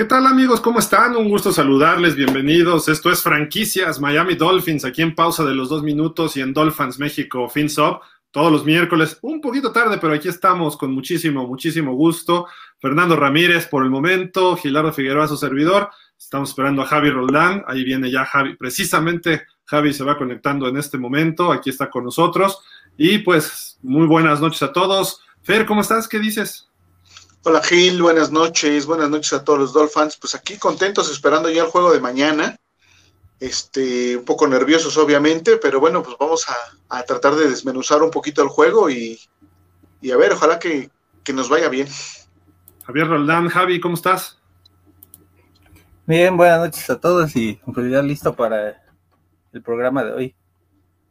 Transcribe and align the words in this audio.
¿Qué 0.00 0.06
tal 0.06 0.26
amigos? 0.26 0.62
¿Cómo 0.62 0.78
están? 0.78 1.14
Un 1.14 1.28
gusto 1.28 1.52
saludarles, 1.52 2.16
bienvenidos. 2.16 2.88
Esto 2.88 3.12
es 3.12 3.22
Franquicias 3.22 4.00
Miami 4.00 4.34
Dolphins, 4.34 4.86
aquí 4.86 5.02
en 5.02 5.14
pausa 5.14 5.44
de 5.44 5.54
los 5.54 5.68
dos 5.68 5.82
minutos 5.82 6.38
y 6.38 6.40
en 6.40 6.54
Dolphins 6.54 6.98
México 6.98 7.50
FinSop, 7.50 8.02
todos 8.30 8.50
los 8.50 8.64
miércoles, 8.64 9.18
un 9.20 9.42
poquito 9.42 9.72
tarde, 9.72 9.98
pero 10.00 10.14
aquí 10.14 10.28
estamos 10.28 10.78
con 10.78 10.94
muchísimo, 10.94 11.46
muchísimo 11.46 11.92
gusto. 11.92 12.46
Fernando 12.78 13.14
Ramírez 13.14 13.66
por 13.66 13.84
el 13.84 13.90
momento, 13.90 14.56
Gilardo 14.56 14.90
Figueroa 14.90 15.28
su 15.28 15.36
servidor, 15.36 15.90
estamos 16.18 16.48
esperando 16.48 16.80
a 16.80 16.86
Javi 16.86 17.10
Roldán, 17.10 17.62
ahí 17.66 17.84
viene 17.84 18.10
ya 18.10 18.24
Javi, 18.24 18.56
precisamente 18.56 19.42
Javi 19.66 19.92
se 19.92 20.02
va 20.02 20.16
conectando 20.16 20.66
en 20.66 20.78
este 20.78 20.96
momento, 20.96 21.52
aquí 21.52 21.68
está 21.68 21.90
con 21.90 22.04
nosotros 22.04 22.62
y 22.96 23.18
pues 23.18 23.78
muy 23.82 24.06
buenas 24.06 24.40
noches 24.40 24.62
a 24.62 24.72
todos. 24.72 25.20
Fer, 25.42 25.66
¿cómo 25.66 25.82
estás? 25.82 26.08
¿Qué 26.08 26.18
dices? 26.18 26.69
Hola 27.42 27.62
Gil, 27.62 28.02
buenas 28.02 28.30
noches, 28.30 28.84
buenas 28.84 29.08
noches 29.08 29.32
a 29.32 29.42
todos 29.42 29.58
los 29.58 29.72
Dolphins. 29.72 30.18
Pues 30.18 30.34
aquí 30.34 30.58
contentos 30.58 31.10
esperando 31.10 31.48
ya 31.48 31.62
el 31.62 31.70
juego 31.70 31.90
de 31.90 31.98
mañana. 31.98 32.54
Este, 33.40 34.18
un 34.18 34.26
poco 34.26 34.46
nerviosos 34.46 34.98
obviamente, 34.98 35.56
pero 35.56 35.80
bueno, 35.80 36.02
pues 36.02 36.18
vamos 36.20 36.44
a, 36.90 37.02
tratar 37.04 37.36
de 37.36 37.48
desmenuzar 37.48 38.02
un 38.02 38.10
poquito 38.10 38.42
el 38.42 38.50
juego 38.50 38.90
y, 38.90 39.18
a 40.12 40.16
ver, 40.18 40.32
ojalá 40.32 40.58
que, 40.58 40.90
nos 41.32 41.48
vaya 41.48 41.70
bien. 41.70 41.88
Javier 42.84 43.08
Roldán, 43.08 43.48
Javi, 43.48 43.80
¿cómo 43.80 43.94
estás? 43.94 44.38
Bien, 46.04 46.36
buenas 46.36 46.58
noches 46.60 46.90
a 46.90 47.00
todos 47.00 47.34
y 47.36 47.58
pues 47.72 47.90
ya 47.90 48.02
listo 48.02 48.36
para 48.36 48.82
el 49.54 49.62
programa 49.62 50.04
de 50.04 50.12
hoy. 50.12 50.34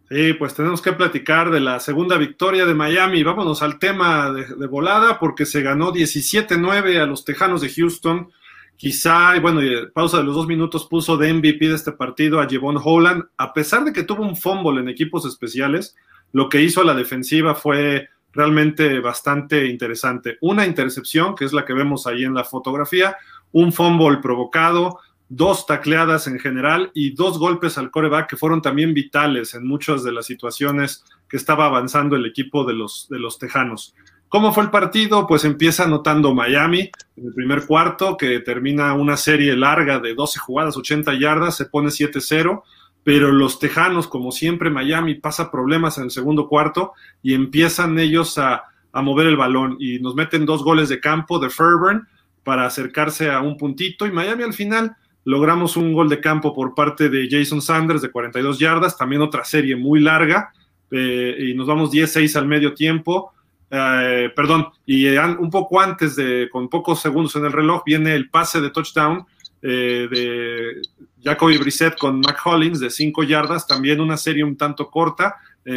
Sí, 0.09 0.33
pues 0.33 0.55
tenemos 0.55 0.81
que 0.81 0.93
platicar 0.93 1.51
de 1.51 1.59
la 1.59 1.79
segunda 1.79 2.17
victoria 2.17 2.65
de 2.65 2.73
Miami. 2.73 3.21
Vámonos 3.21 3.61
al 3.61 3.77
tema 3.77 4.31
de, 4.31 4.65
volada 4.65 5.19
porque 5.19 5.45
se 5.45 5.61
ganó 5.61 5.93
17-9 5.93 6.99
a 6.99 7.05
los 7.05 7.23
Tejanos 7.23 7.61
de 7.61 7.69
Houston. 7.69 8.31
Quizá, 8.75 9.35
y 9.37 9.39
bueno, 9.39 9.61
pausa 9.93 10.17
de 10.17 10.23
los 10.23 10.33
dos 10.33 10.47
minutos 10.47 10.87
puso 10.87 11.15
de 11.15 11.31
MVP 11.31 11.67
de 11.67 11.75
este 11.75 11.91
partido 11.91 12.39
a 12.41 12.49
Jevon 12.49 12.79
Holland. 12.83 13.25
A 13.37 13.53
pesar 13.53 13.83
de 13.83 13.93
que 13.93 14.01
tuvo 14.01 14.23
un 14.23 14.35
fumble 14.35 14.81
en 14.81 14.89
equipos 14.89 15.25
especiales, 15.25 15.95
lo 16.31 16.49
que 16.49 16.63
hizo 16.63 16.81
a 16.81 16.85
la 16.85 16.95
defensiva 16.95 17.53
fue 17.53 18.09
realmente 18.33 18.99
bastante 19.01 19.67
interesante. 19.67 20.39
Una 20.41 20.65
intercepción, 20.65 21.35
que 21.35 21.45
es 21.45 21.53
la 21.53 21.65
que 21.65 21.73
vemos 21.73 22.07
ahí 22.07 22.23
en 22.23 22.33
la 22.33 22.45
fotografía, 22.45 23.15
un 23.51 23.71
fumble 23.71 24.17
provocado, 24.17 24.99
dos 25.29 25.67
tacleadas 25.67 26.27
en 26.27 26.39
general 26.39 26.91
y 26.95 27.11
dos 27.11 27.37
golpes 27.37 27.77
al 27.77 27.91
coreback 27.91 28.31
que 28.31 28.37
fueron 28.37 28.61
también 28.61 28.93
vitales 28.93 29.53
en 29.53 29.65
muchas 29.65 30.03
de 30.03 30.11
las 30.11 30.25
situaciones 30.25 31.05
que 31.29 31.37
estaba 31.37 31.67
avanzando 31.67 32.15
el 32.15 32.25
equipo 32.25 32.65
de 32.65 32.73
los, 32.73 33.07
de 33.09 33.19
los 33.19 33.37
Tejanos. 33.37 33.95
¿Cómo 34.27 34.51
fue 34.53 34.63
el 34.63 34.71
partido? 34.71 35.27
Pues 35.27 35.45
empieza 35.45 35.85
anotando 35.85 36.33
Miami 36.33 36.91
en 37.15 37.25
el 37.25 37.33
primer 37.33 37.65
cuarto, 37.65 38.17
que 38.17 38.39
termina 38.39 38.93
una 38.93 39.17
serie 39.17 39.55
larga 39.55 39.99
de 39.99 40.13
12 40.13 40.39
jugadas, 40.39 40.77
80 40.77 41.13
yardas, 41.19 41.57
se 41.57 41.65
pone 41.65 41.89
7-0, 41.89 42.63
pero 43.03 43.31
los 43.31 43.59
Tejanos, 43.59 44.07
como 44.07 44.31
siempre, 44.31 44.69
Miami 44.69 45.15
pasa 45.15 45.51
problemas 45.51 45.97
en 45.97 46.05
el 46.05 46.11
segundo 46.11 46.47
cuarto 46.47 46.93
y 47.23 47.33
empiezan 47.33 47.97
ellos 47.97 48.37
a, 48.37 48.65
a 48.91 49.01
mover 49.01 49.27
el 49.27 49.37
balón 49.37 49.77
y 49.79 49.99
nos 49.99 50.15
meten 50.15 50.45
dos 50.45 50.63
goles 50.63 50.89
de 50.89 50.99
campo 50.99 51.39
de 51.39 51.49
Ferburn 51.49 52.07
para 52.43 52.65
acercarse 52.65 53.31
a 53.31 53.41
un 53.41 53.57
puntito 53.57 54.05
y 54.05 54.11
Miami 54.11 54.43
al 54.43 54.53
final 54.53 54.95
logramos 55.29 55.77
un 55.77 55.93
gol 55.93 56.09
de 56.09 56.19
campo 56.19 56.55
por 56.55 56.73
parte 56.73 57.07
de 57.07 57.27
Jason 57.29 57.61
Sanders 57.61 58.01
de 58.01 58.09
42 58.09 58.57
yardas, 58.57 58.97
también 58.97 59.21
otra 59.21 59.45
serie 59.45 59.75
muy 59.75 59.99
larga, 59.99 60.51
eh, 60.89 61.49
y 61.49 61.53
nos 61.53 61.67
vamos 61.67 61.91
10-6 61.91 62.35
al 62.35 62.47
medio 62.47 62.73
tiempo. 62.73 63.31
Eh, 63.69 64.31
perdón, 64.35 64.69
y 64.87 65.07
un 65.07 65.51
poco 65.51 65.79
antes 65.79 66.15
de, 66.15 66.49
con 66.51 66.67
pocos 66.67 66.99
segundos 66.99 67.35
en 67.35 67.45
el 67.45 67.51
reloj, 67.51 67.83
viene 67.85 68.15
el 68.15 68.31
pase 68.31 68.59
de 68.59 68.71
touchdown 68.71 69.23
eh, 69.61 70.07
de 70.09 70.81
Jacoby 71.23 71.57
Brissett 71.57 71.95
con 71.99 72.21
Mac 72.21 72.39
Hollins 72.43 72.79
de 72.79 72.89
5 72.89 73.21
yardas, 73.21 73.67
también 73.67 74.01
una 74.01 74.17
serie 74.17 74.43
un 74.43 74.57
tanto 74.57 74.89
corta, 74.89 75.35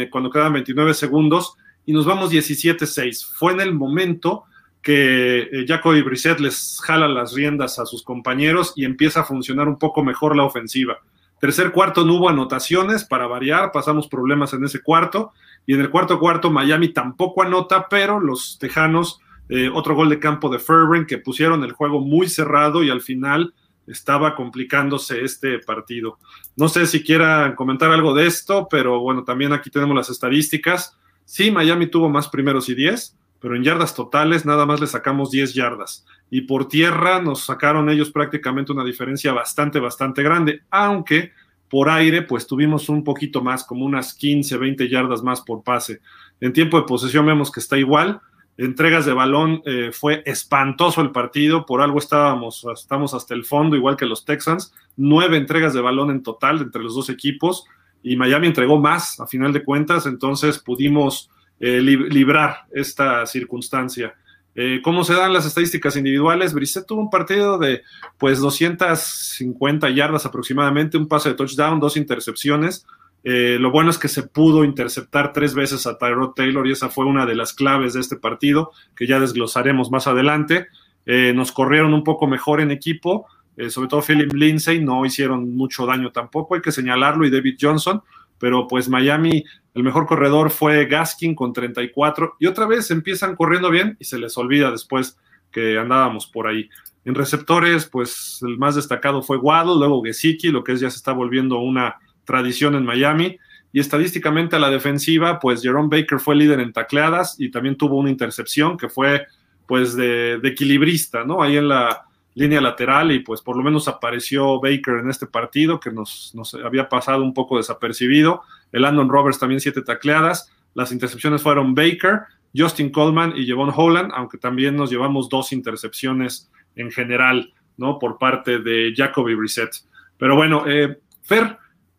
cuando 0.09 0.31
quedan 0.31 0.53
29 0.53 0.95
segundos, 0.95 1.53
y 1.85 1.93
nos 1.93 2.07
vamos 2.07 2.31
17-6. 2.31 3.31
Fue 3.35 3.53
en 3.53 3.61
el 3.61 3.75
momento 3.75 4.45
que 4.83 5.39
eh, 5.43 5.65
Jacoby 5.65 6.01
Brissett 6.01 6.39
les 6.41 6.79
jala 6.83 7.07
las 7.07 7.33
riendas 7.33 7.79
a 7.79 7.85
sus 7.85 8.03
compañeros 8.03 8.73
y 8.75 8.83
empieza 8.83 9.21
a 9.21 9.23
funcionar 9.23 9.67
un 9.69 9.79
poco 9.79 10.03
mejor 10.03 10.35
la 10.35 10.43
ofensiva. 10.43 10.99
Tercer 11.39 11.71
cuarto 11.71 12.05
no 12.05 12.15
hubo 12.15 12.29
anotaciones 12.29 13.05
para 13.05 13.25
variar, 13.27 13.71
pasamos 13.71 14.07
problemas 14.07 14.53
en 14.53 14.63
ese 14.65 14.81
cuarto 14.81 15.31
y 15.65 15.73
en 15.73 15.81
el 15.81 15.89
cuarto 15.89 16.19
cuarto 16.19 16.51
Miami 16.51 16.89
tampoco 16.89 17.41
anota, 17.41 17.87
pero 17.89 18.19
los 18.19 18.57
Tejanos, 18.59 19.19
eh, 19.49 19.69
otro 19.73 19.95
gol 19.95 20.09
de 20.09 20.19
campo 20.19 20.49
de 20.49 20.59
Fervent 20.59 21.07
que 21.07 21.17
pusieron 21.17 21.63
el 21.63 21.71
juego 21.71 22.01
muy 22.01 22.27
cerrado 22.27 22.83
y 22.83 22.89
al 22.89 23.01
final 23.01 23.53
estaba 23.87 24.35
complicándose 24.35 25.23
este 25.23 25.59
partido. 25.59 26.17
No 26.55 26.69
sé 26.69 26.87
si 26.87 27.03
quieran 27.03 27.55
comentar 27.55 27.91
algo 27.91 28.13
de 28.13 28.27
esto, 28.27 28.67
pero 28.69 28.99
bueno, 28.99 29.23
también 29.23 29.53
aquí 29.53 29.69
tenemos 29.69 29.95
las 29.95 30.09
estadísticas. 30.09 30.97
Sí, 31.25 31.51
Miami 31.51 31.87
tuvo 31.87 32.09
más 32.09 32.27
primeros 32.29 32.69
y 32.69 32.75
diez, 32.75 33.17
pero 33.43 33.57
en 33.57 33.63
yardas 33.65 33.93
totales 33.93 34.45
nada 34.45 34.65
más 34.65 34.79
le 34.79 34.87
sacamos 34.87 35.29
10 35.29 35.53
yardas. 35.53 36.05
Y 36.29 36.43
por 36.43 36.69
tierra 36.69 37.21
nos 37.21 37.41
sacaron 37.41 37.89
ellos 37.89 38.09
prácticamente 38.09 38.71
una 38.71 38.85
diferencia 38.85 39.33
bastante, 39.33 39.81
bastante 39.81 40.23
grande, 40.23 40.61
aunque 40.69 41.33
por 41.67 41.89
aire 41.89 42.21
pues 42.21 42.47
tuvimos 42.47 42.87
un 42.87 43.03
poquito 43.03 43.43
más, 43.43 43.65
como 43.65 43.83
unas 43.83 44.13
15, 44.13 44.55
20 44.55 44.87
yardas 44.87 45.23
más 45.23 45.41
por 45.41 45.61
pase. 45.61 45.99
En 46.39 46.53
tiempo 46.53 46.77
de 46.77 46.85
posesión 46.85 47.25
vemos 47.25 47.51
que 47.51 47.59
está 47.59 47.77
igual. 47.77 48.21
Entregas 48.55 49.05
de 49.05 49.11
balón 49.11 49.61
eh, 49.65 49.89
fue 49.91 50.23
espantoso 50.25 51.01
el 51.01 51.11
partido, 51.11 51.65
por 51.65 51.81
algo 51.81 51.99
estábamos 51.99 52.65
estamos 52.73 53.13
hasta 53.13 53.33
el 53.33 53.43
fondo, 53.43 53.75
igual 53.75 53.97
que 53.97 54.05
los 54.05 54.23
Texans. 54.23 54.73
Nueve 54.95 55.35
entregas 55.35 55.73
de 55.73 55.81
balón 55.81 56.11
en 56.11 56.23
total 56.23 56.61
entre 56.61 56.81
los 56.81 56.95
dos 56.95 57.09
equipos 57.09 57.65
y 58.03 58.15
Miami 58.15 58.47
entregó 58.47 58.79
más 58.79 59.19
a 59.19 59.27
final 59.27 59.51
de 59.51 59.65
cuentas, 59.65 60.05
entonces 60.05 60.59
pudimos 60.59 61.29
eh, 61.59 61.79
librar 61.81 62.65
esta 62.71 63.25
circunstancia. 63.25 64.15
Eh, 64.55 64.81
¿Cómo 64.83 65.03
se 65.03 65.13
dan 65.13 65.33
las 65.33 65.45
estadísticas 65.45 65.95
individuales? 65.95 66.53
Brissett 66.53 66.85
tuvo 66.85 67.01
un 67.01 67.09
partido 67.09 67.57
de 67.57 67.83
pues 68.17 68.39
250 68.39 69.89
yardas 69.91 70.25
aproximadamente, 70.25 70.97
un 70.97 71.07
pase 71.07 71.29
de 71.29 71.35
touchdown, 71.35 71.79
dos 71.79 71.95
intercepciones. 71.95 72.85
Eh, 73.23 73.57
lo 73.59 73.71
bueno 73.71 73.89
es 73.89 73.97
que 73.97 74.09
se 74.09 74.23
pudo 74.23 74.65
interceptar 74.65 75.31
tres 75.31 75.55
veces 75.55 75.87
a 75.87 75.97
Tyrod 75.97 76.33
Taylor 76.33 76.67
y 76.67 76.73
esa 76.73 76.89
fue 76.89 77.05
una 77.05 77.25
de 77.25 77.35
las 77.35 77.53
claves 77.53 77.93
de 77.93 78.01
este 78.01 78.17
partido 78.17 78.71
que 78.95 79.07
ya 79.07 79.19
desglosaremos 79.19 79.89
más 79.89 80.07
adelante. 80.07 80.67
nos 81.05 81.51
corrieron 81.51 81.93
un 81.93 82.03
poco 82.03 82.27
mejor 82.27 82.61
en 82.61 82.71
equipo, 82.71 83.27
sobre 83.69 83.87
todo 83.87 84.01
Philip 84.01 84.33
Lindsay, 84.33 84.83
no 84.83 85.05
hicieron 85.05 85.55
mucho 85.55 85.85
daño 85.85 86.11
tampoco, 86.11 86.55
hay 86.55 86.61
que 86.61 86.71
señalarlo, 86.71 87.25
y 87.25 87.29
David 87.29 87.57
Johnson, 87.59 88.01
pero 88.43 88.67
pues 88.67 88.89
Miami, 88.89 89.45
el 89.73 89.83
mejor 89.83 90.05
corredor 90.05 90.49
fue 90.49 90.85
Gaskin 90.85 91.33
con 91.33 91.53
34 91.53 92.35
y 92.41 92.47
otra 92.47 92.65
vez 92.65 92.91
empiezan 92.91 93.37
corriendo 93.37 93.69
bien 93.69 93.95
y 94.01 94.03
se 94.03 94.19
les 94.19 94.37
olvida 94.37 94.69
después 94.69 95.17
que 95.49 95.79
andábamos 95.79 96.27
por 96.27 96.47
ahí. 96.47 96.69
En 97.05 97.15
receptores, 97.15 97.85
pues 97.85 98.39
el 98.45 98.57
más 98.57 98.75
destacado 98.75 99.21
fue 99.21 99.37
Waddle, 99.37 99.77
luego 99.77 100.03
Gesicki, 100.03 100.49
lo 100.49 100.61
que 100.61 100.73
es 100.73 100.81
ya 100.81 100.89
se 100.89 100.97
está 100.97 101.13
volviendo 101.13 101.59
una 101.59 101.95
tradición 102.25 102.75
en 102.75 102.83
Miami. 102.83 103.37
Y 103.71 103.79
estadísticamente 103.79 104.57
a 104.57 104.59
la 104.59 104.69
defensiva, 104.69 105.39
pues 105.39 105.61
Jerome 105.61 105.87
Baker 105.87 106.19
fue 106.19 106.35
líder 106.35 106.59
en 106.59 106.73
tacleadas 106.73 107.39
y 107.39 107.49
también 107.49 107.77
tuvo 107.77 107.95
una 107.95 108.09
intercepción 108.09 108.75
que 108.75 108.89
fue 108.89 109.25
pues 109.65 109.95
de, 109.95 110.37
de 110.39 110.49
equilibrista, 110.49 111.23
¿no? 111.23 111.41
Ahí 111.41 111.55
en 111.55 111.69
la, 111.69 112.07
línea 112.35 112.61
lateral 112.61 113.11
y 113.11 113.19
pues 113.19 113.41
por 113.41 113.55
lo 113.57 113.63
menos 113.63 113.87
apareció 113.87 114.59
Baker 114.59 114.99
en 114.99 115.09
este 115.09 115.27
partido 115.27 115.79
que 115.79 115.91
nos, 115.91 116.33
había 116.63 116.89
pasado 116.89 117.23
un 117.23 117.33
poco 117.33 117.57
desapercibido. 117.57 118.41
El 118.71 118.85
Andon 118.85 119.09
Roberts 119.09 119.39
también 119.39 119.61
siete 119.61 119.81
tacleadas. 119.81 120.51
Las 120.73 120.91
intercepciones 120.91 121.41
fueron 121.41 121.75
Baker, 121.75 122.21
Justin 122.55 122.89
Coleman 122.89 123.33
y 123.35 123.45
Jevon 123.45 123.71
Holland, 123.75 124.11
aunque 124.15 124.37
también 124.37 124.75
nos 124.75 124.89
llevamos 124.89 125.29
dos 125.29 125.51
intercepciones 125.53 126.51
en 126.75 126.91
general, 126.91 127.53
¿no? 127.77 127.99
Por 127.99 128.17
parte 128.17 128.59
de 128.59 128.93
Jacoby 128.95 129.35
Brissett. 129.35 129.71
Pero 130.17 130.35
bueno, 130.35 130.63
eh, 130.67 130.99
Fer, 131.21 131.57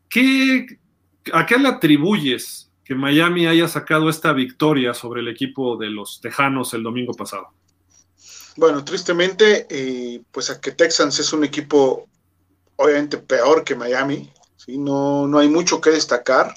¿qué, 0.09 0.67
¿a 1.33 1.47
qué 1.47 1.59
le 1.59 1.69
atribuyes 1.69 2.73
que 2.85 2.95
Miami 2.95 3.47
haya 3.47 3.69
sacado 3.69 4.09
esta 4.09 4.33
victoria 4.33 4.95
sobre 4.95 5.21
el 5.21 5.29
equipo 5.29 5.77
de 5.77 5.91
los 5.91 6.21
Tejanos 6.21 6.75
el 6.75 6.83
domingo 6.83 7.15
pasado? 7.15 7.49
Bueno, 8.57 8.85
tristemente, 8.85 9.67
eh, 9.69 10.23
pues 10.31 10.51
a 10.51 10.61
que 10.61 10.73
Texans 10.73 11.19
es 11.19 11.33
un 11.33 11.45
equipo 11.45 12.09
obviamente 12.77 13.19
peor 13.19 13.65
que 13.65 13.75
Miami, 13.75 14.33
¿sí? 14.57 14.79
no, 14.79 15.27
no 15.27 15.39
hay 15.39 15.49
mucho 15.49 15.81
que 15.81 15.91
destacar. 15.91 16.55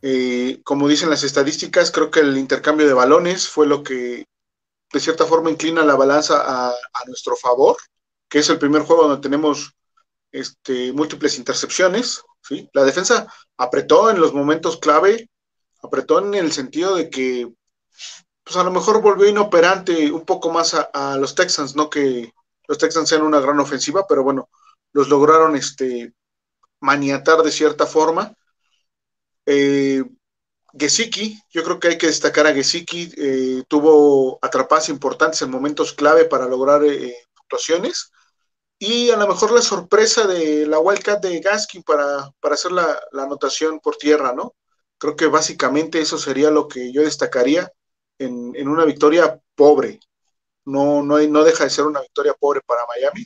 Eh, 0.00 0.60
como 0.62 0.86
dicen 0.86 1.10
las 1.10 1.24
estadísticas, 1.24 1.90
creo 1.90 2.10
que 2.10 2.20
el 2.20 2.36
intercambio 2.38 2.86
de 2.86 2.94
balones 2.94 3.48
fue 3.48 3.66
lo 3.66 3.82
que 3.82 4.26
de 4.92 5.00
cierta 5.00 5.26
forma 5.26 5.50
inclina 5.50 5.84
la 5.84 5.96
balanza 5.96 6.42
a, 6.70 6.74
nuestro 7.06 7.36
favor, 7.36 7.76
que 8.28 8.38
es 8.38 8.48
el 8.48 8.58
primer 8.58 8.82
juego 8.82 9.08
donde 9.08 9.22
tenemos 9.22 9.72
este, 10.32 10.92
múltiples 10.92 11.38
intercepciones. 11.38 12.22
¿sí? 12.42 12.68
La 12.72 12.84
defensa 12.84 13.32
apretó 13.56 14.10
en 14.10 14.20
los 14.20 14.32
momentos 14.32 14.78
clave, 14.78 15.28
apretó 15.82 16.20
en 16.20 16.34
el 16.34 16.52
sentido 16.52 16.94
de 16.94 17.10
que 17.10 17.52
pues 18.48 18.56
a 18.56 18.64
lo 18.64 18.70
mejor 18.70 19.02
volvió 19.02 19.28
inoperante 19.28 20.10
un 20.10 20.24
poco 20.24 20.50
más 20.50 20.72
a, 20.72 21.18
los 21.18 21.34
Texans, 21.34 21.76
¿no? 21.76 21.90
Que, 21.90 22.32
los 22.66 22.78
Texans 22.78 23.06
sean 23.06 23.20
una 23.20 23.40
gran 23.40 23.60
ofensiva, 23.60 24.06
pero 24.08 24.22
bueno, 24.22 24.48
los 24.94 25.10
lograron 25.10 25.54
este, 25.54 26.14
maniatar 26.80 27.42
de 27.42 27.52
cierta 27.52 27.84
forma. 27.84 28.32
Eh, 29.44 30.02
Gesicki, 30.78 31.38
yo 31.50 31.62
creo 31.62 31.78
que 31.78 31.88
hay 31.88 31.98
que 31.98 32.06
destacar 32.06 32.46
a 32.46 32.54
Gesicki, 32.54 33.12
eh, 33.18 33.64
tuvo 33.68 34.38
atrapadas 34.40 34.88
importantes 34.88 35.42
en 35.42 35.50
momentos 35.50 35.92
clave 35.92 36.24
para 36.24 36.46
lograr 36.46 36.82
eh, 36.84 37.16
puntuaciones. 37.34 38.10
Y 38.78 39.10
a 39.10 39.16
lo 39.18 39.28
mejor 39.28 39.52
la 39.52 39.60
sorpresa 39.62 40.26
de 40.26 40.66
la 40.66 40.78
Wildcat 40.78 41.20
de 41.20 41.40
Gaskin 41.40 41.82
para, 41.82 42.30
para 42.40 42.54
hacer 42.54 42.72
la, 42.72 42.98
anotación 43.12 43.80
por 43.80 43.96
tierra, 43.96 44.32
¿no? 44.32 44.54
Creo 44.96 45.16
que 45.16 45.26
básicamente 45.26 46.00
eso 46.00 46.16
sería 46.16 46.50
lo 46.50 46.66
que 46.66 46.92
yo 46.92 47.02
destacaría 47.02 47.70
en, 48.18 48.52
en 48.54 48.68
una 48.68 48.84
victoria 48.84 49.40
pobre. 49.54 50.00
No, 50.64 51.02
no, 51.02 51.18
no 51.18 51.44
deja 51.44 51.64
de 51.64 51.70
ser 51.70 51.86
una 51.86 52.00
victoria 52.00 52.34
pobre 52.34 52.60
para 52.66 52.82
Miami. 52.86 53.24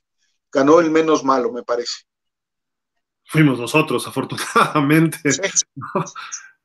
Ganó 0.50 0.80
el 0.80 0.90
menos 0.90 1.24
malo, 1.24 1.50
me 1.50 1.62
parece. 1.62 2.04
Fuimos 3.24 3.58
nosotros, 3.58 4.06
afortunadamente. 4.06 5.18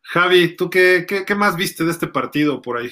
Javi, 0.01 0.56
¿tú 0.56 0.69
qué, 0.69 1.06
qué, 1.07 1.35
más 1.35 1.56
viste 1.56 1.83
de 1.83 1.91
este 1.91 2.07
partido 2.07 2.62
por 2.62 2.77
ahí? 2.77 2.91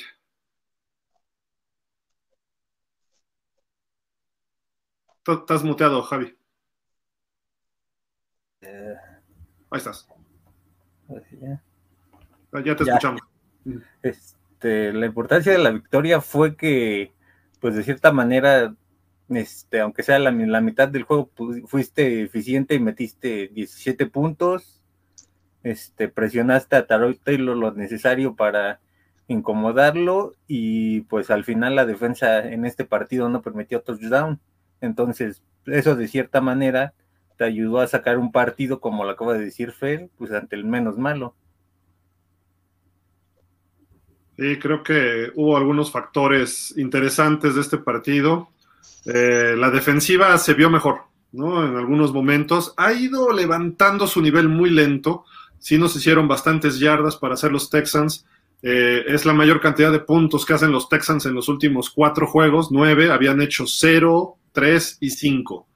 Estás 5.27 5.63
muteado, 5.63 6.03
Javi. 6.03 6.37
Eh, 8.61 8.95
ahí 9.71 9.77
estás. 9.77 10.07
Ya, 12.63 12.75
te 12.75 12.83
escuchamos. 12.83 13.21
Este, 14.01 14.37
la 14.93 15.05
importancia 15.05 15.51
de 15.51 15.57
la 15.57 15.71
victoria 15.71 16.21
fue 16.21 16.55
que, 16.55 17.13
pues 17.59 17.75
de 17.75 17.83
cierta 17.83 18.11
manera, 18.11 18.75
este, 19.29 19.81
aunque 19.81 20.03
sea 20.03 20.19
la, 20.19 20.31
mitad 20.31 20.87
del 20.87 21.03
juego, 21.03 21.31
fuiste 21.67 22.23
eficiente 22.23 22.75
y 22.75 22.79
metiste 22.79 23.49
17 23.49 24.05
puntos 24.07 24.75
este, 25.65 26.09
presionaste 26.09 26.75
a 26.75 26.85
Taroy 26.85 27.15
Taylor 27.15 27.57
lo 27.57 27.71
necesario 27.71 28.35
para 28.35 28.79
incomodarlo 29.27 30.35
y 30.47 31.01
pues 31.01 31.31
al 31.31 31.43
final 31.43 31.73
la 31.75 31.87
defensa 31.87 32.47
en 32.47 32.65
este 32.65 32.85
partido 32.85 33.29
no 33.29 33.41
permitió 33.41 33.81
touchdown. 33.81 34.39
Entonces, 34.79 35.41
eso 35.65 35.95
de 35.95 36.07
cierta 36.07 36.39
manera 36.39 36.93
te 37.37 37.45
ayudó 37.45 37.79
a 37.79 37.87
sacar 37.87 38.19
un 38.19 38.31
partido, 38.31 38.79
como 38.79 39.05
lo 39.05 39.09
acaba 39.09 39.33
de 39.33 39.45
decir 39.45 39.71
Fer, 39.71 40.07
pues 40.19 40.31
ante 40.31 40.55
el 40.55 40.65
menos 40.65 40.99
malo. 40.99 41.33
Sí, 44.37 44.57
creo 44.59 44.83
que 44.83 45.31
hubo 45.35 45.55
algunos 45.55 45.91
factores 45.91 46.73
interesantes 46.77 47.55
de 47.55 47.61
este 47.61 47.77
partido. 47.77 48.49
Eh, 49.05 49.55
la 49.57 49.71
defensiva 49.71 50.37
se 50.37 50.53
vio 50.53 50.69
mejor, 50.69 51.03
¿no? 51.31 51.65
En 51.65 51.77
algunos 51.77 52.11
momentos. 52.11 52.73
Ha 52.77 52.93
ido 52.93 53.31
levantando 53.31 54.07
su 54.07 54.21
nivel 54.21 54.49
muy 54.49 54.69
lento 54.69 55.25
sí 55.65 55.79
nos 55.79 55.95
hicieron 55.95 56.27
bastantes 56.27 56.77
yardas 56.77 57.17
para 57.17 57.33
hacer 57.33 57.51
los 57.51 57.71
Texans. 57.71 58.27
Eh, 58.61 59.03
es 59.07 59.25
la 59.25 59.33
mayor 59.33 59.59
cantidad 59.59 59.91
de 59.91 59.99
puntos 59.99 60.45
que 60.45 60.53
hacen 60.53 60.71
los 60.71 60.89
Texans 60.89 61.25
en 61.25 61.33
los 61.33 61.49
últimos 61.49 61.89
cuatro 61.89 62.27
juegos, 62.27 62.71
nueve, 62.71 63.11
habían 63.11 63.41
hecho 63.41 63.65
cero, 63.65 64.37
tres 64.51 64.99
y 65.01 65.09
cinco. 65.09 65.67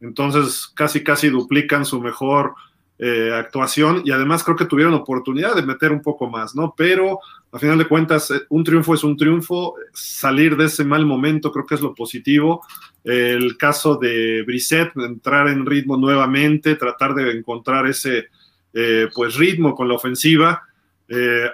Entonces 0.00 0.66
casi 0.74 1.04
casi 1.04 1.28
duplican 1.28 1.84
su 1.84 2.00
mejor 2.00 2.54
eh, 2.98 3.30
actuación 3.34 4.00
y 4.06 4.10
además 4.10 4.42
creo 4.42 4.56
que 4.56 4.64
tuvieron 4.64 4.94
oportunidad 4.94 5.54
de 5.54 5.60
meter 5.60 5.92
un 5.92 6.00
poco 6.00 6.30
más, 6.30 6.54
¿no? 6.56 6.72
Pero 6.74 7.20
a 7.52 7.58
final 7.58 7.76
de 7.76 7.86
cuentas 7.86 8.30
eh, 8.30 8.40
un 8.48 8.64
triunfo 8.64 8.94
es 8.94 9.04
un 9.04 9.18
triunfo, 9.18 9.74
salir 9.92 10.56
de 10.56 10.64
ese 10.64 10.82
mal 10.82 11.04
momento 11.04 11.52
creo 11.52 11.66
que 11.66 11.74
es 11.74 11.82
lo 11.82 11.94
positivo. 11.94 12.64
el 13.04 13.58
caso 13.58 13.96
de 13.96 14.42
Brissett, 14.46 14.96
entrar 14.96 15.48
en 15.48 15.66
ritmo 15.66 15.98
nuevamente, 15.98 16.76
tratar 16.76 17.14
de 17.14 17.32
encontrar 17.32 17.86
ese 17.86 18.28
eh, 18.72 19.08
pues 19.14 19.36
ritmo 19.36 19.74
con 19.74 19.88
la 19.88 19.94
ofensiva. 19.94 20.62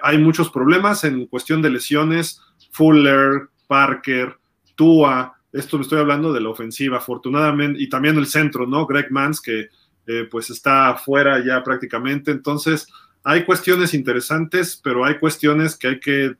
Hay 0.01 0.17
muchos 0.17 0.49
problemas 0.49 1.03
en 1.03 1.27
cuestión 1.27 1.61
de 1.61 1.69
lesiones. 1.69 2.41
Fuller, 2.71 3.49
Parker, 3.67 4.37
Tua, 4.75 5.35
esto 5.53 5.77
me 5.77 5.83
estoy 5.83 5.99
hablando 5.99 6.33
de 6.33 6.41
la 6.41 6.49
ofensiva, 6.49 6.97
afortunadamente, 6.97 7.81
y 7.81 7.87
también 7.87 8.17
el 8.17 8.25
centro, 8.25 8.65
¿no? 8.65 8.87
Greg 8.87 9.11
Mans, 9.11 9.39
que 9.39 9.67
eh, 10.07 10.27
pues 10.29 10.49
está 10.49 10.95
fuera 10.95 11.43
ya 11.43 11.63
prácticamente. 11.63 12.31
Entonces, 12.31 12.87
hay 13.23 13.45
cuestiones 13.45 13.93
interesantes, 13.93 14.79
pero 14.83 15.05
hay 15.05 15.17
cuestiones 15.17 15.77
que 15.77 15.87
hay 15.87 15.99
que 15.99 16.35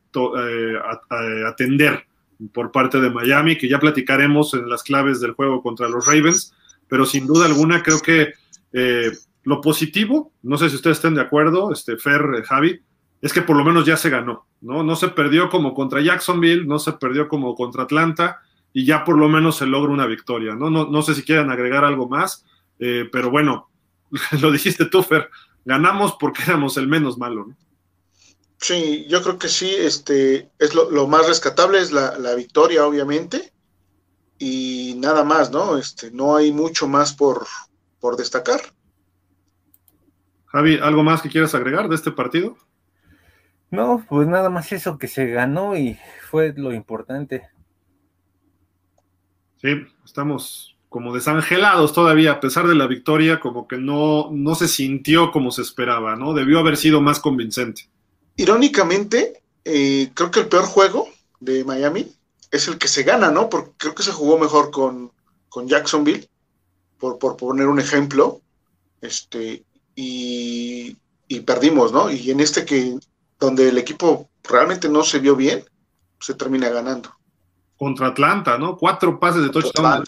atender 1.47 2.05
por 2.51 2.71
parte 2.71 2.99
de 2.99 3.09
Miami, 3.09 3.57
que 3.57 3.69
ya 3.69 3.79
platicaremos 3.79 4.53
en 4.53 4.69
las 4.69 4.83
claves 4.83 5.21
del 5.21 5.31
juego 5.31 5.61
contra 5.61 5.87
los 5.87 6.05
Ravens, 6.05 6.53
pero 6.89 7.05
sin 7.05 7.25
duda 7.25 7.45
alguna 7.45 7.81
creo 7.81 7.99
que 8.01 8.33
lo 9.43 9.61
positivo, 9.61 10.31
no 10.41 10.57
sé 10.57 10.69
si 10.69 10.75
ustedes 10.75 10.97
estén 10.97 11.15
de 11.15 11.21
acuerdo, 11.21 11.71
este, 11.71 11.97
Fer, 11.97 12.21
eh, 12.37 12.43
Javi, 12.43 12.81
es 13.21 13.33
que 13.33 13.41
por 13.41 13.55
lo 13.55 13.63
menos 13.63 13.85
ya 13.85 13.97
se 13.97 14.09
ganó, 14.09 14.47
¿no? 14.61 14.83
No 14.83 14.95
se 14.95 15.09
perdió 15.09 15.49
como 15.49 15.73
contra 15.73 16.01
Jacksonville, 16.01 16.65
no 16.65 16.79
se 16.79 16.93
perdió 16.93 17.27
como 17.27 17.55
contra 17.55 17.83
Atlanta, 17.83 18.41
y 18.73 18.85
ya 18.85 19.03
por 19.03 19.17
lo 19.17 19.29
menos 19.29 19.57
se 19.57 19.65
logra 19.65 19.91
una 19.91 20.05
victoria, 20.05 20.55
¿no? 20.55 20.69
No, 20.69 20.87
no 20.89 21.01
sé 21.01 21.13
si 21.13 21.23
quieren 21.23 21.49
agregar 21.49 21.85
algo 21.85 22.07
más, 22.07 22.45
eh, 22.79 23.07
pero 23.11 23.29
bueno, 23.29 23.69
lo 24.41 24.51
dijiste 24.51 24.85
tú, 24.85 25.03
Fer, 25.03 25.29
ganamos 25.65 26.15
porque 26.19 26.43
éramos 26.43 26.77
el 26.77 26.87
menos 26.87 27.17
malo, 27.17 27.45
¿no? 27.47 27.57
Sí, 28.57 29.05
yo 29.09 29.21
creo 29.21 29.37
que 29.37 29.49
sí, 29.49 29.75
este, 29.77 30.49
es 30.57 30.73
lo, 30.73 31.07
más 31.07 31.27
rescatable 31.27 31.79
es 31.79 31.91
la, 31.91 32.17
la, 32.17 32.33
victoria, 32.33 32.87
obviamente, 32.87 33.51
y 34.39 34.95
nada 34.99 35.25
más, 35.25 35.51
¿no? 35.51 35.77
Este, 35.77 36.11
no 36.11 36.37
hay 36.37 36.53
mucho 36.53 36.87
más 36.87 37.13
por, 37.13 37.45
por 37.99 38.15
destacar. 38.15 38.61
Javi, 40.45 40.77
¿algo 40.77 41.03
más 41.03 41.21
que 41.21 41.29
quieras 41.29 41.53
agregar 41.55 41.89
de 41.89 41.95
este 41.95 42.11
partido? 42.11 42.55
No, 43.69 44.05
pues 44.07 44.27
nada 44.27 44.49
más 44.49 44.71
eso 44.71 44.97
que 44.97 45.07
se 45.07 45.27
ganó 45.27 45.75
y 45.75 45.99
fue 46.29 46.53
lo 46.55 46.71
importante. 46.71 47.49
Sí, 49.57 49.69
estamos 50.05 50.72
como 50.93 51.11
desangelados 51.11 51.91
todavía, 51.91 52.33
a 52.33 52.39
pesar 52.39 52.67
de 52.67 52.75
la 52.75 52.85
victoria, 52.85 53.39
como 53.39 53.67
que 53.67 53.77
no, 53.77 54.29
no 54.31 54.53
se 54.53 54.67
sintió 54.67 55.31
como 55.31 55.49
se 55.49 55.63
esperaba, 55.63 56.15
¿no? 56.15 56.35
Debió 56.35 56.59
haber 56.59 56.77
sido 56.77 57.01
más 57.01 57.19
convincente. 57.19 57.89
Irónicamente, 58.35 59.41
eh, 59.65 60.11
creo 60.13 60.29
que 60.29 60.41
el 60.41 60.49
peor 60.49 60.65
juego 60.65 61.07
de 61.39 61.63
Miami 61.63 62.13
es 62.51 62.67
el 62.67 62.77
que 62.77 62.87
se 62.87 63.01
gana, 63.01 63.31
¿no? 63.31 63.49
Porque 63.49 63.71
creo 63.75 63.95
que 63.95 64.03
se 64.03 64.11
jugó 64.11 64.37
mejor 64.37 64.69
con, 64.69 65.11
con 65.49 65.67
Jacksonville, 65.67 66.29
por, 66.99 67.17
por 67.17 67.37
poner 67.37 67.65
un 67.65 67.79
ejemplo. 67.79 68.41
Este, 69.01 69.63
y, 69.95 70.95
perdimos, 71.47 71.91
¿no? 71.91 72.11
Y 72.11 72.29
en 72.29 72.39
este 72.39 72.65
que, 72.65 72.99
donde 73.39 73.69
el 73.69 73.79
equipo 73.79 74.29
realmente 74.43 74.87
no 74.89 75.01
se 75.01 75.17
vio 75.17 75.35
bien, 75.35 75.65
se 76.19 76.35
termina 76.35 76.69
ganando. 76.69 77.09
Contra 77.77 78.09
Atlanta, 78.09 78.59
¿no? 78.59 78.77
Cuatro 78.77 79.19
pases 79.19 79.41
de 79.41 79.49
touchdown. 79.49 80.03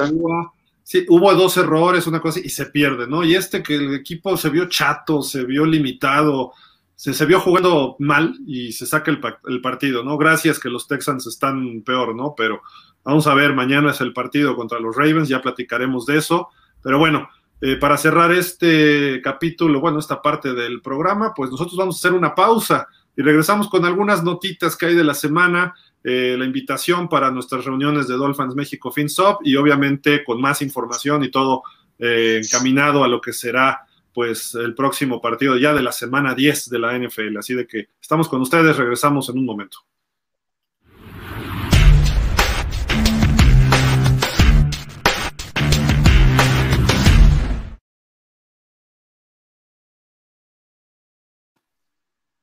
Sí, 0.88 1.04
hubo 1.10 1.34
dos 1.34 1.58
errores, 1.58 2.06
una 2.06 2.22
cosa, 2.22 2.40
y 2.40 2.50
se 2.50 2.68
pierde, 2.68 3.08
¿no? 3.08 3.24
Y 3.24 3.34
este 3.34 3.64
que 3.64 3.74
el 3.74 3.96
equipo 3.96 4.38
se 4.38 4.52
vio 4.52 4.70
chato, 4.70 5.24
se 5.24 5.44
vio 5.44 5.66
limitado, 5.66 6.54
se, 6.96 7.12
se 7.12 7.26
vio 7.26 7.40
jugando 7.40 7.96
mal 7.98 8.38
y 8.46 8.72
se 8.72 8.86
saca 8.86 9.10
el, 9.10 9.20
el, 9.48 9.62
partido, 9.62 10.04
¿no? 10.04 10.16
Gracias 10.16 10.60
que 10.60 10.70
los 10.70 10.88
Texans 10.88 11.26
están 11.26 11.82
peor, 11.82 12.16
¿no? 12.16 12.36
Pero 12.38 12.62
vamos 13.04 13.26
a 13.26 13.34
ver, 13.34 13.56
mañana 13.56 13.90
es 13.90 14.02
el 14.02 14.14
partido 14.14 14.56
contra 14.56 14.80
los 14.80 14.96
Ravens, 14.96 15.28
ya 15.28 15.42
platicaremos 15.42 16.06
de 16.06 16.18
eso. 16.20 16.50
Pero 16.84 17.00
bueno, 17.00 17.30
eh, 17.62 17.78
para 17.78 17.98
cerrar 17.98 18.32
este 18.32 19.22
capítulo, 19.24 19.80
bueno, 19.80 19.98
esta 19.98 20.22
parte 20.22 20.54
del 20.54 20.84
programa, 20.84 21.34
pues 21.34 21.50
nosotros 21.50 21.78
vamos 21.78 21.96
a 21.96 21.98
hacer 21.98 22.14
una 22.16 22.36
pausa 22.36 22.88
y 23.18 23.24
regresamos 23.24 23.70
con 23.70 23.86
algunas 23.86 24.24
notitas 24.24 24.76
que 24.76 24.86
hay 24.86 24.94
de 24.94 25.04
la 25.04 25.16
semana, 25.16 25.74
eh, 26.08 26.36
la 26.38 26.46
invitación 26.46 27.10
para 27.10 27.32
nuestras 27.32 27.66
reuniones 27.66 28.08
de 28.08 28.14
Dolphins 28.14 28.54
México 28.54 28.92
FinSop 28.92 29.42
y 29.44 29.56
obviamente 29.56 30.24
con 30.24 30.40
más 30.40 30.62
información 30.62 31.24
y 31.24 31.32
todo 31.32 31.64
eh, 31.98 32.42
encaminado 32.44 33.04
a 33.04 33.08
lo 33.08 33.20
que 33.20 33.34
será 33.34 33.88
pues 34.14 34.54
el 34.54 34.76
próximo 34.76 35.20
partido 35.20 35.58
ya 35.58 35.74
de 35.74 35.82
la 35.82 35.92
semana 35.92 36.36
10 36.36 36.70
de 36.70 36.78
la 36.78 36.96
NFL. 36.96 37.38
Así 37.38 37.56
de 37.56 37.66
que 37.66 37.88
estamos 38.00 38.30
con 38.30 38.40
ustedes, 38.40 38.78
regresamos 38.78 39.30
en 39.30 39.40
un 39.40 39.46
momento. 39.46 39.80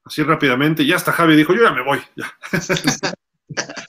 así 0.05 0.23
rápidamente. 0.23 0.85
Ya 0.85 0.97
hasta 0.97 1.13
Javi 1.13 1.37
dijo, 1.37 1.55
yo 1.55 1.63
ya 1.63 1.73
me 1.73 1.83
voy. 1.83 2.01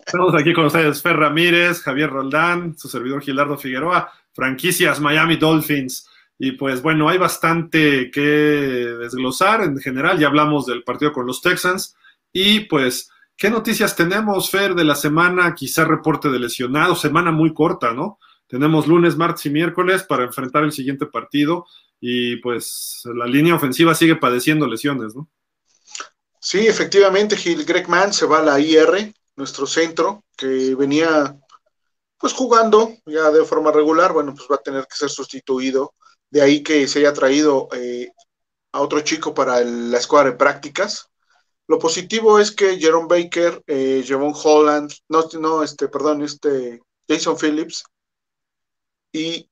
Estamos 0.06 0.36
aquí 0.36 0.54
con 0.54 0.66
ustedes, 0.66 1.02
Fer 1.02 1.16
Ramírez, 1.16 1.82
Javier 1.82 2.10
Roldán, 2.10 2.78
su 2.78 2.88
servidor 2.88 3.22
Gilardo 3.22 3.58
Figueroa, 3.58 4.12
franquicias 4.34 5.00
Miami 5.00 5.38
Dolphins. 5.38 6.08
Y 6.38 6.54
pues 6.54 6.82
bueno, 6.82 7.10
hay 7.10 7.18
bastante 7.18 8.12
que 8.12 8.22
desglosar 8.22 9.64
en 9.64 9.78
general. 9.78 10.20
Ya 10.20 10.28
hablamos 10.28 10.66
del 10.66 10.84
partido 10.84 11.14
con 11.14 11.26
los 11.26 11.42
Texans. 11.42 11.96
Y 12.32 12.62
pues, 12.62 13.10
¿qué 13.38 13.50
noticias 13.50 13.96
tenemos, 13.96 14.50
Fer, 14.50 14.76
de 14.76 14.84
la 14.84 14.96
semana? 14.96 15.54
Quizá 15.56 15.86
reporte 15.86 16.30
de 16.30 16.40
lesionados, 16.40 17.02
semana 17.02 17.32
muy 17.32 17.54
corta, 17.54 17.94
¿no? 17.94 18.20
tenemos 18.54 18.86
lunes, 18.86 19.18
martes 19.18 19.48
y 19.48 19.50
miércoles 19.50 20.04
para 20.04 20.26
enfrentar 20.26 20.64
el 20.64 20.72
siguiente 20.72 21.08
partido 21.08 21.66
y 22.00 22.36
pues 22.36 23.02
la 23.16 23.26
línea 23.26 23.56
ofensiva 23.56 23.96
sigue 23.96 24.16
padeciendo 24.16 24.68
lesiones, 24.68 25.16
¿no? 25.16 25.28
Sí, 26.40 26.68
efectivamente, 26.68 27.36
Gil 27.36 27.66
Greg 27.66 27.90
Mann 27.90 28.14
se 28.14 28.28
va 28.28 28.38
a 28.38 28.44
la 28.44 28.60
IR, 28.60 29.12
nuestro 29.36 29.66
centro, 29.68 30.24
que 30.38 30.76
venía 30.76 31.38
pues 32.18 32.34
jugando 32.34 32.96
ya 33.06 33.32
de 33.32 33.44
forma 33.44 33.72
regular, 33.72 34.14
bueno, 34.14 34.34
pues 34.34 34.48
va 34.50 34.56
a 34.56 34.62
tener 34.62 34.88
que 34.88 34.96
ser 34.96 35.10
sustituido. 35.10 35.94
De 36.30 36.42
ahí 36.42 36.64
que 36.64 36.88
se 36.88 37.00
haya 37.00 37.14
traído 37.14 37.68
eh, 37.76 38.12
a 38.72 38.82
otro 38.82 39.02
chico 39.02 39.34
para 39.34 39.62
la 39.62 39.98
escuadra 39.98 40.32
de 40.32 40.38
prácticas. 40.38 41.10
Lo 41.68 41.80
positivo 41.80 42.40
es 42.40 42.52
que 42.52 42.78
Jerome 42.78 43.08
Baker, 43.08 43.62
eh, 43.68 44.06
Holland, 44.44 44.92
no, 45.10 45.28
no, 45.40 45.64
este, 45.64 45.88
perdón, 45.88 46.24
este, 46.24 46.82
Jason 47.08 47.38
Phillips 47.38 47.84
y, 49.12 49.50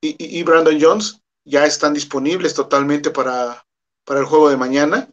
y, 0.00 0.42
Brandon 0.42 0.78
Jones 0.80 1.20
ya 1.44 1.66
están 1.66 1.92
disponibles 1.94 2.54
totalmente 2.54 3.10
para, 3.10 3.64
para 4.04 4.20
el 4.20 4.26
juego 4.26 4.48
de 4.48 4.56
mañana. 4.56 5.10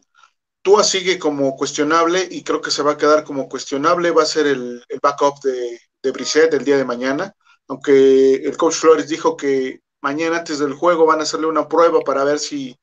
Tua 0.62 0.84
sigue 0.84 1.18
como 1.18 1.56
cuestionable 1.56 2.26
y 2.30 2.42
creo 2.42 2.60
que 2.60 2.70
se 2.70 2.82
va 2.82 2.92
a 2.92 2.96
quedar 2.96 3.24
como 3.24 3.48
cuestionable. 3.48 4.10
Va 4.10 4.22
a 4.22 4.26
ser 4.26 4.46
el, 4.46 4.84
backup 5.02 5.40
de, 5.42 5.80
de 6.02 6.10
Brissett 6.10 6.54
el 6.54 6.64
día 6.64 6.76
de 6.76 6.84
mañana. 6.84 7.34
Aunque 7.68 8.34
el 8.34 8.56
coach 8.56 8.74
Flores 8.74 9.08
dijo 9.08 9.36
que 9.36 9.80
mañana 10.00 10.38
antes 10.38 10.58
del 10.58 10.74
juego 10.74 11.06
van 11.06 11.20
a 11.20 11.22
hacerle 11.22 11.46
una 11.46 11.68
prueba 11.68 12.00
para 12.00 12.24
ver 12.24 12.38
si, 12.38 12.78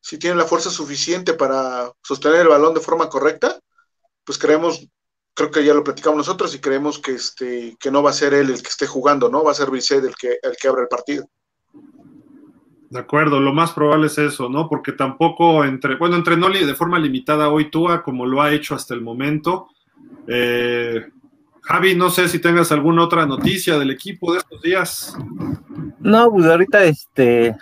si 0.00 0.18
tiene 0.18 0.36
la 0.36 0.46
fuerza 0.46 0.70
suficiente 0.70 1.34
para 1.34 1.92
sostener 2.02 2.40
el 2.42 2.48
balón 2.48 2.74
de 2.74 2.80
forma 2.80 3.08
correcta, 3.08 3.60
pues 4.24 4.38
creemos, 4.38 4.86
creo 5.34 5.50
que 5.50 5.64
ya 5.64 5.74
lo 5.74 5.84
platicamos 5.84 6.18
nosotros 6.18 6.54
y 6.54 6.60
creemos 6.60 6.98
que 6.98 7.12
este 7.12 7.76
que 7.78 7.90
no 7.90 8.02
va 8.02 8.10
a 8.10 8.14
ser 8.14 8.34
él 8.34 8.50
el 8.50 8.62
que 8.62 8.68
esté 8.68 8.86
jugando, 8.86 9.28
¿no? 9.28 9.44
Va 9.44 9.52
a 9.52 9.54
ser 9.54 9.70
Brissett 9.70 10.04
el 10.04 10.14
que 10.14 10.38
el 10.42 10.56
que 10.56 10.68
abra 10.68 10.82
el 10.82 10.88
partido. 10.88 11.26
De 12.90 13.00
acuerdo, 13.00 13.40
lo 13.40 13.52
más 13.52 13.72
probable 13.72 14.06
es 14.06 14.18
eso, 14.18 14.48
¿no? 14.48 14.68
Porque 14.68 14.92
tampoco 14.92 15.64
entre, 15.64 15.96
bueno, 15.96 16.16
entrenó 16.16 16.48
de 16.48 16.74
forma 16.74 16.98
limitada 16.98 17.48
hoy 17.48 17.70
Tua, 17.70 18.02
como 18.02 18.26
lo 18.26 18.40
ha 18.40 18.52
hecho 18.52 18.74
hasta 18.74 18.94
el 18.94 19.00
momento. 19.00 19.68
Eh, 20.28 21.06
Javi, 21.62 21.94
no 21.94 22.10
sé 22.10 22.28
si 22.28 22.38
tengas 22.38 22.70
alguna 22.72 23.02
otra 23.02 23.26
noticia 23.26 23.78
del 23.78 23.90
equipo 23.90 24.32
de 24.32 24.38
estos 24.38 24.62
días. 24.62 25.16
No, 25.98 26.30
pues 26.30 26.46
ahorita 26.46 26.84
este, 26.84 27.56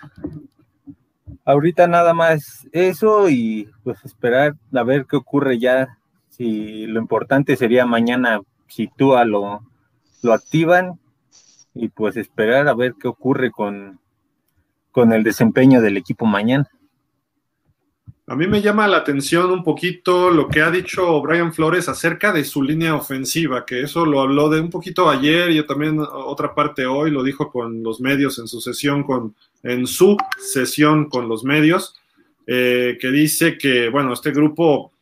ahorita 1.44 1.86
nada 1.86 2.12
más 2.12 2.66
eso 2.72 3.28
y 3.28 3.68
pues 3.84 4.04
esperar 4.04 4.56
a 4.74 4.82
ver 4.82 5.06
qué 5.08 5.16
ocurre 5.16 5.58
ya. 5.58 5.98
Si 6.30 6.86
lo 6.86 7.00
importante 7.00 7.56
sería 7.56 7.86
mañana 7.86 8.40
si 8.66 8.88
tú 8.96 9.14
lo, 9.24 9.62
lo 10.22 10.32
activan 10.32 10.98
y 11.74 11.88
pues 11.88 12.16
esperar 12.16 12.68
a 12.68 12.74
ver 12.74 12.94
qué 13.00 13.06
ocurre 13.06 13.50
con, 13.50 14.00
con 14.92 15.12
el 15.12 15.24
desempeño 15.24 15.80
del 15.80 15.96
equipo 15.96 16.26
mañana. 16.26 16.70
A 18.28 18.36
mí 18.36 18.46
me 18.46 18.62
llama 18.62 18.86
la 18.86 18.98
atención 18.98 19.50
un 19.50 19.64
poquito 19.64 20.30
lo 20.30 20.48
que 20.48 20.62
ha 20.62 20.70
dicho 20.70 21.20
Brian 21.20 21.52
Flores 21.52 21.88
acerca 21.88 22.32
de 22.32 22.44
su 22.44 22.62
línea 22.62 22.94
ofensiva, 22.94 23.66
que 23.66 23.82
eso 23.82 24.06
lo 24.06 24.20
habló 24.20 24.48
de 24.48 24.60
un 24.60 24.70
poquito 24.70 25.10
ayer 25.10 25.50
y 25.50 25.66
también 25.66 25.98
otra 25.98 26.54
parte 26.54 26.86
hoy, 26.86 27.10
lo 27.10 27.24
dijo 27.24 27.50
con 27.50 27.82
los 27.82 28.00
medios 28.00 28.38
en 28.38 28.46
su 28.46 28.60
sesión 28.60 29.02
con, 29.02 29.34
en 29.64 29.86
su 29.88 30.16
sesión 30.38 31.08
con 31.08 31.28
los 31.28 31.42
medios, 31.42 31.96
eh, 32.46 32.96
que 33.00 33.10
dice 33.10 33.58
que, 33.58 33.88
bueno, 33.88 34.12
este 34.12 34.30
grupo, 34.30 34.92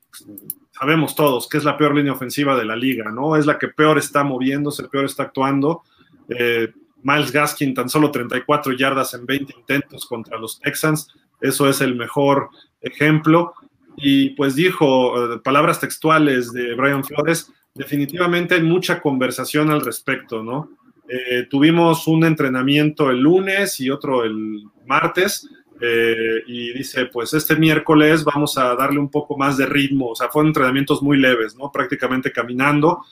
sabemos 0.72 1.14
todos 1.14 1.46
que 1.46 1.58
es 1.58 1.64
la 1.64 1.76
peor 1.76 1.94
línea 1.94 2.14
ofensiva 2.14 2.56
de 2.56 2.64
la 2.64 2.74
liga, 2.74 3.10
¿no? 3.10 3.36
Es 3.36 3.44
la 3.44 3.58
que 3.58 3.68
peor 3.68 3.98
está 3.98 4.24
moviéndose, 4.24 4.88
peor 4.88 5.04
está 5.04 5.24
actuando. 5.24 5.82
Eh, 6.28 6.72
Miles 7.02 7.32
Gaskin 7.32 7.74
tan 7.74 7.88
solo 7.88 8.10
34 8.10 8.72
yardas 8.72 9.14
en 9.14 9.26
20 9.26 9.54
intentos 9.58 10.06
contra 10.06 10.38
los 10.38 10.60
Texans, 10.60 11.08
eso 11.40 11.68
es 11.68 11.80
el 11.80 11.94
mejor 11.96 12.50
ejemplo. 12.80 13.54
Y 13.96 14.30
pues 14.30 14.54
dijo, 14.54 15.34
eh, 15.34 15.40
palabras 15.42 15.80
textuales 15.80 16.52
de 16.52 16.74
Brian 16.74 17.04
Flores, 17.04 17.52
definitivamente 17.74 18.54
hay 18.54 18.62
mucha 18.62 19.00
conversación 19.00 19.70
al 19.70 19.80
respecto, 19.82 20.42
¿no? 20.42 20.70
Eh, 21.08 21.46
tuvimos 21.50 22.06
un 22.06 22.24
entrenamiento 22.24 23.10
el 23.10 23.20
lunes 23.20 23.80
y 23.80 23.90
otro 23.90 24.24
el 24.24 24.64
martes. 24.86 25.48
Eh, 25.82 26.42
y 26.46 26.74
dice, 26.74 27.06
pues 27.06 27.32
este 27.32 27.56
miércoles 27.56 28.22
vamos 28.22 28.58
a 28.58 28.74
darle 28.74 28.98
un 28.98 29.10
poco 29.10 29.38
más 29.38 29.56
de 29.56 29.64
ritmo, 29.64 30.10
o 30.10 30.14
sea, 30.14 30.28
fueron 30.28 30.48
entrenamientos 30.48 31.02
muy 31.02 31.18
leves, 31.18 31.56
¿no? 31.56 31.72
Prácticamente 31.72 32.30
caminando 32.30 33.02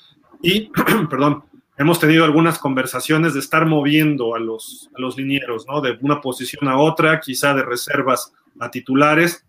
y, 0.42 0.70
perdón, 1.10 1.44
hemos 1.78 2.00
tenido 2.00 2.24
algunas 2.24 2.58
conversaciones 2.58 3.34
de 3.34 3.40
estar 3.40 3.64
moviendo 3.64 4.34
a 4.34 4.40
los, 4.40 4.90
linieros, 5.16 5.66
¿no? 5.66 5.80
De 5.80 5.96
una 6.00 6.20
posición 6.20 6.68
a 6.68 6.76
otra, 6.76 7.20
quizá 7.20 7.54
de 7.54 7.62
reservas 7.62 8.32
a 8.58 8.70
titulares. 8.70 9.46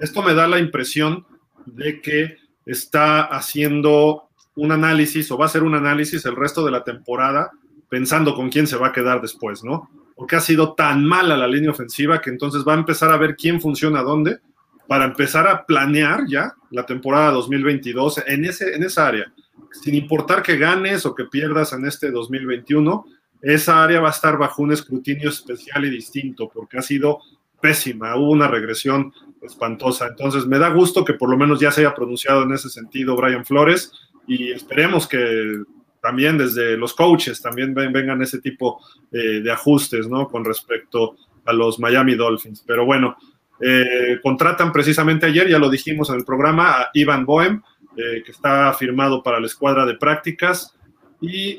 Esto 0.00 0.22
me 0.22 0.34
da 0.34 0.48
la 0.48 0.58
impresión 0.58 1.26
de 1.66 2.00
que 2.00 2.38
está 2.64 3.22
haciendo 3.22 4.28
un 4.56 4.72
análisis 4.72 5.30
o 5.30 5.38
va 5.38 5.44
a 5.44 5.48
hacer 5.48 5.62
un 5.62 5.74
análisis 5.74 6.24
el 6.24 6.34
resto 6.34 6.64
de 6.64 6.70
la 6.70 6.82
temporada 6.82 7.50
pensando 7.88 8.34
con 8.34 8.48
quién 8.48 8.66
se 8.66 8.76
va 8.76 8.88
a 8.88 8.92
quedar 8.92 9.20
después, 9.20 9.62
¿no? 9.62 9.90
Porque 10.16 10.36
ha 10.36 10.40
sido 10.40 10.74
tan 10.74 11.04
mala 11.04 11.36
la 11.36 11.46
línea 11.46 11.70
ofensiva 11.70 12.20
que 12.20 12.30
entonces 12.30 12.64
va 12.66 12.74
a 12.74 12.78
empezar 12.78 13.12
a 13.12 13.18
ver 13.18 13.36
quién 13.36 13.60
funciona 13.60 14.02
dónde 14.02 14.40
para 14.86 15.04
empezar 15.04 15.46
a 15.46 15.66
planear 15.66 16.26
ya 16.26 16.54
la 16.70 16.86
temporada 16.86 17.30
2022 17.32 18.24
en, 18.26 18.46
ese, 18.46 18.74
en 18.74 18.82
esa 18.82 19.06
área. 19.06 19.32
Sin 19.72 19.94
importar 19.94 20.42
que 20.42 20.56
ganes 20.56 21.06
o 21.06 21.14
que 21.14 21.24
pierdas 21.24 21.72
en 21.72 21.86
este 21.86 22.10
2021, 22.10 23.06
esa 23.42 23.84
área 23.84 24.00
va 24.00 24.08
a 24.08 24.12
estar 24.12 24.36
bajo 24.36 24.62
un 24.62 24.72
escrutinio 24.72 25.28
especial 25.28 25.84
y 25.84 25.90
distinto 25.90 26.50
porque 26.52 26.78
ha 26.78 26.82
sido 26.82 27.20
pésima, 27.60 28.16
hubo 28.16 28.30
una 28.30 28.48
regresión 28.48 29.12
espantosa. 29.42 30.08
Entonces 30.08 30.46
me 30.46 30.58
da 30.58 30.68
gusto 30.68 31.04
que 31.04 31.14
por 31.14 31.30
lo 31.30 31.36
menos 31.36 31.60
ya 31.60 31.70
se 31.70 31.82
haya 31.82 31.94
pronunciado 31.94 32.42
en 32.42 32.52
ese 32.52 32.68
sentido 32.68 33.16
Brian 33.16 33.44
Flores 33.44 33.92
y 34.26 34.50
esperemos 34.50 35.06
que 35.06 35.62
también 36.00 36.38
desde 36.38 36.76
los 36.76 36.94
coaches 36.94 37.40
también 37.40 37.74
vengan 37.74 38.22
ese 38.22 38.40
tipo 38.40 38.80
eh, 39.10 39.40
de 39.40 39.50
ajustes, 39.50 40.08
¿no? 40.08 40.28
Con 40.28 40.44
respecto 40.44 41.16
a 41.44 41.52
los 41.52 41.78
Miami 41.80 42.14
Dolphins. 42.14 42.62
Pero 42.66 42.84
bueno, 42.84 43.16
eh, 43.60 44.18
contratan 44.22 44.72
precisamente 44.72 45.26
ayer, 45.26 45.48
ya 45.48 45.58
lo 45.58 45.68
dijimos 45.68 46.10
en 46.10 46.16
el 46.16 46.24
programa, 46.24 46.70
a 46.70 46.90
Ivan 46.94 47.24
Bohem, 47.24 47.62
eh, 47.98 48.22
que 48.24 48.32
está 48.32 48.72
firmado 48.74 49.22
para 49.22 49.40
la 49.40 49.46
escuadra 49.46 49.84
de 49.84 49.94
prácticas. 49.94 50.74
Y 51.20 51.58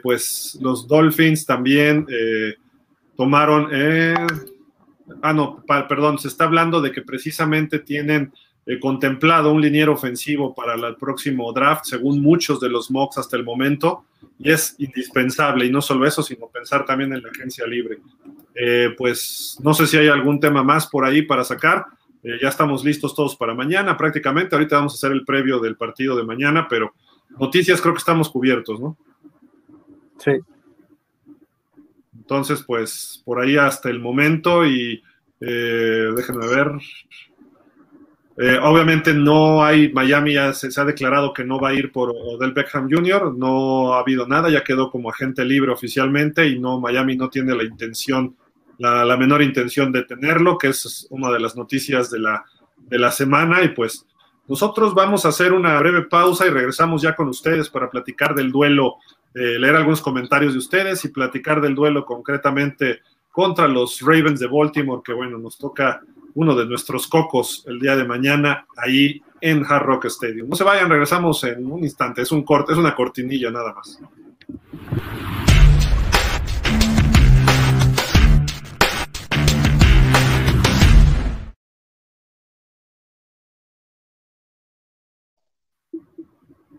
pues 0.00 0.56
los 0.60 0.86
Dolphins 0.86 1.44
también 1.44 2.06
tomaron... 3.16 3.68
ah, 5.22 5.32
no, 5.32 5.64
perdón, 5.66 6.20
se 6.20 6.28
está 6.28 6.44
hablando 6.44 6.80
de 6.80 6.92
que 6.92 7.02
precisamente 7.02 7.80
tienen 7.80 8.32
eh, 8.64 8.78
contemplado 8.78 9.52
un 9.52 9.60
liniero 9.60 9.92
ofensivo 9.92 10.54
para 10.54 10.74
el 10.74 10.94
próximo 10.94 11.52
draft, 11.52 11.84
según 11.84 12.22
muchos 12.22 12.60
de 12.60 12.68
los 12.68 12.92
mocks 12.92 13.18
hasta 13.18 13.36
el 13.36 13.42
momento, 13.42 14.04
y 14.38 14.52
es 14.52 14.76
indispensable, 14.78 15.66
y 15.66 15.70
no 15.70 15.82
solo 15.82 16.06
eso, 16.06 16.22
sino 16.22 16.46
pensar 16.46 16.84
también 16.84 17.12
en 17.12 17.22
la 17.22 17.30
agencia 17.30 17.66
libre. 17.66 17.98
Eh, 18.54 18.94
pues 18.96 19.58
no 19.64 19.74
sé 19.74 19.88
si 19.88 19.96
hay 19.96 20.06
algún 20.06 20.38
tema 20.38 20.62
más 20.62 20.86
por 20.86 21.04
ahí 21.04 21.22
para 21.22 21.42
sacar. 21.42 21.86
Eh, 22.22 22.38
ya 22.40 22.48
estamos 22.48 22.84
listos 22.84 23.14
todos 23.14 23.36
para 23.36 23.54
mañana 23.54 23.96
prácticamente. 23.96 24.54
Ahorita 24.54 24.76
vamos 24.76 24.94
a 24.94 24.96
hacer 24.96 25.12
el 25.12 25.24
previo 25.24 25.58
del 25.58 25.76
partido 25.76 26.16
de 26.16 26.24
mañana, 26.24 26.66
pero 26.68 26.94
noticias 27.38 27.80
creo 27.80 27.94
que 27.94 27.98
estamos 27.98 28.28
cubiertos, 28.28 28.80
¿no? 28.80 28.96
Sí. 30.18 30.32
Entonces, 32.16 32.62
pues 32.62 33.22
por 33.24 33.40
ahí 33.40 33.56
hasta 33.56 33.90
el 33.90 34.00
momento 34.00 34.64
y 34.64 35.02
déjenme 35.40 36.46
ver. 36.46 36.72
Eh, 38.38 38.58
obviamente 38.62 39.12
no 39.12 39.62
hay, 39.62 39.92
Miami 39.92 40.34
ya 40.34 40.54
se, 40.54 40.68
ha 40.80 40.84
declarado 40.84 41.34
que 41.34 41.44
no 41.44 41.60
va 41.60 41.68
a 41.68 41.74
ir 41.74 41.92
por 41.92 42.10
Odell 42.10 42.52
Beckham 42.52 42.88
Jr., 42.90 43.34
no 43.36 43.92
ha 43.92 44.00
habido 44.00 44.26
nada, 44.26 44.48
ya 44.48 44.64
quedó 44.64 44.90
como 44.90 45.10
agente 45.10 45.44
libre 45.44 45.70
oficialmente 45.70 46.48
y 46.48 46.58
no, 46.58 46.80
Miami 46.80 47.16
no 47.16 47.28
tiene 47.28 47.54
la 47.54 47.64
intención, 47.64 48.34
la, 48.78 49.16
menor 49.16 49.42
intención 49.42 49.92
de 49.92 50.04
tenerlo, 50.04 50.58
que 50.58 50.68
es 50.68 51.06
una 51.10 51.30
de 51.30 51.40
las 51.40 51.56
noticias 51.56 52.10
de 52.10 52.18
la, 52.18 52.44
de 52.76 52.98
la 52.98 53.10
semana 53.10 53.62
y 53.62 53.68
pues 53.68 54.06
nosotros 54.48 54.94
vamos 54.94 55.24
a 55.24 55.28
hacer 55.28 55.52
una 55.52 55.78
breve 55.78 56.02
pausa 56.02 56.46
y 56.46 56.50
regresamos 56.50 57.00
ya 57.02 57.14
con 57.14 57.28
ustedes 57.28 57.68
para 57.70 57.88
platicar 57.88 58.34
del 58.34 58.50
duelo, 58.50 58.96
eh, 59.34 59.58
leer 59.58 59.76
algunos 59.76 60.02
comentarios 60.02 60.52
de 60.52 60.58
ustedes 60.58 61.04
y 61.04 61.08
platicar 61.08 61.60
del 61.60 61.74
duelo 61.74 62.04
concretamente 62.04 63.00
contra 63.30 63.68
los 63.68 64.00
Ravens 64.00 64.40
de 64.40 64.48
Baltimore, 64.48 65.02
que 65.04 65.12
bueno, 65.12 65.38
nos 65.38 65.56
toca 65.56 66.02
uno 66.34 66.54
de 66.54 66.66
nuestros 66.66 67.06
cocos 67.06 67.64
el 67.66 67.78
día 67.78 67.96
de 67.96 68.04
mañana 68.04 68.66
ahí 68.76 69.22
en 69.40 69.64
Hard 69.64 69.84
Rock 69.84 70.06
Stadium. 70.06 70.48
No 70.48 70.56
se 70.56 70.64
vayan, 70.64 70.90
regresamos 70.90 71.42
en 71.44 71.70
un 71.70 71.82
instante, 71.82 72.22
es 72.22 72.32
un 72.32 72.42
corte, 72.42 72.72
es 72.72 72.78
una 72.78 72.94
cortinilla 72.94 73.50
nada 73.50 73.74
más. 73.74 74.00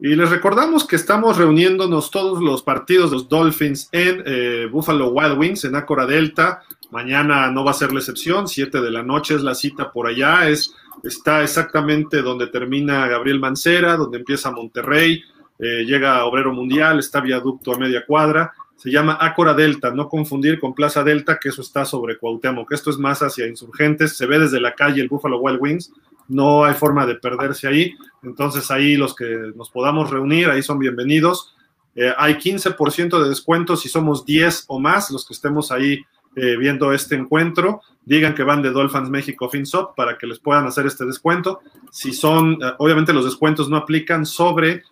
Y 0.05 0.17
les 0.17 0.29
recordamos 0.29 0.85
que 0.85 0.97
estamos 0.97 1.37
reuniéndonos 1.37 2.11
todos 2.11 2.41
los 2.41 2.61
partidos 2.61 3.09
de 3.09 3.15
los 3.15 3.29
Dolphins 3.29 3.87
en 3.93 4.21
eh, 4.25 4.67
Buffalo 4.69 5.07
Wild 5.11 5.37
Wings, 5.37 5.63
en 5.63 5.77
Acora 5.77 6.05
Delta. 6.05 6.61
Mañana 6.91 7.49
no 7.51 7.63
va 7.63 7.71
a 7.71 7.73
ser 7.73 7.93
la 7.93 7.99
excepción, 7.99 8.49
7 8.49 8.81
de 8.81 8.91
la 8.91 9.01
noche 9.01 9.33
es 9.33 9.43
la 9.43 9.55
cita 9.55 9.93
por 9.93 10.07
allá. 10.07 10.49
Es, 10.49 10.75
está 11.03 11.41
exactamente 11.41 12.21
donde 12.21 12.47
termina 12.47 13.07
Gabriel 13.07 13.39
Mancera, 13.39 13.95
donde 13.95 14.17
empieza 14.17 14.51
Monterrey, 14.51 15.23
eh, 15.57 15.85
llega 15.85 16.25
Obrero 16.25 16.51
Mundial, 16.51 16.99
está 16.99 17.21
viaducto 17.21 17.73
a 17.73 17.79
media 17.79 18.03
cuadra. 18.05 18.51
Se 18.75 18.91
llama 18.91 19.17
Acora 19.21 19.53
Delta, 19.53 19.91
no 19.91 20.09
confundir 20.09 20.59
con 20.59 20.73
Plaza 20.73 21.05
Delta, 21.05 21.39
que 21.39 21.47
eso 21.47 21.61
está 21.61 21.85
sobre 21.85 22.17
Cuauhtémoc. 22.17 22.69
Esto 22.73 22.89
es 22.89 22.97
más 22.97 23.21
hacia 23.21 23.47
insurgentes, 23.47 24.17
se 24.17 24.25
ve 24.25 24.37
desde 24.37 24.59
la 24.59 24.75
calle 24.75 25.01
el 25.01 25.07
Buffalo 25.07 25.39
Wild 25.39 25.61
Wings 25.61 25.93
no 26.27 26.63
hay 26.63 26.73
forma 26.73 27.05
de 27.05 27.15
perderse 27.15 27.67
ahí. 27.67 27.95
Entonces 28.23 28.69
ahí 28.71 28.95
los 28.95 29.15
que 29.15 29.51
nos 29.55 29.69
podamos 29.69 30.09
reunir, 30.09 30.49
ahí 30.49 30.63
son 30.63 30.79
bienvenidos. 30.79 31.55
Eh, 31.95 32.13
hay 32.17 32.35
15% 32.35 33.21
de 33.21 33.29
descuento 33.29 33.75
si 33.75 33.89
somos 33.89 34.25
10 34.25 34.65
o 34.67 34.79
más 34.79 35.11
los 35.11 35.27
que 35.27 35.33
estemos 35.33 35.71
ahí 35.71 36.03
eh, 36.35 36.57
viendo 36.57 36.91
este 36.93 37.15
encuentro. 37.15 37.81
Digan 38.05 38.33
que 38.33 38.43
van 38.43 38.61
de 38.61 38.71
Dolphins 38.71 39.09
México 39.09 39.49
FinSop 39.49 39.95
para 39.95 40.17
que 40.17 40.27
les 40.27 40.39
puedan 40.39 40.65
hacer 40.65 40.85
este 40.85 41.05
descuento. 41.05 41.61
Si 41.91 42.13
son, 42.13 42.53
eh, 42.53 42.73
obviamente 42.79 43.13
los 43.13 43.25
descuentos 43.25 43.69
no 43.69 43.77
aplican 43.77 44.25
sobre 44.25 44.83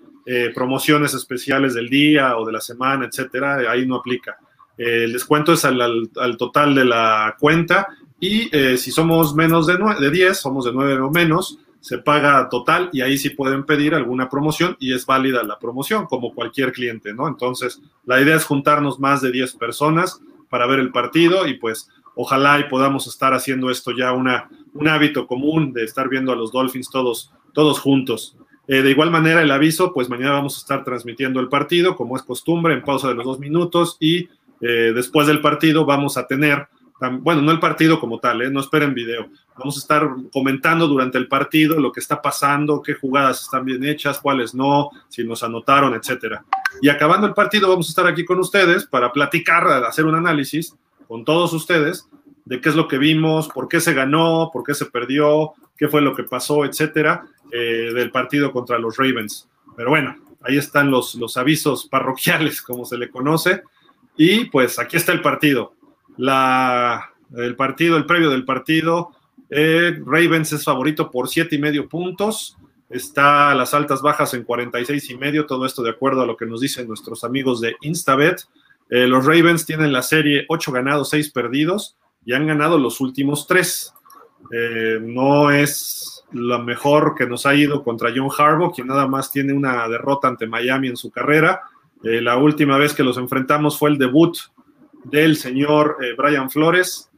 promociones 0.54 1.16
especiales 1.16 1.74
del 1.74 1.90
día 1.90 2.38
o 2.38 2.46
de 2.46 2.54
la 2.54 2.62
semana, 2.62 3.06
etcétera, 3.06 3.70
ahí 3.70 3.88
no 3.88 3.96
aplica. 3.96 4.38
el 4.78 5.12
descuento 5.12 5.52
es 5.52 5.66
al 5.66 6.38
total 6.38 6.76
de 6.76 6.86
la 6.86 7.36
cuenta 7.40 7.88
y 8.22 8.56
eh, 8.56 8.78
si 8.78 8.92
somos 8.92 9.36
menos 9.36 9.66
de, 9.66 9.78
de 10.00 10.12
10, 10.12 10.38
somos 10.38 10.64
de 10.64 10.72
9 10.72 11.02
o 11.02 11.10
menos, 11.10 11.58
se 11.80 11.98
paga 11.98 12.48
total 12.50 12.92
y 12.94 13.02
ahí 13.02 13.18
sí 13.18 13.32
pueden 13.32 13.66
pedir 13.66 13.96
alguna 13.96 14.30
promoción 14.30 14.78
y 14.80 14.94
es 14.94 15.08
válida 15.08 15.42
la 15.44 15.58
promoción, 15.58 16.06
como 16.06 16.34
cualquier 16.34 16.72
cliente, 16.72 17.14
¿no? 17.14 17.28
Entonces, 17.28 17.82
la 18.06 18.22
idea 18.22 18.36
es 18.36 18.46
juntarnos 18.46 19.00
más 19.00 19.22
de 19.22 19.32
10 19.32 19.56
personas 19.56 20.22
para 20.50 20.68
ver 20.68 20.80
el 20.80 20.92
partido 20.92 21.48
y 21.48 21.56
pues 21.56 21.90
ojalá 22.14 22.60
y 22.60 22.66
podamos 22.66 23.08
estar 23.08 23.34
haciendo 23.34 23.72
esto 23.72 23.92
ya 23.92 24.12
una, 24.12 24.50
un 24.76 24.88
hábito 24.88 25.26
común 25.26 25.74
de 25.74 25.84
estar 25.84 26.08
viendo 26.08 26.32
a 26.32 26.36
los 26.36 26.52
Dolphins 26.52 26.92
todos, 26.92 27.32
todos 27.54 27.80
juntos. 27.80 28.38
Eh, 28.68 28.84
de 28.84 28.92
igual 28.92 29.10
manera, 29.10 29.42
el 29.42 29.50
aviso, 29.50 29.94
pues 29.94 30.10
mañana 30.10 30.34
vamos 30.34 30.58
a 30.58 30.60
estar 30.60 30.84
transmitiendo 30.84 31.40
el 31.40 31.50
partido, 31.50 31.96
como 31.96 32.16
es 32.16 32.22
costumbre, 32.22 32.76
en 32.76 32.84
pausa 32.84 33.08
de 33.08 33.16
los 33.16 33.26
dos 33.26 33.40
minutos 33.40 33.98
y 34.00 34.30
eh, 34.62 34.92
después 34.94 35.26
del 35.26 35.42
partido 35.42 35.86
vamos 35.86 36.18
a 36.18 36.28
tener 36.28 36.68
bueno, 37.10 37.42
no 37.42 37.52
el 37.52 37.60
partido 37.60 38.00
como 38.00 38.20
tal, 38.20 38.44
¿eh? 38.44 38.52
no 38.52 38.60
esperen 38.60 38.94
video. 38.94 39.30
Vamos 39.58 39.78
a 39.78 39.80
estar 39.80 40.08
comentando 40.32 40.88
durante 40.88 41.18
el 41.18 41.28
partido 41.28 41.80
lo 41.80 41.92
que 41.92 42.00
está 42.00 42.22
pasando, 42.22 42.82
qué 42.82 42.94
jugadas 42.94 43.42
están 43.42 43.66
bien 43.66 43.84
hechas, 43.84 44.20
cuáles 44.20 44.54
no, 44.54 44.92
si 45.10 45.24
nos 45.24 45.42
anotaron, 45.42 45.96
etcétera. 45.96 46.46
Y 46.82 46.90
acabando 46.90 47.26
el 47.26 47.34
partido, 47.34 47.70
vamos 47.70 47.88
a 47.88 47.90
estar 47.90 48.08
aquí 48.08 48.24
con 48.24 48.40
ustedes 48.40 48.86
para 48.86 49.12
platicar, 49.12 49.68
hacer 49.84 50.06
un 50.06 50.16
análisis 50.16 50.76
con 51.08 51.26
todos 51.26 51.54
ustedes 51.54 52.08
de 52.46 52.62
qué 52.62 52.70
es 52.70 52.76
lo 52.76 52.88
que 52.88 52.98
vimos, 52.98 53.50
por 53.50 53.68
qué 53.68 53.80
se 53.80 53.94
ganó, 53.94 54.50
por 54.54 54.64
qué 54.64 54.74
se 54.74 54.86
perdió, 54.86 55.54
qué 55.78 55.88
fue 55.88 56.02
lo 56.02 56.16
que 56.16 56.24
pasó, 56.24 56.66
etcétera, 56.66 57.26
eh, 57.52 57.92
del 57.94 58.12
partido 58.12 58.52
contra 58.52 58.78
los 58.78 58.98
Ravens. 58.98 59.50
Pero 59.76 59.90
bueno, 59.90 60.16
ahí 60.44 60.58
están 60.58 60.92
los, 60.92 61.16
los 61.16 61.36
avisos 61.38 61.88
parroquiales, 61.88 62.62
como 62.62 62.86
se 62.86 62.98
le 62.98 63.10
conoce. 63.10 63.64
Y 64.18 64.46
pues 64.46 64.78
aquí 64.78 64.98
está 64.98 65.14
el 65.14 65.22
partido 65.22 65.74
la, 66.18 67.12
el 67.36 67.56
partido, 67.56 67.98
el 67.98 68.06
previo 68.06 68.30
del 68.30 68.46
partido. 68.46 69.12
Eh, 69.50 70.00
Ravens 70.06 70.54
es 70.54 70.64
favorito 70.64 71.12
por 71.12 71.28
siete 71.28 71.56
y 71.56 71.60
medio 71.60 71.88
puntos. 71.88 72.58
Está 72.90 73.56
las 73.56 73.74
altas 73.74 74.02
bajas 74.02 74.34
en 74.34 74.44
46 74.44 75.10
y 75.10 75.18
medio. 75.18 75.46
Todo 75.46 75.66
esto 75.66 75.84
de 75.84 75.92
acuerdo 75.92 76.22
a 76.22 76.26
lo 76.26 76.38
que 76.38 76.46
nos 76.46 76.62
dicen 76.62 76.88
nuestros 76.88 77.24
amigos 77.24 77.62
de 77.62 77.76
Instabet. 77.82 78.42
Eh, 78.90 79.08
los 79.08 79.26
Ravens 79.26 79.66
tienen 79.66 79.94
la 79.94 80.02
serie 80.02 80.46
8 80.50 80.72
ganados, 80.72 81.10
6 81.10 81.32
perdidos 81.32 81.96
y 82.26 82.34
han 82.34 82.48
ganado 82.48 82.78
los 82.78 83.00
últimos 83.00 83.48
3. 83.48 83.94
Eh, 84.52 85.00
no 85.02 85.52
es 85.52 86.26
lo 86.32 86.60
mejor 86.64 87.16
que 87.16 87.28
nos 87.28 87.46
ha 87.46 87.56
ido 87.56 87.84
contra 87.84 88.12
John 88.16 88.30
Harbaugh, 88.38 88.74
quien 88.74 88.88
nada 88.88 89.08
más 89.08 89.32
tiene 89.32 89.54
una 89.54 89.88
derrota 89.88 90.28
ante 90.28 90.48
Miami 90.48 90.88
en 90.88 90.98
su 90.98 91.12
carrera. 91.12 91.62
la 92.04 92.36
última 92.36 92.78
vez 92.78 92.94
que 92.94 93.04
los 93.04 93.18
enfrentamos 93.18 93.78
fue 93.78 93.92
el 93.92 94.00
debut 94.00 94.36
del 95.04 95.36
señor 95.36 95.98
eh, 96.02 96.14
Brian 96.18 96.50
Flores. 96.50 97.10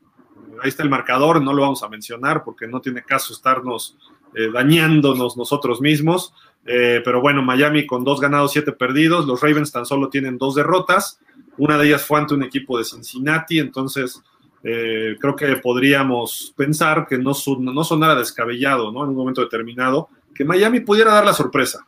Ahí 0.61 0.69
está 0.69 0.83
el 0.83 0.89
marcador, 0.89 1.41
no 1.41 1.53
lo 1.53 1.61
vamos 1.61 1.83
a 1.83 1.89
mencionar 1.89 2.43
porque 2.43 2.67
no 2.67 2.79
tiene 2.79 3.03
caso 3.03 3.33
estarnos 3.33 3.97
eh, 4.35 4.49
dañándonos 4.51 5.37
nosotros 5.37 5.81
mismos. 5.81 6.33
Eh, 6.65 7.01
pero 7.03 7.21
bueno, 7.21 7.41
Miami 7.41 7.85
con 7.85 8.03
dos 8.03 8.21
ganados, 8.21 8.51
siete 8.51 8.71
perdidos. 8.71 9.25
Los 9.25 9.41
Ravens 9.41 9.71
tan 9.71 9.85
solo 9.85 10.09
tienen 10.09 10.37
dos 10.37 10.55
derrotas. 10.55 11.19
Una 11.57 11.77
de 11.77 11.87
ellas 11.87 12.05
fue 12.05 12.19
ante 12.19 12.33
un 12.33 12.43
equipo 12.43 12.77
de 12.77 12.85
Cincinnati, 12.85 13.59
entonces 13.59 14.21
creo 14.63 15.35
que 15.35 15.57
podríamos 15.57 16.53
pensar 16.55 17.05
que 17.05 17.17
no, 17.17 17.33
no 17.59 17.83
sonara 17.83 18.15
descabellado, 18.15 18.93
¿no? 18.93 19.03
En 19.03 19.09
un 19.09 19.15
momento 19.17 19.41
determinado, 19.41 20.07
que 20.33 20.45
Miami 20.45 20.79
pudiera 20.79 21.11
dar 21.11 21.25
la 21.25 21.33
sorpresa. 21.33 21.85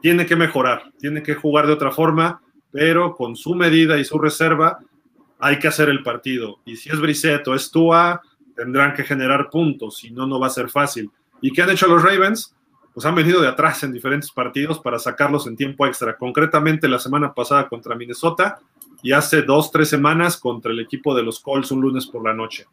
Tiene 0.00 0.24
que 0.24 0.34
mejorar, 0.34 0.90
tiene 0.98 1.22
que 1.22 1.34
jugar 1.34 1.66
de 1.66 1.74
otra 1.74 1.90
forma, 1.90 2.40
pero 2.70 3.14
con 3.14 3.36
su 3.36 3.54
medida 3.54 3.98
y 3.98 4.04
su 4.04 4.18
reserva, 4.18 4.78
hay 5.46 5.60
que 5.60 5.68
hacer 5.68 5.88
el 5.88 6.02
partido. 6.02 6.58
Y 6.64 6.74
si 6.74 6.90
es 6.90 7.00
Brissett 7.00 7.46
o 7.46 7.54
es 7.54 7.70
Tua, 7.70 8.20
tendrán 8.56 8.94
que 8.94 9.04
generar 9.04 9.48
puntos, 9.48 9.98
si 9.98 10.10
no, 10.10 10.26
no 10.26 10.40
va 10.40 10.48
a 10.48 10.50
ser 10.50 10.68
fácil. 10.68 11.08
¿Y 11.40 11.52
qué 11.52 11.62
han 11.62 11.70
hecho 11.70 11.86
los 11.86 12.02
Ravens? 12.02 12.52
Pues 12.92 13.06
han 13.06 13.14
venido 13.14 13.40
de 13.40 13.46
atrás 13.46 13.84
en 13.84 13.92
diferentes 13.92 14.32
partidos 14.32 14.80
para 14.80 14.98
sacarlos 14.98 15.46
en 15.46 15.56
tiempo 15.56 15.86
extra. 15.86 16.16
Concretamente 16.16 16.88
la 16.88 16.98
semana 16.98 17.32
pasada 17.32 17.68
contra 17.68 17.94
Minnesota 17.94 18.58
y 19.04 19.12
hace 19.12 19.42
dos, 19.42 19.70
tres 19.70 19.88
semanas 19.88 20.36
contra 20.36 20.72
el 20.72 20.80
equipo 20.80 21.14
de 21.14 21.22
los 21.22 21.38
Colts 21.38 21.70
un 21.70 21.80
lunes 21.80 22.06
por 22.06 22.24
la 22.24 22.34
noche. 22.34 22.66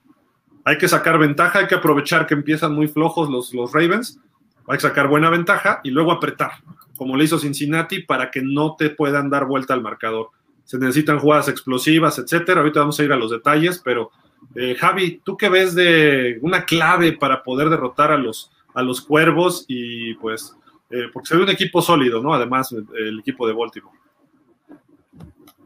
Hay 0.66 0.80
que 0.80 0.88
sacar 0.88 1.20
ventaja, 1.20 1.60
hay 1.60 1.68
que 1.68 1.76
aprovechar 1.76 2.26
que 2.26 2.34
empiezan 2.34 2.74
muy 2.74 2.88
flojos 2.88 3.30
los, 3.30 3.54
los 3.54 3.72
Ravens, 3.72 4.20
hay 4.68 4.78
que 4.78 4.82
sacar 4.82 5.10
buena 5.10 5.30
ventaja 5.30 5.80
y 5.84 5.92
luego 5.92 6.12
apretar, 6.12 6.54
como 6.96 7.18
le 7.18 7.26
hizo 7.26 7.38
Cincinnati, 7.38 8.02
para 8.02 8.32
que 8.32 8.42
no 8.42 8.76
te 8.78 8.90
puedan 8.90 9.30
dar 9.30 9.46
vuelta 9.46 9.76
al 9.76 9.84
marcador 9.84 10.32
se 10.74 10.80
necesitan 10.80 11.20
jugadas 11.20 11.50
explosivas, 11.50 12.18
etcétera. 12.18 12.62
Ahorita 12.62 12.80
vamos 12.80 13.00
a 13.00 13.04
ir 13.04 13.14
a 13.14 13.16
los 13.16 13.30
detalles, 13.30 13.80
pero 13.86 14.10
eh, 14.56 14.74
Javi, 14.74 15.22
¿tú 15.24 15.38
qué 15.38 15.48
ves 15.48 15.76
de 15.76 16.40
una 16.42 16.66
clave 16.66 17.14
para 17.14 17.44
poder 17.44 17.70
derrotar 17.70 18.12
a 18.12 18.18
los, 18.18 18.52
a 18.74 18.82
los 18.82 19.00
cuervos? 19.02 19.66
Y 19.68 20.16
pues, 20.16 20.58
eh, 20.90 21.10
porque 21.14 21.28
se 21.28 21.38
ve 21.38 21.44
un 21.44 21.50
equipo 21.52 21.80
sólido, 21.80 22.24
¿no? 22.24 22.34
Además, 22.34 22.72
el, 22.72 23.20
equipo 23.20 23.46
de 23.46 23.54
Baltimore. 23.54 23.96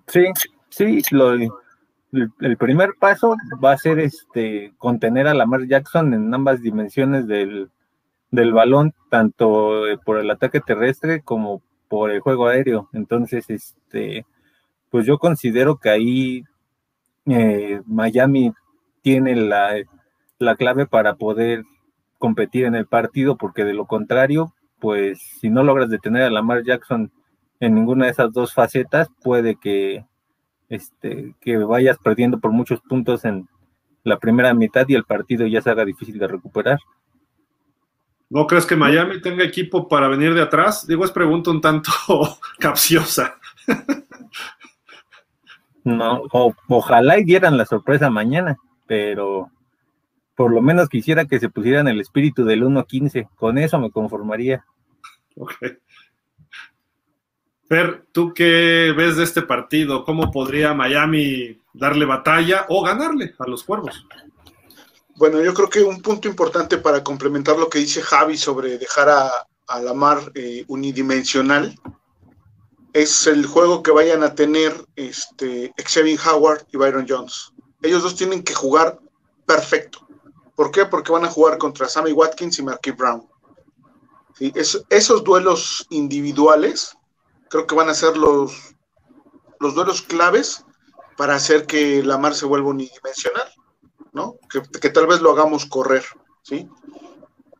Sí, 0.07 0.25
sí, 0.67 1.01
el, 2.41 2.57
primer 2.57 2.89
paso 2.99 3.37
va 3.63 3.71
a 3.71 3.77
ser 3.77 3.99
este 3.99 4.73
contener 4.77 5.27
a 5.27 5.33
Lamar 5.33 5.67
Jackson 5.67 6.13
en 6.13 6.33
ambas 6.33 6.61
dimensiones 6.61 7.27
del, 7.27 7.69
del 8.29 8.51
balón, 8.51 8.93
tanto 9.09 9.87
eh, 9.87 9.97
por 9.97 10.17
el 10.17 10.29
ataque 10.29 10.59
terrestre 10.59 11.21
como 11.21 11.61
por 11.87 12.11
el 12.11 12.19
juego 12.19 12.47
aéreo. 12.47 12.89
Entonces, 12.91 13.49
este 13.49 14.25
pues 14.89 15.05
yo 15.05 15.17
considero 15.17 15.77
que 15.77 15.89
ahí 15.89 16.43
eh, 17.25 17.81
Miami 17.85 18.53
tiene 19.01 19.35
la, 19.35 19.75
clave 20.57 20.85
para 20.85 21.15
poder 21.15 21.63
competir 22.17 22.65
en 22.65 22.75
el 22.75 22.87
partido, 22.87 23.37
porque 23.37 23.63
de 23.63 23.73
lo 23.73 23.85
contrario, 23.85 24.53
pues 24.79 25.19
si 25.39 25.49
no 25.49 25.63
logras 25.63 25.89
detener 25.89 26.23
a 26.23 26.29
Lamar 26.29 26.63
Jackson 26.63 27.11
en 27.59 27.75
ninguna 27.75 28.05
de 28.05 28.11
esas 28.11 28.31
dos 28.31 28.53
facetas, 28.53 29.09
puede 29.23 29.55
que, 29.55 30.05
este, 30.69 31.35
que 31.41 31.57
vayas 31.57 31.97
perdiendo 31.97 32.39
por 32.39 32.51
muchos 32.51 32.81
puntos 32.81 33.25
en 33.25 33.47
la 34.03 34.19
primera 34.19 34.53
mitad 34.53 34.85
y 34.87 34.95
el 34.95 35.03
partido 35.03 35.45
ya 35.47 35.61
se 35.61 35.69
haga 35.69 35.85
difícil 35.85 36.17
de 36.17 36.27
recuperar. 36.27 36.79
¿No 38.29 38.45
crees 38.45 38.65
que 38.65 38.75
Miami 38.75 39.21
tenga 39.21 39.43
equipo 39.43 39.87
para 39.87 40.07
venir 40.07 40.33
de 40.33 40.41
atrás? 40.41 40.85
Digo, 40.85 41.05
es 41.05 41.11
pregunta 41.11 41.49
un 41.49 41.61
tanto 41.61 41.91
capciosa. 42.59 43.37
No, 45.87 46.23
ojalá 46.67 47.17
y 47.17 47.23
dieran 47.23 47.57
la 47.57 47.65
sorpresa 47.65 48.09
mañana, 48.09 48.57
pero 48.85 49.49
por 50.35 50.53
lo 50.53 50.61
menos 50.61 50.89
quisiera 50.89 51.25
que 51.25 51.39
se 51.39 51.49
pusieran 51.49 51.87
el 51.87 52.01
espíritu 52.01 52.43
del 52.43 52.63
1-15. 52.63 53.29
Con 53.35 53.57
eso 53.57 53.79
me 53.79 53.89
conformaría. 53.89 54.65
Ok. 55.37 55.53
Fer, 57.69 58.05
¿tú 58.11 58.33
qué 58.33 58.93
ves 58.95 59.17
de 59.17 59.23
este 59.23 59.41
partido? 59.41 60.03
¿Cómo 60.03 60.31
podría 60.31 60.73
Miami 60.73 61.59
darle 61.73 62.05
batalla 62.05 62.65
o 62.69 62.83
ganarle 62.83 63.33
a 63.39 63.47
los 63.47 63.63
cuervos? 63.63 64.05
Bueno, 65.15 65.41
yo 65.41 65.53
creo 65.53 65.69
que 65.69 65.81
un 65.81 66.01
punto 66.01 66.27
importante 66.27 66.77
para 66.77 67.03
complementar 67.03 67.57
lo 67.57 67.69
que 67.69 67.79
dice 67.79 68.01
Javi 68.01 68.37
sobre 68.37 68.77
dejar 68.77 69.09
a, 69.09 69.29
a 69.67 69.79
la 69.81 69.93
mar 69.93 70.19
eh, 70.35 70.63
unidimensional 70.67 71.75
es 72.97 73.27
el 73.27 73.45
juego 73.45 73.83
que 73.83 73.91
vayan 73.91 74.23
a 74.23 74.33
tener 74.33 74.73
este, 74.95 75.71
Xavier 75.77 76.19
Howard 76.27 76.65
y 76.71 76.77
Byron 76.77 77.05
Jones. 77.07 77.53
Ellos 77.83 78.01
dos 78.01 78.15
tienen 78.15 78.43
que 78.43 78.55
jugar 78.55 78.99
perfecto. 79.45 80.07
¿Por 80.55 80.71
qué? 80.71 80.85
Porque 80.85 81.11
van 81.11 81.23
a 81.23 81.29
jugar 81.29 81.59
contra 81.59 81.87
Sammy 81.87 82.11
Watkins 82.11 82.57
y 82.57 82.63
Marquis 82.63 82.97
Brown. 82.97 83.27
esos 84.89 85.23
duelos 85.23 85.85
individuales 85.91 86.97
creo 87.49 87.67
que 87.67 87.75
van 87.75 87.89
a 87.89 87.93
ser 87.93 88.17
los, 88.17 88.75
los 89.59 89.75
duelos 89.75 90.01
claves 90.01 90.65
para 91.17 91.35
hacer 91.35 91.67
que 91.67 92.01
la 92.01 92.17
mar 92.17 92.33
se 92.33 92.47
vuelva 92.47 92.69
unidimensional, 92.69 93.47
¿no? 94.11 94.37
Que, 94.81 94.89
tal 94.89 95.05
vez 95.05 95.21
lo 95.21 95.31
hagamos 95.31 95.67
correr, 95.67 96.03
¿sí? 96.41 96.67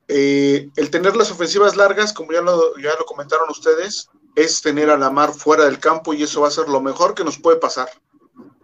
Eh, 0.08 0.70
el 0.76 0.90
tener 0.90 1.16
las 1.16 1.30
ofensivas 1.30 1.76
largas, 1.76 2.12
como 2.12 2.32
ya 2.32 2.42
lo, 2.42 2.76
ya 2.78 2.92
lo 2.98 3.06
comentaron 3.06 3.50
ustedes, 3.50 4.10
es 4.38 4.62
tener 4.62 4.92
a 4.92 5.00
la 5.00 5.10
mar 5.10 5.34
fuera 5.34 5.66
del 5.66 5.80
campo 5.80 6.14
y 6.14 6.22
eso 6.22 6.42
va 6.42 6.48
a 6.48 6.52
ser 6.52 6.70
lo 6.70 6.80
mejor 6.80 7.16
que 7.16 7.24
nos 7.24 7.40
puede 7.40 7.58
pasar. 7.58 7.90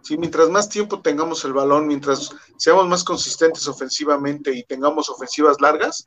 ¿sí? 0.02 0.16
Mientras 0.16 0.48
más 0.48 0.68
tiempo 0.68 1.02
tengamos 1.02 1.44
el 1.44 1.52
balón, 1.52 1.88
mientras 1.88 2.30
seamos 2.56 2.86
más 2.86 3.02
consistentes 3.02 3.66
ofensivamente 3.66 4.54
y 4.54 4.62
tengamos 4.62 5.08
ofensivas 5.08 5.60
largas, 5.60 6.06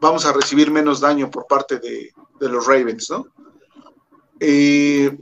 vamos 0.00 0.26
a 0.26 0.32
recibir 0.32 0.68
menos 0.72 0.98
daño 0.98 1.30
por 1.30 1.46
parte 1.46 1.78
de, 1.78 2.12
los 2.40 2.66
Ravens, 2.66 3.08
¿no? 3.08 3.28
Eh, 4.40 5.16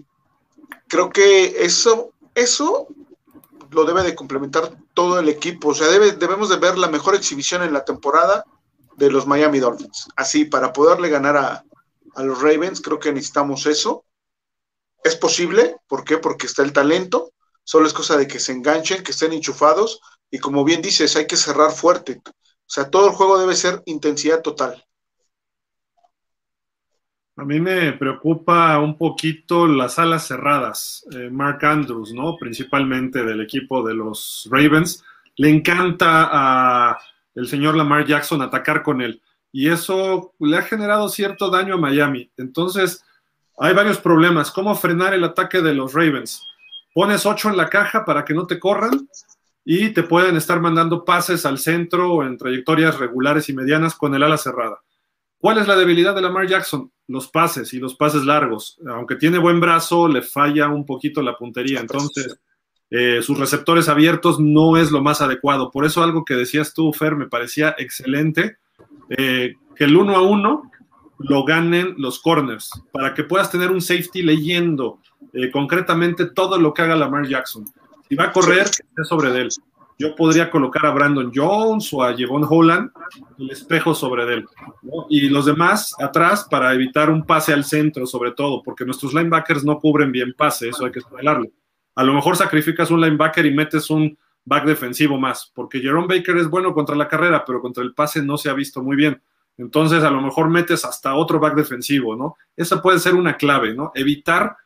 creo 0.88 1.11
que 1.11 1.62
eso, 1.62 2.12
eso 2.35 2.88
lo 3.70 3.85
debe 3.85 4.02
de 4.02 4.14
complementar 4.14 4.74
todo 4.94 5.20
el 5.20 5.28
equipo. 5.28 5.68
O 5.68 5.74
sea, 5.74 5.88
debemos 5.88 6.48
de 6.48 6.57
ver 6.57 6.78
la 6.78 6.88
mejor 6.88 7.14
exhibición 7.14 7.62
en 7.62 7.74
la 7.74 7.85
temporada 7.85 8.46
de 8.96 9.11
los 9.11 9.26
Miami 9.26 9.59
Dolphins. 9.59 10.09
Así, 10.16 10.46
para 10.46 10.72
poderle 10.72 11.11
ganar 11.11 11.37
a, 11.37 11.64
a 12.14 12.22
los 12.22 12.40
Ravens, 12.40 12.81
creo 12.81 12.98
que 12.98 13.12
necesitamos 13.12 13.66
eso. 13.66 14.05
Es 15.05 15.16
posible, 15.16 15.77
¿por 15.87 16.05
qué? 16.05 16.18
Porque 16.18 16.46
está 16.46 16.62
el 16.62 16.72
talento, 16.72 17.33
solo 17.64 17.87
es 17.87 17.92
cosa 17.92 18.16
de 18.16 18.27
que 18.27 18.38
se 18.38 18.53
enganchen, 18.53 19.03
que 19.03 19.12
estén 19.12 19.33
enchufados 19.33 20.01
y 20.31 20.38
como 20.38 20.64
bien 20.64 20.81
dices, 20.81 21.14
hay 21.16 21.27
que 21.27 21.37
cerrar 21.37 21.70
fuerte. 21.72 22.20
O 22.25 22.31
sea, 22.66 22.88
todo 22.88 23.09
el 23.09 23.12
juego 23.12 23.38
debe 23.38 23.55
ser 23.55 23.83
intensidad 23.85 24.40
total. 24.40 24.83
A 27.37 27.44
mí 27.44 27.61
me 27.61 27.92
preocupa 27.92 28.79
un 28.79 28.96
poquito 28.96 29.66
las 29.66 29.98
alas 29.98 30.27
cerradas. 30.27 31.05
Eh, 31.12 31.29
Mark 31.31 31.64
Andrews, 31.64 32.12
¿no? 32.12 32.37
Principalmente 32.38 33.25
del 33.25 33.40
equipo 33.40 33.87
de 33.87 33.94
los 33.94 34.48
Ravens. 34.51 35.05
Le 35.37 35.51
encanta 35.51 36.29
a 36.31 36.98
el 37.35 37.46
señor 37.48 37.77
Lamar 37.77 38.07
Jackson 38.07 38.42
atacar 38.42 38.83
con 38.83 39.03
él. 39.03 39.22
Y 39.53 39.69
eso 39.69 40.33
le 40.41 40.57
ha 40.57 40.62
generado 40.62 41.09
cierto 41.09 41.51
daño 41.51 41.75
a 41.75 41.79
Miami. 41.79 42.31
Entonces, 42.37 43.05
hay 43.59 43.75
varios 43.75 43.99
problemas. 43.99 44.51
¿Cómo 44.51 44.75
frenar 44.75 45.15
el 45.15 45.25
ataque 45.25 45.61
de 45.61 45.75
los 45.75 45.93
Ravens? 45.93 46.43
Pones 46.95 47.27
ocho 47.27 47.51
en 47.51 47.57
la 47.57 47.69
caja 47.69 48.05
para 48.05 48.25
que 48.25 48.35
no 48.35 48.47
te 48.47 48.59
corran 48.59 49.09
y 49.65 49.91
te 49.91 50.03
pueden 50.03 50.37
estar 50.37 50.61
mandando 50.61 51.05
pases 51.05 51.47
al 51.47 51.59
centro 51.59 52.12
o 52.15 52.25
en 52.25 52.37
trayectorias 52.37 52.99
regulares 52.99 53.49
y 53.49 53.53
medianas 53.53 53.95
con 53.95 54.15
el 54.15 54.23
ala 54.23 54.38
cerrada. 54.38 54.81
¿Cuál 55.38 55.59
es 55.59 55.67
la 55.67 55.77
debilidad 55.77 56.15
de 56.15 56.23
Lamar 56.23 56.47
Jackson? 56.47 56.91
Los 57.09 57.29
pases 57.29 57.75
y 57.75 57.79
los 57.79 57.95
pases 57.95 58.25
largos. 58.25 58.79
Aunque 58.87 59.17
tiene 59.17 59.38
buen 59.38 59.61
brazo, 59.61 60.09
le 60.09 60.23
falla 60.23 60.69
un 60.69 60.87
poquito 60.87 61.21
la 61.21 61.37
puntería. 61.37 61.81
Entonces, 61.81 62.38
eh, 62.91 63.23
sus 63.23 63.38
receptores 63.38 63.88
abiertos 63.88 64.38
no 64.38 64.77
es 64.77 64.91
lo 64.91 65.03
más 65.03 65.21
adecuado. 65.21 65.71
Por 65.71 65.85
eso 65.85 66.03
algo 66.03 66.25
que 66.25 66.35
decías 66.35 66.75
tú, 66.75 66.93
Fer, 66.93 67.17
me 67.17 67.27
parecía 67.27 67.75
excelente. 67.77 68.59
Eh, 69.16 69.55
que 69.77 69.85
el 69.85 69.96
uno 69.96 70.16
a 70.16 70.22
uno 70.22 70.70
lo 71.18 71.44
ganen 71.44 71.94
los 71.98 72.20
corners, 72.20 72.70
para 72.92 73.14
que 73.14 73.25
puedas 73.25 73.51
tener 73.51 73.70
un 73.70 73.81
safety 73.81 74.22
leyendo 74.22 74.98
eh, 75.33 75.51
concretamente 75.51 76.27
todo 76.27 76.59
lo 76.59 76.72
que 76.75 76.83
haga 76.83 76.96
Lamar 76.96 77.27
Jackson. 77.27 77.66
Si 78.09 78.16
va 78.16 78.25
a 78.25 78.33
correr, 78.33 78.64
que 78.64 78.87
esté 78.87 79.05
sobre 79.05 79.31
él. 79.40 79.48
Yo 79.98 80.16
podría 80.16 80.51
colocar 80.51 80.85
a 80.87 80.90
Brandon 80.90 81.31
Jones 81.33 81.92
o 81.92 82.03
a 82.03 82.14
Jevon 82.14 82.44
Holland 82.48 82.90
el 83.38 83.51
espejo 83.51 83.94
sobre 83.94 84.25
él. 84.35 84.46
Y 85.09 85.29
los 85.29 85.46
demás 85.46 85.94
atrás 86.01 86.46
para 86.51 86.75
evitar 86.75 87.09
un 87.09 87.25
pase 87.25 87.53
al 87.53 87.64
centro, 87.64 88.07
sobre 88.07 88.33
todo, 88.33 88.62
porque 88.62 88.85
nuestros 88.85 89.14
linebackers 89.14 89.64
no 89.64 89.79
cubren 89.79 90.11
bien 90.11 90.35
pase, 90.37 90.70
eso 90.70 90.87
hay 90.87 90.92
que 90.92 91.01
bailarlo. 91.11 91.48
A 91.94 92.03
lo 92.03 92.14
mejor 92.14 92.37
sacrificas 92.37 92.90
un 92.90 93.01
linebacker 93.01 93.46
y 93.46 93.55
metes 93.55 93.90
un 93.90 94.18
back 94.44 94.64
defensivo 94.64 95.18
más, 95.18 95.50
porque 95.55 95.81
Jerome 95.81 96.09
Baker 96.09 96.37
es 96.37 96.48
bueno 96.48 96.74
contra 96.74 96.96
la 96.96 97.09
carrera, 97.09 97.44
pero 97.44 97.61
contra 97.61 97.83
el 97.83 97.94
pase 97.94 98.22
no 98.22 98.37
se 98.37 98.50
ha 98.50 98.55
visto 98.55 98.83
muy 98.83 98.96
bien. 98.96 99.22
Entonces, 99.59 100.02
a 100.02 100.11
lo 100.11 100.20
mejor 100.20 100.48
metes 100.48 100.85
hasta 100.85 101.14
otro 101.14 101.38
back 101.38 101.55
defensivo, 101.55 102.16
¿no? 102.16 102.37
Esa 102.57 102.83
puede 102.83 102.98
ser 102.98 103.14
una 103.14 103.37
clave, 103.37 103.74
¿no? 103.74 103.92
Evitar 103.94 104.57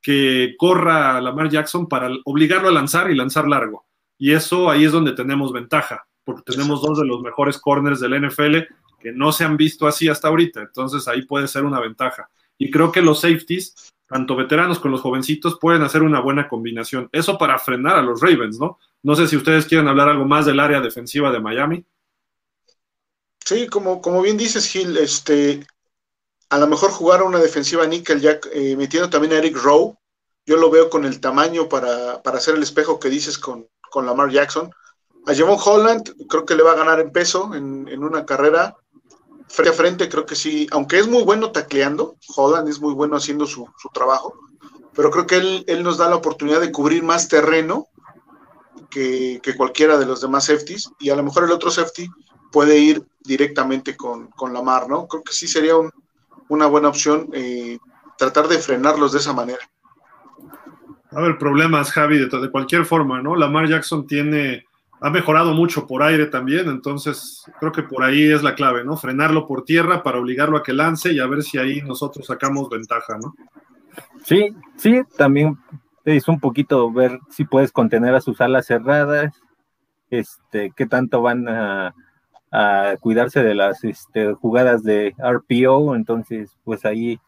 que 0.00 0.54
corra 0.58 1.20
Lamar 1.20 1.48
Jackson 1.48 1.88
para 1.88 2.10
obligarlo 2.24 2.68
a 2.68 2.72
lanzar 2.72 3.10
y 3.10 3.14
lanzar 3.14 3.48
largo. 3.48 3.86
Y 4.18 4.32
eso 4.32 4.70
ahí 4.70 4.84
es 4.84 4.92
donde 4.92 5.12
tenemos 5.12 5.52
ventaja, 5.52 6.06
porque 6.24 6.52
tenemos 6.52 6.82
dos 6.82 6.98
de 6.98 7.06
los 7.06 7.22
mejores 7.22 7.58
corners 7.58 8.00
del 8.00 8.28
NFL 8.28 8.58
que 9.00 9.12
no 9.12 9.32
se 9.32 9.44
han 9.44 9.56
visto 9.56 9.86
así 9.86 10.08
hasta 10.08 10.28
ahorita. 10.28 10.60
Entonces 10.60 11.08
ahí 11.08 11.22
puede 11.22 11.48
ser 11.48 11.64
una 11.64 11.80
ventaja. 11.80 12.28
Y 12.58 12.70
creo 12.70 12.92
que 12.92 13.02
los 13.02 13.20
safeties, 13.20 13.93
tanto 14.06 14.36
veteranos 14.36 14.78
como 14.78 14.92
los 14.92 15.00
jovencitos, 15.00 15.58
pueden 15.60 15.82
hacer 15.82 16.02
una 16.02 16.20
buena 16.20 16.48
combinación. 16.48 17.08
Eso 17.12 17.38
para 17.38 17.58
frenar 17.58 17.96
a 17.96 18.02
los 18.02 18.20
Ravens, 18.20 18.58
¿no? 18.58 18.78
No 19.02 19.14
sé 19.14 19.26
si 19.26 19.36
ustedes 19.36 19.66
quieren 19.66 19.88
hablar 19.88 20.08
algo 20.08 20.24
más 20.24 20.46
del 20.46 20.60
área 20.60 20.80
defensiva 20.80 21.30
de 21.30 21.40
Miami. 21.40 21.84
Sí, 23.44 23.66
como, 23.68 24.00
como 24.00 24.22
bien 24.22 24.36
dices, 24.36 24.66
Gil, 24.66 24.96
este, 24.96 25.66
a 26.48 26.58
lo 26.58 26.66
mejor 26.66 26.90
jugar 26.90 27.22
una 27.22 27.38
defensiva 27.38 27.86
nickel 27.86 28.20
ya 28.20 28.38
eh, 28.52 28.76
metiendo 28.76 29.10
también 29.10 29.34
a 29.34 29.38
Eric 29.38 29.56
Rowe, 29.56 29.96
yo 30.46 30.56
lo 30.56 30.70
veo 30.70 30.90
con 30.90 31.04
el 31.04 31.20
tamaño 31.20 31.68
para, 31.68 32.22
hacer 32.24 32.54
el 32.54 32.62
espejo 32.62 32.98
que 32.98 33.08
dices 33.08 33.38
con, 33.38 33.68
con 33.90 34.06
Lamar 34.06 34.30
Jackson. 34.30 34.70
A 35.26 35.34
Javon 35.34 35.58
Holland 35.62 36.14
creo 36.28 36.44
que 36.44 36.54
le 36.54 36.62
va 36.62 36.72
a 36.72 36.76
ganar 36.76 37.00
en 37.00 37.12
peso 37.12 37.54
en, 37.54 38.02
una 38.02 38.26
carrera 38.26 38.76
frente 39.48 39.70
a 39.70 39.74
frente, 39.74 40.08
creo 40.08 40.26
que 40.26 40.34
sí, 40.34 40.66
aunque 40.70 40.98
es 40.98 41.06
muy 41.06 41.22
bueno 41.22 41.50
tacleando, 41.50 42.16
Holland 42.34 42.68
es 42.68 42.80
muy 42.80 42.94
bueno 42.94 43.16
haciendo 43.16 43.46
su, 43.46 43.68
trabajo, 43.92 44.34
pero 44.94 45.10
creo 45.10 45.26
que 45.26 45.36
él, 45.36 45.64
él, 45.66 45.82
nos 45.82 45.98
da 45.98 46.08
la 46.08 46.16
oportunidad 46.16 46.60
de 46.60 46.72
cubrir 46.72 47.02
más 47.02 47.28
terreno 47.28 47.88
que, 48.90 49.40
que, 49.42 49.56
cualquiera 49.56 49.98
de 49.98 50.06
los 50.06 50.20
demás 50.20 50.46
safeties, 50.46 50.90
y 50.98 51.10
a 51.10 51.16
lo 51.16 51.22
mejor 51.22 51.44
el 51.44 51.52
otro 51.52 51.70
safety 51.70 52.08
puede 52.50 52.78
ir 52.78 53.04
directamente 53.24 53.96
con, 53.96 54.28
con 54.28 54.52
Lamar, 54.52 54.88
¿no? 54.88 55.06
Creo 55.08 55.22
que 55.22 55.32
sí 55.32 55.48
sería 55.48 55.76
un, 55.76 55.90
una 56.48 56.66
buena 56.66 56.88
opción 56.88 57.28
eh, 57.32 57.78
tratar 58.16 58.48
de 58.48 58.58
frenarlos 58.58 59.12
de 59.12 59.18
esa 59.18 59.32
manera. 59.32 59.58
A 61.10 61.20
ver, 61.20 61.38
problemas, 61.38 61.92
Javi, 61.92 62.18
de, 62.18 62.26
de, 62.26 62.50
cualquier 62.50 62.84
forma, 62.84 63.22
¿no? 63.22 63.36
Lamar 63.36 63.68
Jackson 63.68 64.06
tiene, 64.06 64.66
ha 65.04 65.10
mejorado 65.10 65.52
mucho 65.52 65.86
por 65.86 66.02
aire 66.02 66.24
también, 66.24 66.66
entonces 66.66 67.44
creo 67.60 67.70
que 67.72 67.82
por 67.82 68.02
ahí 68.02 68.32
es 68.32 68.42
la 68.42 68.54
clave, 68.54 68.84
¿no? 68.84 68.96
Frenarlo 68.96 69.46
por 69.46 69.62
tierra 69.62 70.02
para 70.02 70.18
obligarlo 70.18 70.56
a 70.56 70.62
que 70.62 70.72
lance 70.72 71.12
y 71.12 71.20
a 71.20 71.26
ver 71.26 71.42
si 71.42 71.58
ahí 71.58 71.82
nosotros 71.82 72.26
sacamos 72.26 72.70
ventaja, 72.70 73.18
¿no? 73.18 73.34
Sí, 74.24 74.56
sí, 74.76 75.02
también 75.18 75.58
es 76.06 76.26
un 76.26 76.40
poquito 76.40 76.90
ver 76.90 77.20
si 77.28 77.44
puedes 77.44 77.70
contener 77.70 78.14
a 78.14 78.22
sus 78.22 78.40
alas 78.40 78.64
cerradas, 78.64 79.38
este, 80.08 80.72
qué 80.74 80.86
tanto 80.86 81.20
van 81.20 81.48
a 81.50 81.92
cuidarse 83.00 83.42
de 83.42 83.54
las 83.54 83.84
este, 83.84 84.32
jugadas 84.32 84.82
de 84.84 85.14
RPO, 85.18 85.96
entonces 85.96 86.56
pues 86.64 86.86
ahí 86.86 87.20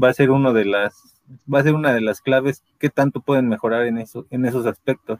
va 0.00 0.10
a 0.10 0.14
ser 0.14 0.30
uno 0.30 0.52
de 0.52 0.66
las 0.66 1.18
va 1.52 1.58
a 1.58 1.64
ser 1.64 1.74
una 1.74 1.92
de 1.92 2.02
las 2.02 2.20
claves 2.20 2.62
que 2.78 2.88
tanto 2.88 3.20
pueden 3.20 3.48
mejorar 3.48 3.82
en 3.86 3.98
eso 3.98 4.26
en 4.30 4.46
esos 4.46 4.64
aspectos. 4.64 5.18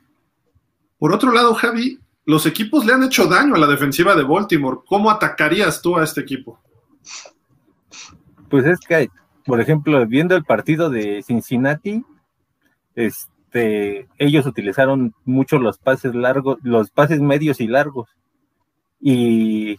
Por 0.99 1.13
otro 1.13 1.33
lado, 1.33 1.55
Javi, 1.55 1.99
los 2.25 2.47
equipos 2.47 2.85
le 2.85 2.93
han 2.93 3.05
hecho 3.05 3.27
daño 3.27 3.55
a 3.55 3.59
la 3.59 3.67
defensiva 3.67 4.15
de 4.15 4.25
Baltimore. 4.25 4.79
¿Cómo 4.87 5.11
atacarías 5.11 5.81
tú 5.81 5.97
a 5.97 6.05
este 6.05 6.21
equipo? 6.21 6.59
Pues 8.49 8.67
es 8.67 8.81
que, 8.81 9.09
por 9.45 9.61
ejemplo, 9.61 10.05
viendo 10.07 10.35
el 10.35 10.45
partido 10.45 10.91
de 10.91 11.23
Cincinnati, 11.23 12.05
este, 12.95 14.09
ellos 14.19 14.47
utilizaron 14.47 15.15
mucho 15.25 15.59
los 15.59 15.79
pases 15.79 16.15
largos, 16.15 16.59
los 16.63 16.91
pases 16.91 17.21
medios 17.21 17.61
y 17.61 17.69
largos 17.69 18.09
y 19.01 19.79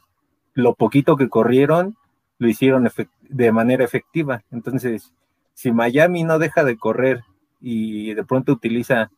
lo 0.54 0.76
poquito 0.76 1.18
que 1.18 1.30
corrieron 1.30 1.98
lo 2.40 2.48
hicieron 2.48 2.90
de 3.22 3.52
manera 3.52 3.84
efectiva. 3.84 4.44
Entonces, 4.52 5.12
si 5.54 5.72
Miami 5.72 6.24
no 6.24 6.40
deja 6.40 6.64
de 6.64 6.78
correr 6.78 7.24
y 7.60 8.14
de 8.14 8.24
pronto 8.24 8.54
utiliza 8.54 9.10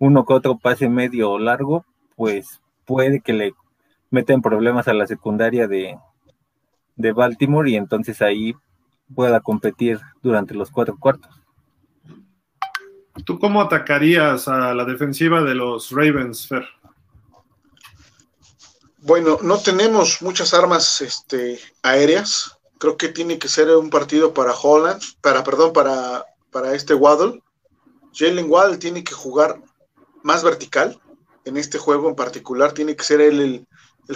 uno 0.00 0.24
que 0.24 0.32
otro 0.32 0.58
pase 0.58 0.88
medio 0.88 1.30
o 1.30 1.38
largo, 1.38 1.84
pues 2.16 2.60
puede 2.84 3.20
que 3.20 3.32
le 3.32 3.54
meten 4.10 4.42
problemas 4.42 4.88
a 4.88 4.94
la 4.94 5.06
secundaria 5.06 5.68
de, 5.68 5.96
de 6.96 7.12
Baltimore 7.12 7.70
y 7.70 7.76
entonces 7.76 8.20
ahí 8.22 8.54
pueda 9.14 9.40
competir 9.40 10.00
durante 10.22 10.54
los 10.54 10.70
cuatro 10.70 10.96
cuartos. 10.98 11.30
¿Tú 13.24 13.38
cómo 13.38 13.60
atacarías 13.60 14.48
a 14.48 14.74
la 14.74 14.84
defensiva 14.84 15.42
de 15.42 15.54
los 15.54 15.90
Ravens, 15.90 16.48
Fer? 16.48 16.66
Bueno, 18.98 19.38
no 19.42 19.58
tenemos 19.58 20.22
muchas 20.22 20.54
armas 20.54 21.02
este, 21.02 21.58
aéreas. 21.82 22.58
Creo 22.78 22.96
que 22.96 23.08
tiene 23.08 23.38
que 23.38 23.48
ser 23.48 23.68
un 23.76 23.90
partido 23.90 24.32
para 24.32 24.54
Holland, 24.54 25.02
para, 25.20 25.44
perdón, 25.44 25.72
para, 25.74 26.24
para 26.50 26.74
este 26.74 26.94
Waddle. 26.94 27.42
Jalen 28.14 28.50
Waddle 28.50 28.78
tiene 28.78 29.04
que 29.04 29.12
jugar 29.12 29.60
más 30.22 30.42
vertical 30.44 31.00
en 31.44 31.56
este 31.56 31.78
juego 31.78 32.08
en 32.08 32.16
particular. 32.16 32.72
Tiene 32.72 32.96
que 32.96 33.04
ser 33.04 33.20
él 33.20 33.40
el, 33.40 33.66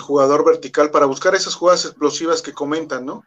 jugador 0.01 0.45
vertical 0.45 0.91
para 0.91 1.07
buscar 1.07 1.37
esas 1.37 1.55
jugadas 1.55 1.85
explosivas 1.85 2.43
que 2.43 2.53
comentan, 2.53 3.07
¿no? 3.07 3.23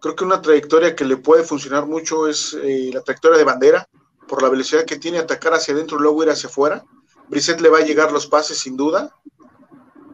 creo 0.00 0.14
que 0.14 0.24
una 0.24 0.42
trayectoria 0.42 0.94
que 0.94 1.06
le 1.06 1.16
puede 1.16 1.44
funcionar 1.44 1.86
mucho 1.86 2.28
es 2.28 2.54
eh, 2.62 2.90
la 2.92 3.00
trayectoria 3.00 3.38
de 3.38 3.44
bandera, 3.44 3.88
por 4.28 4.42
la 4.42 4.50
velocidad 4.50 4.84
que 4.84 4.98
tiene 4.98 5.18
atacar 5.18 5.54
hacia 5.54 5.72
adentro 5.72 5.96
y 5.96 6.02
luego 6.02 6.22
ir 6.22 6.28
hacia 6.28 6.50
afuera. 6.50 6.84
Brissett 7.28 7.62
le 7.62 7.70
va 7.70 7.78
a 7.78 7.84
llegar 7.84 8.12
los 8.12 8.26
pases 8.26 8.58
sin 8.58 8.76
duda. 8.76 9.14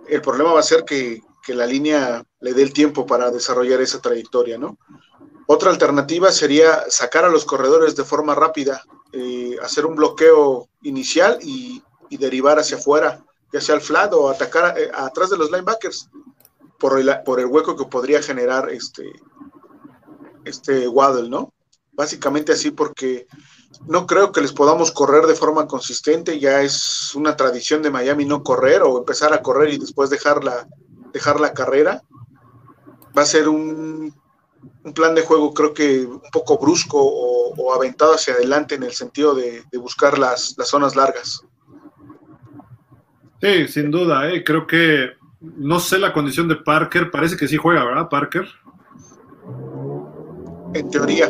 El 0.07 0.23
problema 0.23 0.53
va 0.53 0.61
a 0.61 0.65
ser 0.65 0.85
que, 0.85 1.23
que 1.43 1.55
la 1.55 1.67
línea 1.67 2.23
le 2.39 2.55
dé 2.55 2.63
el 2.63 2.73
tiempo 2.73 3.05
para 3.05 3.33
desarrollar 3.33 3.81
esa 3.81 4.01
trayectoria, 4.01 4.59
¿no? 4.59 4.79
Otra 5.47 5.71
alternativa 5.71 6.31
sería 6.31 6.85
sacar 6.89 7.25
a 7.25 7.29
los 7.29 7.45
corredores 7.45 7.97
de 7.97 8.05
forma 8.05 8.37
rápida, 8.37 8.85
eh, 9.13 9.57
hacer 9.61 9.85
un 9.85 9.97
bloqueo 9.97 10.69
inicial 10.83 11.39
y, 11.43 11.83
derivar 12.17 12.59
hacia 12.59 12.77
afuera, 12.77 13.25
ya 13.53 13.61
sea 13.61 13.75
al 13.75 13.81
flat 13.81 14.13
o 14.13 14.29
atacar 14.29 14.79
eh, 14.79 14.91
atrás 14.95 15.31
de 15.31 15.37
los 15.37 15.51
linebackers 15.51 16.09
por 16.79 16.99
el, 16.99 17.11
por 17.25 17.41
el 17.41 17.47
hueco 17.47 17.77
que 17.77 17.85
podría 17.85 18.23
generar 18.23 18.71
este, 18.71 19.13
este 20.45 20.89
Waddle, 20.89 21.29
¿no? 21.29 21.53
Básicamente 21.93 22.53
así 22.53 22.71
porque 22.71 23.27
no 23.87 24.07
creo 24.07 24.33
que 24.33 24.41
les 24.41 24.53
podamos 24.53 24.91
correr 24.93 25.27
de 25.27 25.35
forma 25.35 25.67
consistente, 25.67 26.39
ya 26.39 26.63
es 26.63 27.15
una 27.15 27.37
tradición 27.37 27.83
de 27.83 27.91
Miami 27.91 28.25
no 28.25 28.43
correr 28.43 28.83
o 28.83 28.99
empezar 28.99 29.33
a 29.33 29.43
correr 29.43 29.75
y 29.75 29.79
después 29.79 30.11
dejar 30.11 30.43
la, 30.45 30.67
dejar 31.13 31.41
la 31.41 31.53
carrera. 31.53 32.03
Va 33.17 33.23
a 33.23 33.27
ser 33.27 33.49
un 33.49 34.15
un 34.85 34.93
plan 34.93 35.15
de 35.15 35.23
juego 35.23 35.53
creo 35.53 35.75
que 35.75 36.05
un 36.05 36.23
poco 36.33 36.59
brusco 36.59 36.99
o, 37.01 37.75
aventado 37.75 38.15
hacia 38.15 38.35
adelante 38.35 38.75
en 38.75 38.83
el 38.83 38.93
sentido 38.93 39.35
de, 39.35 39.65
buscar 39.75 40.19
las, 40.19 40.57
zonas 40.65 40.97
largas. 40.97 41.43
Sí, 43.41 43.69
sin 43.69 43.91
duda, 43.91 44.31
¿eh? 44.31 44.45
creo 44.45 44.67
que 44.67 45.13
no 45.41 45.81
sé 45.81 45.99
la 45.99 46.13
condición 46.13 46.49
de 46.49 46.57
Parker, 46.57 47.11
parece 47.11 47.37
que 47.37 47.49
sí 47.49 47.57
juega, 47.57 47.85
¿verdad, 47.85 48.09
Parker? 48.09 48.47
En 50.75 50.91
teoría. 50.91 51.29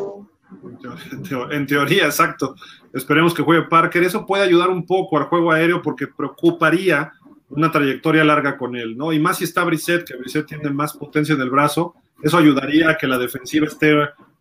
En 1.50 1.66
teoría, 1.66 2.06
exacto. 2.06 2.56
Esperemos 2.92 3.32
que 3.32 3.42
juegue 3.42 3.68
Parker. 3.68 4.02
Eso 4.02 4.26
puede 4.26 4.42
ayudar 4.42 4.68
un 4.68 4.84
poco 4.84 5.18
al 5.18 5.24
juego 5.24 5.52
aéreo 5.52 5.80
porque 5.80 6.08
preocuparía 6.08 7.12
una 7.50 7.70
trayectoria 7.70 8.24
larga 8.24 8.56
con 8.56 8.76
él, 8.76 8.96
¿no? 8.96 9.12
Y 9.12 9.18
más 9.18 9.38
si 9.38 9.44
está 9.44 9.64
Brissett, 9.64 10.06
que 10.06 10.16
Brissett 10.16 10.46
tiene 10.46 10.70
más 10.70 10.94
potencia 10.94 11.34
en 11.34 11.40
el 11.40 11.50
brazo, 11.50 11.94
eso 12.22 12.38
ayudaría 12.38 12.90
a 12.90 12.96
que 12.96 13.06
la 13.06 13.18
defensiva 13.18 13.66
esté 13.66 13.94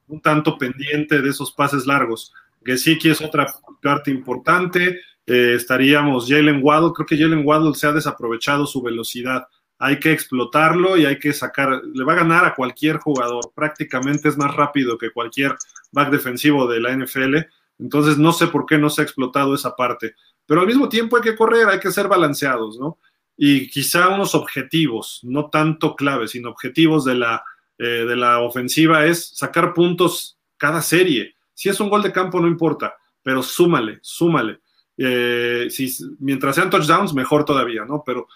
un 0.08 0.22
tanto 0.22 0.58
pendiente 0.58 1.22
de 1.22 1.30
esos 1.30 1.52
pases 1.52 1.86
largos. 1.86 2.34
Gesicki 2.64 3.10
es 3.10 3.22
otra 3.22 3.48
parte 3.82 4.12
importante. 4.12 5.00
Eh, 5.30 5.54
estaríamos 5.56 6.28
Jalen 6.28 6.60
Waddle. 6.64 6.92
Creo 6.94 7.06
que 7.06 7.18
Jalen 7.18 7.46
Waddle 7.46 7.76
se 7.76 7.88
ha 7.88 7.94
desaprovechado 7.94 8.66
su 8.66 8.82
velocidad. 8.82 9.48
Hay 9.78 10.00
que 10.00 10.12
explotarlo 10.12 10.98
y 10.98 11.06
hay 11.06 11.20
que 11.20 11.32
sacar. 11.32 11.82
Le 11.94 12.04
va 12.04 12.14
a 12.14 12.18
ganar 12.18 12.46
a 12.46 12.56
cualquier 12.56 12.98
jugador. 12.98 13.52
Prácticamente 13.56 14.28
es 14.28 14.38
más 14.38 14.54
rápido 14.54 14.98
que 14.98 15.12
cualquier 15.12 15.56
back 15.92 16.10
defensivo 16.10 16.68
de 16.68 16.82
la 16.82 16.92
NFL. 16.92 17.38
Entonces 17.78 18.18
no 18.18 18.34
sé 18.34 18.48
por 18.48 18.66
qué 18.66 18.78
no 18.78 18.90
se 18.90 19.02
ha 19.02 19.06
explotado 19.06 19.56
esa 19.56 19.76
parte. 19.76 20.16
Pero 20.46 20.62
al 20.62 20.68
mismo 20.68 20.90
tiempo 20.90 21.16
hay 21.16 21.24
que 21.24 21.36
correr, 21.36 21.68
hay 21.70 21.80
que 21.80 21.92
ser 21.92 22.08
balanceados, 22.08 22.80
¿no? 22.80 22.98
Y 23.38 23.70
quizá 23.70 24.10
unos 24.10 24.36
objetivos, 24.36 25.22
no 25.24 25.50
tanto 25.50 25.96
claves, 25.96 26.32
sino 26.32 26.50
objetivos 26.50 27.06
de 27.06 27.16
la 27.16 27.44
eh, 27.82 28.04
de 28.06 28.16
la 28.18 28.42
ofensiva 28.42 29.06
es 29.06 29.30
sacar 29.30 29.74
puntos 29.74 30.38
cada 30.58 30.82
serie. 30.82 31.36
Si 31.54 31.70
es 31.70 31.80
un 31.80 31.90
gol 31.90 32.04
de 32.04 32.12
campo, 32.12 32.42
no 32.42 32.48
importa, 32.50 32.98
pero 33.24 33.42
súmale, 33.42 34.00
súmale. 34.02 34.60
Eh, 35.02 35.68
si, 35.70 35.90
mientras 36.20 36.56
sean 36.56 36.70
touchdowns, 36.70 37.14
mejor 37.14 37.46
todavía, 37.46 37.86
¿no? 37.86 38.04
Pero 38.06 38.28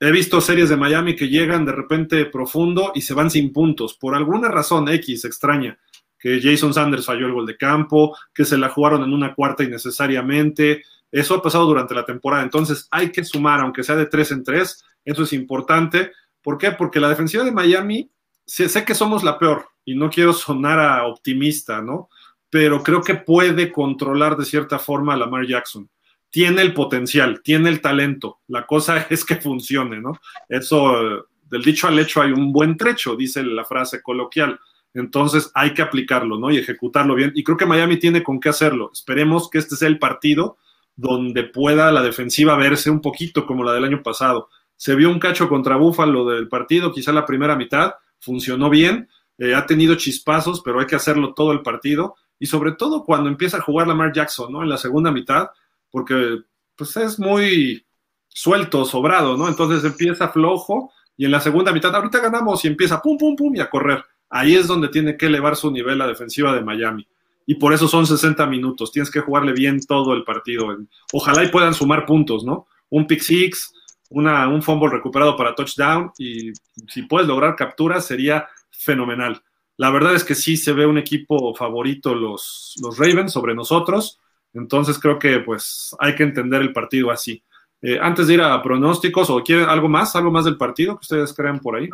he 0.00 0.10
visto 0.10 0.40
series 0.40 0.70
de 0.70 0.76
Miami 0.76 1.14
que 1.14 1.28
llegan 1.28 1.66
de 1.66 1.72
repente 1.72 2.24
profundo 2.24 2.92
y 2.94 3.02
se 3.02 3.12
van 3.12 3.30
sin 3.30 3.52
puntos, 3.52 3.94
por 3.94 4.14
alguna 4.14 4.48
razón 4.48 4.88
X 4.88 5.26
extraña, 5.26 5.78
que 6.18 6.40
Jason 6.42 6.72
Sanders 6.72 7.06
falló 7.06 7.26
el 7.26 7.34
gol 7.34 7.46
de 7.46 7.58
campo, 7.58 8.16
que 8.32 8.44
se 8.44 8.56
la 8.56 8.70
jugaron 8.70 9.02
en 9.04 9.12
una 9.12 9.34
cuarta 9.34 9.62
innecesariamente. 9.62 10.82
Eso 11.12 11.34
ha 11.34 11.42
pasado 11.42 11.66
durante 11.66 11.94
la 11.94 12.04
temporada, 12.04 12.42
entonces 12.42 12.88
hay 12.90 13.12
que 13.12 13.24
sumar, 13.24 13.60
aunque 13.60 13.84
sea 13.84 13.96
de 13.96 14.06
tres 14.06 14.32
en 14.32 14.42
tres, 14.42 14.82
eso 15.04 15.22
es 15.22 15.32
importante. 15.32 16.12
¿Por 16.42 16.58
qué? 16.58 16.72
Porque 16.72 17.00
la 17.00 17.08
defensiva 17.08 17.44
de 17.44 17.52
Miami 17.52 18.10
sé, 18.48 18.84
que 18.84 18.94
somos 18.94 19.22
la 19.22 19.38
peor 19.38 19.68
y 19.84 19.94
no 19.94 20.10
quiero 20.10 20.32
sonar 20.32 20.80
a 20.80 21.06
optimista, 21.06 21.82
¿no? 21.82 22.08
Pero 22.50 22.82
creo 22.82 23.02
que 23.02 23.14
puede 23.14 23.70
controlar 23.70 24.36
de 24.36 24.44
cierta 24.44 24.78
forma 24.78 25.14
a 25.14 25.16
Lamar 25.16 25.46
Jackson. 25.46 25.88
Tiene 26.30 26.62
el 26.62 26.74
potencial, 26.74 27.40
tiene 27.42 27.68
el 27.70 27.80
talento. 27.80 28.40
La 28.48 28.66
cosa 28.66 29.06
es 29.10 29.24
que 29.24 29.36
funcione, 29.36 30.00
¿no? 30.00 30.18
Eso, 30.48 31.26
del 31.50 31.62
dicho 31.62 31.88
al 31.88 31.98
hecho 31.98 32.22
hay 32.22 32.32
un 32.32 32.52
buen 32.52 32.76
trecho, 32.76 33.16
dice 33.16 33.42
la 33.42 33.64
frase 33.64 34.02
coloquial. 34.02 34.58
Entonces 34.94 35.50
hay 35.54 35.74
que 35.74 35.82
aplicarlo, 35.82 36.38
¿no? 36.38 36.50
Y 36.50 36.58
ejecutarlo 36.58 37.14
bien. 37.14 37.32
Y 37.34 37.44
creo 37.44 37.56
que 37.56 37.66
Miami 37.66 37.98
tiene 37.98 38.22
con 38.22 38.40
qué 38.40 38.48
hacerlo. 38.48 38.90
Esperemos 38.92 39.48
que 39.50 39.58
este 39.58 39.76
sea 39.76 39.88
el 39.88 39.98
partido 39.98 40.56
donde 40.96 41.44
pueda 41.44 41.92
la 41.92 42.02
defensiva 42.02 42.56
verse 42.56 42.90
un 42.90 43.00
poquito 43.00 43.46
como 43.46 43.62
la 43.62 43.72
del 43.72 43.84
año 43.84 44.02
pasado. 44.02 44.48
Se 44.76 44.96
vio 44.96 45.10
un 45.10 45.20
cacho 45.20 45.48
contra 45.48 45.76
Búfalo 45.76 46.26
del 46.26 46.48
partido, 46.48 46.92
quizá 46.92 47.12
la 47.12 47.24
primera 47.24 47.54
mitad, 47.54 47.94
funcionó 48.18 48.68
bien, 48.68 49.08
eh, 49.38 49.54
ha 49.54 49.64
tenido 49.64 49.94
chispazos, 49.94 50.60
pero 50.60 50.80
hay 50.80 50.86
que 50.86 50.96
hacerlo 50.96 51.34
todo 51.34 51.52
el 51.52 51.62
partido 51.62 52.16
y 52.40 52.46
sobre 52.46 52.72
todo 52.72 53.04
cuando 53.04 53.28
empieza 53.28 53.58
a 53.58 53.60
jugar 53.60 53.86
Lamar 53.86 54.12
Jackson, 54.12 54.52
¿no? 54.52 54.62
En 54.62 54.68
la 54.68 54.76
segunda 54.76 55.12
mitad, 55.12 55.50
porque 55.90 56.38
pues 56.76 56.96
es 56.96 57.18
muy 57.18 57.84
suelto, 58.28 58.84
sobrado, 58.84 59.36
¿no? 59.36 59.48
Entonces 59.48 59.84
empieza 59.84 60.28
flojo 60.28 60.92
y 61.16 61.24
en 61.24 61.32
la 61.32 61.40
segunda 61.40 61.72
mitad, 61.72 61.94
ahorita 61.94 62.20
ganamos 62.20 62.64
y 62.64 62.68
empieza 62.68 63.02
pum, 63.02 63.18
pum, 63.18 63.34
pum 63.34 63.56
y 63.56 63.60
a 63.60 63.68
correr. 63.68 64.04
Ahí 64.30 64.54
es 64.54 64.66
donde 64.66 64.88
tiene 64.88 65.16
que 65.16 65.26
elevar 65.26 65.56
su 65.56 65.70
nivel 65.70 65.98
la 65.98 66.06
defensiva 66.06 66.54
de 66.54 66.62
Miami. 66.62 67.06
Y 67.44 67.56
por 67.56 67.72
eso 67.72 67.88
son 67.88 68.06
60 68.06 68.46
minutos. 68.46 68.92
Tienes 68.92 69.10
que 69.10 69.20
jugarle 69.20 69.52
bien 69.52 69.80
todo 69.80 70.14
el 70.14 70.22
partido. 70.22 70.76
Ojalá 71.12 71.44
y 71.44 71.48
puedan 71.48 71.74
sumar 71.74 72.06
puntos, 72.06 72.44
¿no? 72.44 72.68
Un 72.90 73.06
pick 73.06 73.20
six, 73.20 73.72
un 74.10 74.62
fumble 74.62 74.90
recuperado 74.90 75.36
para 75.36 75.54
touchdown 75.54 76.12
y 76.18 76.52
si 76.88 77.02
puedes 77.02 77.26
lograr 77.26 77.56
capturas 77.56 78.06
sería 78.06 78.46
fenomenal. 78.70 79.42
La 79.76 79.90
verdad 79.90 80.14
es 80.14 80.24
que 80.24 80.34
sí 80.34 80.56
se 80.56 80.72
ve 80.72 80.86
un 80.86 80.98
equipo 80.98 81.54
favorito 81.54 82.14
los, 82.14 82.74
los 82.82 82.98
Ravens 82.98 83.32
sobre 83.32 83.54
nosotros, 83.54 84.18
entonces 84.54 84.98
creo 84.98 85.18
que 85.18 85.40
pues 85.40 85.94
hay 85.98 86.14
que 86.14 86.22
entender 86.22 86.62
el 86.62 86.72
partido 86.72 87.10
así. 87.10 87.42
Eh, 87.80 87.98
antes 88.00 88.26
de 88.26 88.34
ir 88.34 88.42
a 88.42 88.60
pronósticos, 88.62 89.30
¿o 89.30 89.42
quieren 89.42 89.68
algo 89.68 89.88
más, 89.88 90.16
algo 90.16 90.30
más 90.30 90.44
del 90.44 90.56
partido 90.56 90.94
que 90.94 91.02
ustedes 91.02 91.32
crean 91.32 91.60
por 91.60 91.76
ahí? 91.76 91.88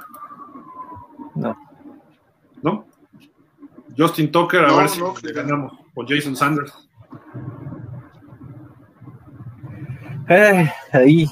No. 1.35 1.57
¿No? 2.63 2.87
Justin 3.97 4.33
Tucker, 4.33 4.65
a 4.65 4.77
ver 4.77 4.89
si 4.89 5.01
le 5.23 5.33
ganamos. 5.33 5.73
O 5.95 6.05
Jason 6.07 6.35
Sanders. 6.35 6.73
Eh, 10.29 10.73
ahí 10.93 11.29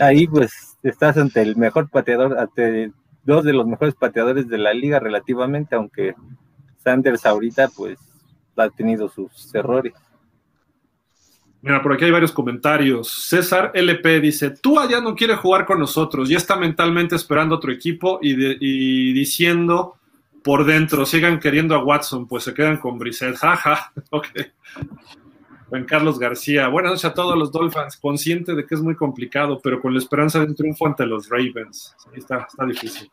ahí 0.00 0.26
pues 0.26 0.76
estás 0.82 1.16
ante 1.16 1.42
el 1.42 1.56
mejor 1.56 1.88
pateador, 1.88 2.38
ante 2.38 2.92
dos 3.24 3.44
de 3.44 3.52
los 3.52 3.66
mejores 3.66 3.94
pateadores 3.94 4.48
de 4.48 4.58
la 4.58 4.72
liga 4.72 4.98
relativamente, 4.98 5.76
aunque 5.76 6.14
Sanders 6.78 7.26
ahorita 7.26 7.68
pues 7.68 7.98
ha 8.56 8.68
tenido 8.70 9.08
sus 9.08 9.54
errores. 9.54 9.94
Mira, 11.60 11.82
por 11.82 11.92
aquí 11.92 12.04
hay 12.04 12.10
varios 12.10 12.32
comentarios. 12.32 13.08
César 13.28 13.72
LP 13.74 14.20
dice, 14.20 14.50
tú 14.50 14.78
allá 14.78 15.00
no 15.00 15.14
quiere 15.14 15.34
jugar 15.34 15.66
con 15.66 15.80
nosotros, 15.80 16.28
ya 16.28 16.36
está 16.36 16.56
mentalmente 16.56 17.16
esperando 17.16 17.56
otro 17.56 17.72
equipo 17.72 18.20
y, 18.22 19.12
diciendo 19.12 19.96
por 20.44 20.64
dentro, 20.64 21.04
sigan 21.04 21.40
queriendo 21.40 21.74
a 21.74 21.82
Watson, 21.82 22.28
pues 22.28 22.44
se 22.44 22.54
quedan 22.54 22.76
con 22.76 22.98
Brissett. 22.98 23.36
Jaja, 23.40 23.92
ok. 24.10 24.26
Juan 25.68 25.84
Carlos 25.84 26.18
García. 26.18 26.68
Buenas 26.68 26.92
noches 26.92 27.04
a 27.04 27.12
todos 27.12 27.36
los 27.36 27.52
Dolphins. 27.52 27.96
Consciente 27.96 28.54
de 28.54 28.64
que 28.64 28.74
es 28.74 28.80
muy 28.80 28.94
complicado, 28.94 29.60
pero 29.62 29.82
con 29.82 29.92
la 29.92 29.98
esperanza 29.98 30.38
de 30.38 30.46
un 30.46 30.54
triunfo 30.54 30.86
ante 30.86 31.04
los 31.04 31.28
Ravens. 31.28 31.94
está, 32.14 32.46
está 32.48 32.64
difícil. 32.64 33.10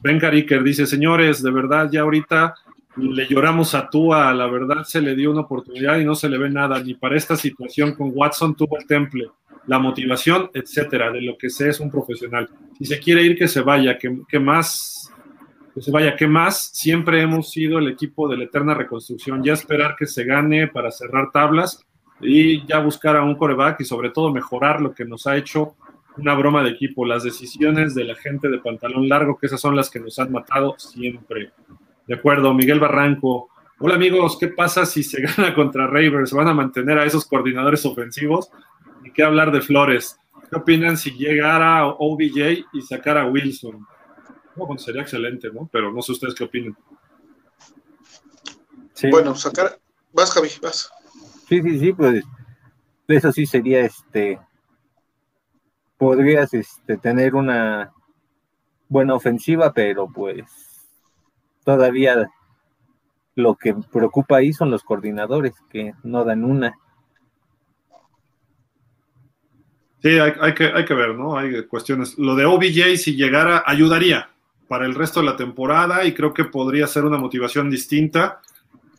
Ben 0.00 0.18
Cariker 0.18 0.62
dice: 0.62 0.86
Señores, 0.86 1.42
de 1.42 1.50
verdad, 1.50 1.90
ya 1.90 2.02
ahorita 2.02 2.54
le 2.96 3.26
lloramos 3.26 3.74
a 3.74 3.88
Tua. 3.88 4.32
La 4.34 4.46
verdad, 4.46 4.84
se 4.84 5.00
le 5.00 5.14
dio 5.14 5.30
una 5.30 5.42
oportunidad 5.42 5.98
y 5.98 6.04
no 6.04 6.14
se 6.14 6.28
le 6.28 6.38
ve 6.38 6.50
nada. 6.50 6.82
Ni 6.82 6.94
para 6.94 7.16
esta 7.16 7.36
situación 7.36 7.94
con 7.94 8.10
Watson 8.14 8.54
tuvo 8.54 8.78
el 8.78 8.86
temple, 8.86 9.30
la 9.66 9.78
motivación, 9.78 10.50
etcétera. 10.54 11.10
De 11.10 11.22
lo 11.22 11.36
que 11.36 11.50
sé 11.50 11.68
es 11.68 11.80
un 11.80 11.90
profesional. 11.90 12.48
Si 12.78 12.84
se 12.84 12.98
quiere 12.98 13.22
ir, 13.22 13.36
que 13.36 13.48
se 13.48 13.60
vaya. 13.60 13.98
Que, 13.98 14.20
que 14.28 14.38
más 14.38 15.06
pues 15.76 15.90
vaya, 15.90 16.16
¿qué 16.16 16.26
más? 16.26 16.70
Siempre 16.72 17.20
hemos 17.20 17.50
sido 17.50 17.78
el 17.78 17.88
equipo 17.88 18.28
de 18.28 18.38
la 18.38 18.44
eterna 18.44 18.72
reconstrucción, 18.72 19.44
ya 19.44 19.52
esperar 19.52 19.94
que 19.94 20.06
se 20.06 20.24
gane 20.24 20.68
para 20.68 20.90
cerrar 20.90 21.30
tablas 21.30 21.84
y 22.18 22.66
ya 22.66 22.78
buscar 22.78 23.14
a 23.14 23.22
un 23.22 23.34
coreback 23.34 23.82
y 23.82 23.84
sobre 23.84 24.08
todo 24.08 24.32
mejorar 24.32 24.80
lo 24.80 24.94
que 24.94 25.04
nos 25.04 25.26
ha 25.26 25.36
hecho 25.36 25.74
una 26.16 26.34
broma 26.34 26.62
de 26.62 26.70
equipo, 26.70 27.04
las 27.04 27.24
decisiones 27.24 27.94
de 27.94 28.04
la 28.04 28.14
gente 28.14 28.48
de 28.48 28.56
pantalón 28.56 29.06
largo, 29.06 29.36
que 29.36 29.48
esas 29.48 29.60
son 29.60 29.76
las 29.76 29.90
que 29.90 30.00
nos 30.00 30.18
han 30.18 30.32
matado 30.32 30.76
siempre. 30.78 31.52
De 32.06 32.14
acuerdo, 32.14 32.54
Miguel 32.54 32.78
Barranco. 32.78 33.48
Hola 33.78 33.96
amigos, 33.96 34.36
¿qué 34.38 34.48
pasa 34.48 34.86
si 34.86 35.02
se 35.02 35.20
gana 35.36 35.54
contra 35.54 35.86
Ravers? 35.86 36.32
¿Van 36.32 36.48
a 36.48 36.54
mantener 36.54 36.98
a 36.98 37.04
esos 37.04 37.26
coordinadores 37.26 37.84
ofensivos? 37.84 38.50
¿Y 39.04 39.10
qué 39.10 39.22
hablar 39.22 39.50
de 39.50 39.60
Flores? 39.60 40.16
¿Qué 40.48 40.56
opinan 40.56 40.96
si 40.96 41.10
llegara 41.10 41.86
OBJ 41.86 42.64
y 42.72 42.82
sacara 42.82 43.22
a 43.22 43.26
Wilson? 43.26 43.84
Bueno, 44.54 44.78
sería 44.78 45.02
excelente, 45.02 45.50
¿no? 45.52 45.68
Pero 45.70 45.92
no 45.92 46.00
sé 46.00 46.12
ustedes 46.12 46.34
qué 46.34 46.44
opinan. 46.44 46.76
Bueno, 49.10 49.34
sacar. 49.34 49.78
Vas, 50.12 50.32
Javi, 50.32 50.48
vas. 50.62 50.90
Sí, 51.48 51.60
sí, 51.60 51.78
sí, 51.78 51.92
pues 51.92 52.24
eso 53.08 53.32
sí 53.32 53.44
sería 53.44 53.80
este. 53.80 54.38
Podrías 55.98 56.54
este, 56.54 56.96
tener 56.96 57.34
una 57.34 57.92
buena 58.88 59.14
ofensiva, 59.14 59.72
pero 59.72 60.08
pues 60.08 60.44
todavía 61.66 62.30
lo 63.34 63.56
que 63.56 63.74
preocupa 63.92 64.36
ahí 64.36 64.52
son 64.52 64.70
los 64.70 64.84
coordinadores 64.84 65.52
que 65.68 65.92
no 66.04 66.24
dan 66.24 66.44
una. 66.44 66.78
Sí, 70.00 70.10
hay, 70.18 70.54
que, 70.54 70.66
hay 70.66 70.84
que 70.84 70.94
ver, 70.94 71.16
¿no? 71.16 71.36
Hay 71.36 71.66
cuestiones. 71.66 72.16
Lo 72.18 72.36
de 72.36 72.44
OBJ, 72.44 72.96
si 72.96 73.16
llegara, 73.16 73.64
ayudaría 73.66 74.30
para 74.68 74.86
el 74.86 74.94
resto 74.94 75.20
de 75.20 75.26
la 75.26 75.36
temporada 75.36 76.04
y 76.04 76.14
creo 76.14 76.32
que 76.32 76.44
podría 76.44 76.86
ser 76.86 77.04
una 77.04 77.18
motivación 77.18 77.68
distinta, 77.68 78.40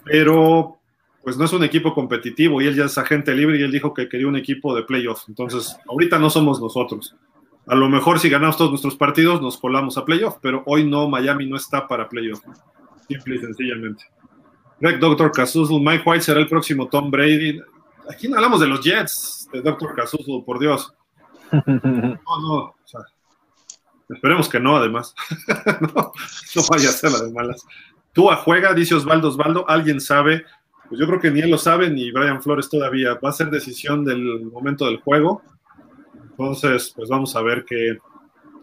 pero 0.04 0.78
pues 1.24 1.38
no 1.38 1.46
es 1.46 1.54
un 1.54 1.64
equipo 1.64 1.94
competitivo 1.94 2.62
y 2.62 2.68
él 2.68 2.76
ya 2.76 2.86
es 2.86 2.98
agente 2.98 3.34
libre 3.34 3.58
y 3.58 3.64
él 3.64 3.72
dijo 3.72 3.94
que 3.94 4.10
quería 4.10 4.28
un 4.28 4.36
equipo 4.36 4.76
de 4.76 4.84
playoffs. 4.84 5.26
Entonces, 5.30 5.78
ahorita 5.88 6.20
no 6.20 6.30
somos 6.30 6.60
nosotros. 6.60 7.16
A 7.68 7.76
lo 7.76 7.90
mejor 7.90 8.20
si 8.20 8.30
ganamos 8.30 8.58
todos 8.58 8.72
nuestros 8.72 8.96
partidos 8.96 9.42
nos 9.42 9.58
colamos 9.58 9.98
a 9.98 10.06
playoff, 10.06 10.38
pero 10.42 10.64
hoy 10.66 10.90
no, 10.90 11.10
Miami 11.10 11.46
no 11.46 11.58
está 11.58 11.88
para 11.88 12.08
playoff. 12.08 12.40
Simple 13.08 13.36
y 13.36 13.40
sencillamente. 13.40 14.06
Greg 14.80 15.00
Doctor 15.00 15.32
Casuso, 15.32 15.80
Mike 15.80 16.04
White 16.06 16.24
será 16.24 16.40
el 16.40 16.48
próximo 16.48 16.88
Tom 16.88 17.12
Brady. 17.12 17.60
Aquí 18.10 18.28
no 18.28 18.38
hablamos 18.38 18.62
de 18.62 18.68
los 18.68 18.82
Jets, 18.82 19.50
de 19.52 19.62
Casuso, 19.96 20.44
por 20.46 20.60
Dios. 20.60 20.94
No, 21.52 22.20
no, 22.42 22.76
esperemos 24.10 24.48
que 24.48 24.60
no, 24.60 24.78
además. 24.78 25.14
no, 25.94 26.14
vaya 26.70 26.90
a 26.90 26.94
ser 26.94 27.12
la 27.12 27.24
de 27.24 27.32
malas. 27.32 27.66
Tú 28.14 28.32
a 28.32 28.38
juega, 28.38 28.74
dice 28.74 28.96
Osvaldo 28.96 29.30
Osvaldo, 29.30 29.70
alguien 29.70 30.00
sabe. 30.00 30.46
Pues 30.88 31.02
yo 31.02 31.08
creo 31.08 31.20
que 31.20 31.32
ni 31.32 31.42
él 31.42 31.52
lo 31.52 31.58
sabe, 31.58 31.90
ni 31.90 32.12
Brian 32.12 32.42
Flores 32.42 32.70
todavía. 32.70 33.16
Va 33.16 33.30
a 33.30 33.34
ser 33.34 33.50
decisión 33.50 34.06
del 34.06 34.46
momento 34.46 34.86
del 34.86 35.02
juego. 35.02 35.42
Entonces, 36.38 36.94
pues 36.96 37.10
vamos 37.10 37.36
a 37.36 37.42
ver 37.42 37.66
qué, 37.66 37.98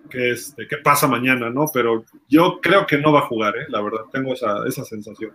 qué, 0.09 0.31
este, 0.31 0.69
qué 0.69 0.77
pasa 0.79 1.09
mañana, 1.09 1.51
¿no? 1.51 1.67
Pero 1.73 2.05
yo 2.29 2.61
creo 2.61 2.87
que 2.87 2.99
no 2.99 3.13
va 3.13 3.21
a 3.21 3.27
jugar, 3.27 3.57
¿eh? 3.57 3.67
La 3.69 3.81
verdad, 3.81 4.03
tengo 4.13 4.33
esa, 4.33 4.65
esa 4.67 4.85
sensación. 4.85 5.33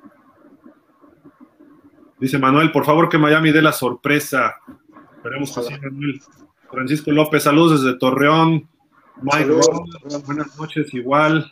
Dice 2.18 2.38
Manuel, 2.38 2.72
por 2.72 2.86
favor 2.86 3.10
que 3.10 3.18
Miami 3.18 3.52
dé 3.52 3.62
la 3.62 3.74
sorpresa. 3.74 4.56
Esperemos 5.18 5.54
que 5.54 5.64
sí, 5.64 5.74
Manuel. 5.82 6.22
Francisco 6.72 7.12
López, 7.12 7.44
saludos 7.44 7.84
desde 7.84 7.98
Torreón. 7.98 8.70
Mike 9.22 9.52
buenas 10.26 10.58
noches, 10.58 10.94
igual. 10.94 11.52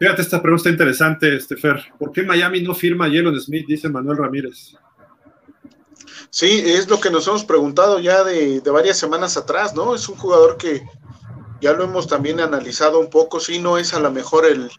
Fíjate, 0.00 0.22
esta 0.22 0.42
pregunta 0.42 0.70
interesante, 0.70 1.36
Estefer. 1.36 1.84
¿Por 1.98 2.10
qué 2.10 2.24
Miami 2.24 2.62
no 2.62 2.74
firma 2.74 3.04
a 3.04 3.08
Jalen 3.08 3.38
Smith? 3.38 3.66
Dice 3.66 3.88
Manuel 3.88 4.18
Ramírez. 4.18 4.76
Sí, 6.30 6.62
es 6.64 6.88
lo 6.88 7.00
que 7.00 7.10
nos 7.10 7.26
hemos 7.28 7.44
preguntado 7.44 7.98
ya 8.00 8.24
de, 8.24 8.60
de, 8.60 8.70
varias 8.70 8.98
semanas 8.98 9.36
atrás, 9.36 9.74
¿no? 9.74 9.94
Es 9.94 10.08
un 10.08 10.16
jugador 10.16 10.56
que 10.56 10.86
ya 11.60 11.72
lo 11.72 11.84
hemos 11.84 12.06
también 12.06 12.40
analizado 12.40 12.98
un 12.98 13.10
poco. 13.10 13.40
Sí, 13.40 13.58
no 13.58 13.78
es 13.78 13.94
a 13.94 14.00
lo 14.00 14.10
mejor 14.10 14.44
el, 14.46 14.70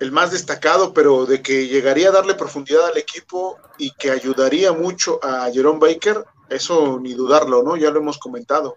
el 0.00 0.12
más 0.12 0.30
destacado, 0.30 0.92
pero 0.92 1.26
de 1.26 1.42
que 1.42 1.66
llegaría 1.66 2.08
a 2.08 2.12
darle 2.12 2.34
profundidad 2.34 2.86
al 2.86 2.98
equipo 2.98 3.58
y 3.78 3.90
que 3.92 4.10
ayudaría 4.10 4.72
mucho 4.72 5.18
a 5.22 5.50
Jerome 5.52 5.80
Baker, 5.80 6.24
eso 6.48 6.98
ni 7.00 7.14
dudarlo, 7.14 7.62
¿no? 7.62 7.76
Ya 7.76 7.90
lo 7.90 8.00
hemos 8.00 8.18
comentado. 8.18 8.76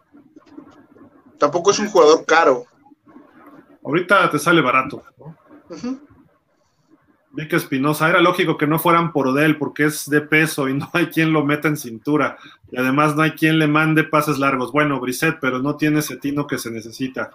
Tampoco 1.38 1.72
es 1.72 1.80
un 1.80 1.90
jugador 1.90 2.26
caro. 2.26 2.66
Ahorita 3.84 4.30
te 4.30 4.40
sale 4.40 4.62
barato, 4.62 5.04
¿no? 5.18 5.36
Vic 7.38 7.54
Espinosa, 7.54 8.10
era 8.10 8.20
lógico 8.20 8.58
que 8.58 8.66
no 8.66 8.80
fueran 8.80 9.12
por 9.12 9.40
él 9.40 9.58
porque 9.60 9.86
es 9.86 10.10
de 10.10 10.22
peso 10.22 10.68
y 10.68 10.74
no 10.78 10.90
hay 10.94 11.06
quien 11.06 11.32
lo 11.32 11.46
meta 11.46 11.68
en 11.68 11.78
cintura. 11.78 12.38
Y 12.72 12.78
además 12.78 13.16
no 13.16 13.22
hay 13.22 13.32
quien 13.32 13.60
le 13.60 13.68
mande 13.68 14.04
pases 14.04 14.40
largos. 14.40 14.72
Bueno, 14.72 15.00
Brisset, 15.00 15.38
pero 15.40 15.60
no 15.60 15.76
tiene 15.76 16.00
ese 16.00 16.18
tino 16.18 16.48
que 16.48 16.58
se 16.58 16.72
necesita. 16.72 17.30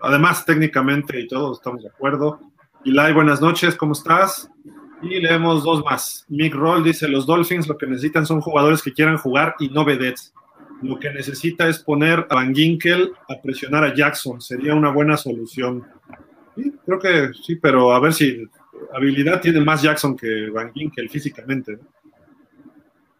Además, 0.00 0.44
técnicamente 0.44 1.20
y 1.20 1.28
todos 1.28 1.58
estamos 1.58 1.80
de 1.82 1.90
acuerdo. 1.90 2.40
Eli, 2.84 3.12
buenas 3.12 3.40
noches, 3.40 3.76
¿cómo 3.76 3.92
estás? 3.92 4.50
Y 5.00 5.20
leemos 5.20 5.62
dos 5.62 5.84
más. 5.84 6.26
Mick 6.28 6.52
Roll 6.52 6.82
dice, 6.82 7.06
los 7.06 7.24
Dolphins 7.24 7.68
lo 7.68 7.78
que 7.78 7.86
necesitan 7.86 8.26
son 8.26 8.40
jugadores 8.40 8.82
que 8.82 8.92
quieran 8.92 9.16
jugar 9.16 9.54
y 9.60 9.68
no 9.68 9.84
vedettes. 9.84 10.34
Lo 10.82 10.98
que 10.98 11.12
necesita 11.12 11.68
es 11.68 11.78
poner 11.78 12.26
a 12.30 12.34
Van 12.34 12.52
Ginkel 12.52 13.12
a 13.28 13.40
presionar 13.40 13.84
a 13.84 13.94
Jackson. 13.94 14.40
Sería 14.40 14.74
una 14.74 14.90
buena 14.90 15.16
solución. 15.16 15.86
creo 16.84 16.98
que 16.98 17.30
sí, 17.44 17.54
pero 17.54 17.92
a 17.92 18.00
ver 18.00 18.12
si 18.12 18.48
habilidad 18.92 19.40
tiene 19.40 19.60
más 19.60 19.82
Jackson 19.82 20.16
que 20.16 20.50
Van 20.50 20.72
Ginkel 20.72 21.08
físicamente. 21.08 21.78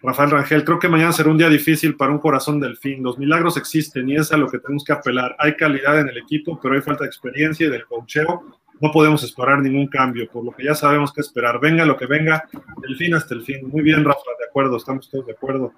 Rafael 0.02 0.30
Rangel, 0.30 0.64
creo 0.64 0.78
que 0.78 0.88
mañana 0.88 1.12
será 1.12 1.30
un 1.30 1.36
día 1.36 1.48
difícil 1.48 1.94
para 1.94 2.10
un 2.10 2.18
corazón 2.18 2.58
del 2.58 2.76
fin. 2.78 3.02
Los 3.02 3.18
milagros 3.18 3.56
existen 3.58 4.08
y 4.08 4.16
es 4.16 4.32
a 4.32 4.36
lo 4.38 4.48
que 4.48 4.58
tenemos 4.58 4.82
que 4.82 4.92
apelar. 4.92 5.36
Hay 5.38 5.56
calidad 5.56 6.00
en 6.00 6.08
el 6.08 6.16
equipo, 6.16 6.58
pero 6.60 6.74
hay 6.74 6.80
falta 6.80 7.04
de 7.04 7.08
experiencia 7.08 7.66
y 7.66 7.70
del 7.70 7.84
cocheo 7.84 8.60
no 8.80 8.90
podemos 8.90 9.22
esperar 9.22 9.60
ningún 9.60 9.86
cambio, 9.88 10.28
por 10.30 10.44
lo 10.44 10.52
que 10.52 10.64
ya 10.64 10.74
sabemos 10.74 11.12
qué 11.12 11.20
esperar. 11.20 11.60
Venga 11.60 11.84
lo 11.84 11.96
que 11.96 12.06
venga, 12.06 12.48
del 12.80 12.96
fin 12.96 13.14
hasta 13.14 13.34
el 13.34 13.42
fin. 13.42 13.68
Muy 13.68 13.82
bien, 13.82 14.04
Rafa, 14.04 14.20
de 14.38 14.46
acuerdo, 14.46 14.76
estamos 14.76 15.08
todos 15.10 15.26
de 15.26 15.32
acuerdo. 15.32 15.72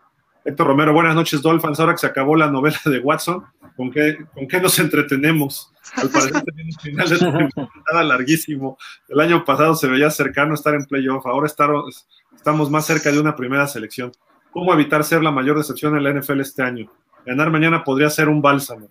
Héctor 0.45 0.67
Romero, 0.67 0.93
buenas 0.93 1.15
noches, 1.15 1.41
Dolphins. 1.41 1.79
Ahora 1.79 1.93
que 1.93 1.99
se 1.99 2.07
acabó 2.07 2.35
la 2.35 2.51
novela 2.51 2.79
de 2.85 2.99
Watson, 2.99 3.45
¿con 3.77 3.91
qué, 3.91 4.19
con 4.35 4.49
qué 4.49 4.61
nos 4.61 4.79
entretenemos? 4.79 5.73
Al 5.95 6.11
parecer 6.11 6.43
tenemos 6.45 6.77
final 6.83 7.09
de 7.09 7.19
temporada 7.19 8.03
larguísimo. 8.03 8.77
El 9.09 9.21
año 9.21 9.45
pasado 9.45 9.75
se 9.75 9.87
veía 9.87 10.11
cercano 10.11 10.55
estar 10.55 10.75
en 10.75 10.85
playoff, 10.85 11.25
ahora 11.27 11.47
estamos 11.47 12.71
más 12.71 12.87
cerca 12.87 13.13
de 13.13 13.21
una 13.21 13.37
primera 13.37 13.67
selección. 13.67 14.13
¿Cómo 14.51 14.75
evitar 14.75 15.05
ser 15.05 15.23
la 15.23 15.31
mayor 15.31 15.57
decepción 15.57 15.97
en 15.97 16.05
la 16.05 16.13
NFL 16.13 16.41
este 16.41 16.63
año? 16.63 16.93
Ganar 17.25 17.51
mañana 17.51 17.85
podría 17.85 18.11
ser 18.11 18.29
un 18.29 18.43
bálsamo. 18.43 18.91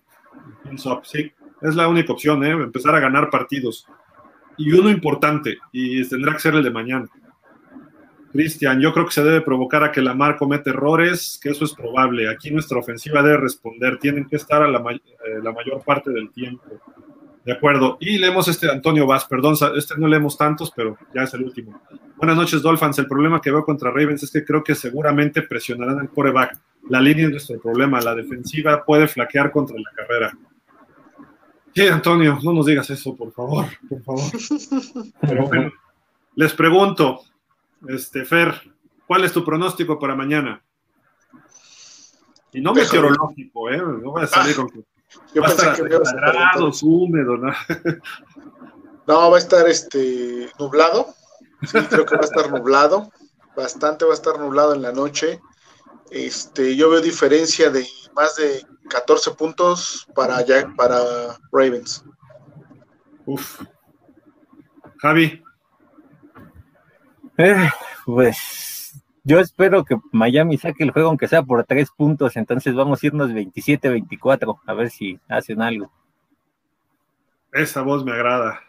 Sí, 1.02 1.32
es 1.60 1.74
la 1.74 1.86
única 1.86 2.12
opción, 2.12 2.44
¿eh? 2.44 2.50
empezar 2.50 2.94
a 2.94 3.00
ganar 3.00 3.30
partidos 3.30 3.86
y 4.56 4.72
uno 4.72 4.90
importante, 4.90 5.58
y 5.72 6.06
tendrá 6.08 6.32
que 6.32 6.40
ser 6.40 6.54
el 6.54 6.62
de 6.62 6.70
mañana. 6.70 7.06
Cristian, 8.32 8.80
yo 8.80 8.92
creo 8.92 9.04
que 9.06 9.12
se 9.12 9.22
debe 9.22 9.42
provocar 9.42 9.84
a 9.84 9.92
que 9.92 10.00
la 10.00 10.14
mar 10.14 10.36
cometa 10.36 10.70
errores, 10.70 11.38
que 11.40 11.50
eso 11.50 11.64
es 11.64 11.72
probable. 11.74 12.30
Aquí 12.30 12.50
nuestra 12.50 12.78
ofensiva 12.78 13.22
debe 13.22 13.36
responder, 13.36 13.98
tienen 13.98 14.26
que 14.26 14.36
estar 14.36 14.62
a 14.62 14.68
la, 14.68 14.78
eh, 14.78 14.98
la 15.42 15.52
mayor 15.52 15.82
parte 15.84 16.10
del 16.10 16.30
tiempo. 16.30 16.64
De 17.44 17.52
acuerdo. 17.52 17.98
Y 18.00 18.18
leemos 18.18 18.48
este 18.48 18.70
Antonio 18.70 19.06
Vaz, 19.06 19.26
perdón, 19.26 19.56
este 19.76 19.94
no 19.98 20.06
leemos 20.06 20.38
tantos, 20.38 20.72
pero 20.74 20.96
ya 21.14 21.22
es 21.22 21.34
el 21.34 21.42
último. 21.42 21.80
Buenas 22.16 22.36
noches, 22.36 22.62
Dolphins. 22.62 22.98
El 22.98 23.08
problema 23.08 23.40
que 23.40 23.50
veo 23.50 23.64
contra 23.64 23.90
Ravens 23.90 24.22
es 24.22 24.30
que 24.30 24.44
creo 24.44 24.62
que 24.62 24.74
seguramente 24.74 25.42
presionarán 25.42 25.98
el 26.00 26.08
coreback. 26.08 26.58
La 26.88 27.00
línea 27.00 27.26
es 27.26 27.30
nuestro 27.32 27.60
problema. 27.60 28.00
La 28.00 28.14
defensiva 28.14 28.84
puede 28.84 29.08
flaquear 29.08 29.50
contra 29.50 29.76
la 29.76 29.90
carrera. 29.94 30.32
Sí, 31.74 31.86
Antonio, 31.88 32.38
no 32.42 32.52
nos 32.52 32.66
digas 32.66 32.88
eso, 32.90 33.16
por 33.16 33.32
favor, 33.32 33.66
por 33.88 34.02
favor. 34.02 34.22
Pero 35.20 35.46
bueno, 35.46 35.72
les 36.36 36.52
pregunto, 36.52 37.22
este, 37.88 38.24
Fer, 38.24 38.60
¿cuál 39.06 39.24
es 39.24 39.32
tu 39.32 39.44
pronóstico 39.44 39.98
para 39.98 40.14
mañana? 40.14 40.62
Y 42.52 42.60
no 42.60 42.74
meteorológico, 42.74 43.70
¿eh? 43.70 43.78
No 43.78 44.10
voy 44.10 44.22
a 44.22 44.26
salir 44.26 44.54
con 44.56 44.68
que 44.68 44.84
yo 45.34 45.42
va 45.42 45.48
a 45.48 45.52
estar 45.52 45.76
grados, 45.86 46.82
húmedo, 46.82 47.36
¿no? 47.36 47.52
no, 49.06 49.30
va 49.30 49.36
a 49.36 49.40
estar 49.40 49.66
este 49.68 50.50
nublado. 50.58 51.14
Sí, 51.62 51.78
creo 51.88 52.04
que 52.04 52.16
va 52.16 52.22
a 52.22 52.24
estar 52.24 52.50
nublado. 52.50 53.10
Bastante 53.56 54.04
va 54.04 54.12
a 54.12 54.14
estar 54.14 54.38
nublado 54.38 54.74
en 54.74 54.82
la 54.82 54.92
noche. 54.92 55.40
Este, 56.10 56.76
yo 56.76 56.90
veo 56.90 57.00
diferencia 57.00 57.70
de 57.70 57.86
más 58.14 58.36
de 58.36 58.64
14 58.90 59.32
puntos 59.32 60.06
para, 60.14 60.44
para 60.76 60.98
Ravens. 61.50 62.04
Uf. 63.26 63.62
Javi. 64.98 65.42
Eh, 67.44 67.70
pues 68.04 69.02
yo 69.24 69.40
espero 69.40 69.84
que 69.84 69.96
Miami 70.12 70.58
saque 70.58 70.84
el 70.84 70.92
juego 70.92 71.08
aunque 71.08 71.26
sea 71.26 71.42
por 71.42 71.64
tres 71.64 71.90
puntos, 71.90 72.36
entonces 72.36 72.74
vamos 72.74 73.02
a 73.02 73.06
irnos 73.06 73.30
27-24, 73.30 74.60
a 74.64 74.74
ver 74.74 74.90
si 74.90 75.18
hacen 75.28 75.60
algo. 75.60 75.90
Esa 77.52 77.82
voz 77.82 78.04
me 78.04 78.12
agrada. 78.12 78.60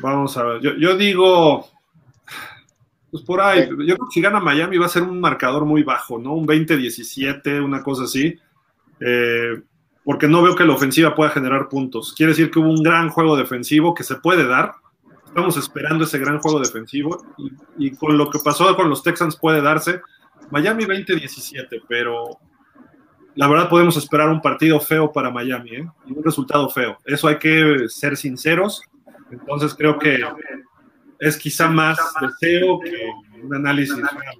Vamos 0.00 0.36
a 0.36 0.44
ver, 0.44 0.60
yo, 0.60 0.74
yo 0.74 0.96
digo 0.96 1.66
pues 3.12 3.22
por 3.24 3.42
ahí, 3.42 3.68
yo 3.68 3.76
creo 3.76 4.08
que 4.08 4.14
si 4.14 4.22
gana 4.22 4.40
Miami 4.40 4.78
va 4.78 4.86
a 4.86 4.88
ser 4.88 5.02
un 5.02 5.20
marcador 5.20 5.66
muy 5.66 5.82
bajo, 5.82 6.18
¿no? 6.18 6.32
Un 6.32 6.46
20-17, 6.46 7.62
una 7.62 7.82
cosa 7.82 8.04
así. 8.04 8.38
Eh, 9.00 9.62
porque 10.02 10.26
no 10.26 10.42
veo 10.42 10.56
que 10.56 10.64
la 10.64 10.72
ofensiva 10.72 11.14
pueda 11.14 11.28
generar 11.28 11.68
puntos. 11.68 12.14
Quiere 12.14 12.32
decir 12.32 12.50
que 12.50 12.58
hubo 12.58 12.70
un 12.70 12.82
gran 12.82 13.10
juego 13.10 13.36
defensivo 13.36 13.94
que 13.94 14.02
se 14.02 14.16
puede 14.16 14.46
dar. 14.48 14.72
Estamos 15.32 15.56
esperando 15.56 16.04
ese 16.04 16.18
gran 16.18 16.40
juego 16.40 16.60
defensivo 16.60 17.24
y, 17.78 17.92
con 17.92 18.18
lo 18.18 18.28
que 18.28 18.38
pasó 18.38 18.76
con 18.76 18.90
los 18.90 19.02
Texans 19.02 19.34
puede 19.34 19.62
darse. 19.62 20.02
Miami 20.50 20.84
20-17, 20.84 21.84
pero 21.88 22.38
la 23.34 23.48
verdad 23.48 23.70
podemos 23.70 23.96
esperar 23.96 24.28
un 24.28 24.42
partido 24.42 24.78
feo 24.78 25.10
para 25.10 25.30
Miami, 25.30 25.70
¿eh? 25.76 25.88
un 26.04 26.22
resultado 26.22 26.68
feo. 26.68 26.98
Eso 27.06 27.28
hay 27.28 27.38
que 27.38 27.86
ser 27.88 28.18
sinceros. 28.18 28.82
Entonces 29.30 29.74
creo 29.74 29.98
que 29.98 30.20
es 31.18 31.38
quizá 31.38 31.66
más 31.66 31.98
deseo 32.20 32.78
que 32.80 32.92
un 33.42 33.54
análisis 33.54 33.96
real. 33.96 34.36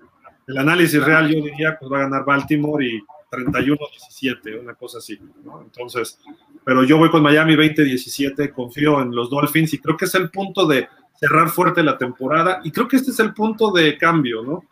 El 0.46 0.58
análisis 0.58 1.02
real 1.02 1.26
yo 1.26 1.42
diría 1.42 1.78
pues 1.80 1.90
va 1.90 2.00
a 2.00 2.02
ganar 2.02 2.26
Baltimore 2.26 2.84
y 2.84 3.00
31-17, 3.30 4.60
una 4.60 4.74
cosa 4.74 4.98
así. 4.98 5.18
Entonces, 5.64 6.20
pero 6.64 6.84
yo 6.84 6.98
voy 6.98 7.10
con 7.10 7.22
Miami 7.22 7.54
20-17, 7.54 8.52
confío 8.52 9.00
en 9.00 9.14
los 9.14 9.30
Dolphins 9.30 9.74
y 9.74 9.78
creo 9.78 9.96
que 9.96 10.04
es 10.04 10.14
el 10.14 10.30
punto 10.30 10.66
de 10.66 10.88
cerrar 11.14 11.48
fuerte 11.48 11.82
la 11.82 11.98
temporada 11.98 12.60
y 12.64 12.70
creo 12.70 12.88
que 12.88 12.96
este 12.96 13.10
es 13.10 13.20
el 13.20 13.34
punto 13.34 13.72
de 13.72 13.96
cambio, 13.96 14.42
¿no? 14.42 14.64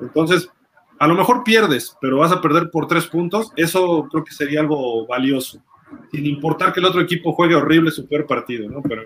Entonces, 0.00 0.50
a 0.98 1.06
lo 1.06 1.14
mejor 1.14 1.44
pierdes, 1.44 1.96
pero 2.00 2.18
vas 2.18 2.32
a 2.32 2.40
perder 2.40 2.70
por 2.70 2.86
tres 2.86 3.06
puntos, 3.06 3.52
eso 3.56 4.06
creo 4.10 4.24
que 4.24 4.32
sería 4.32 4.60
algo 4.60 5.06
valioso, 5.06 5.62
sin 6.10 6.26
importar 6.26 6.72
que 6.72 6.80
el 6.80 6.86
otro 6.86 7.00
equipo 7.00 7.32
juegue 7.32 7.54
horrible 7.54 7.90
su 7.90 8.08
peor 8.08 8.26
partido, 8.26 8.68
¿no? 8.68 8.82
Pero, 8.82 9.04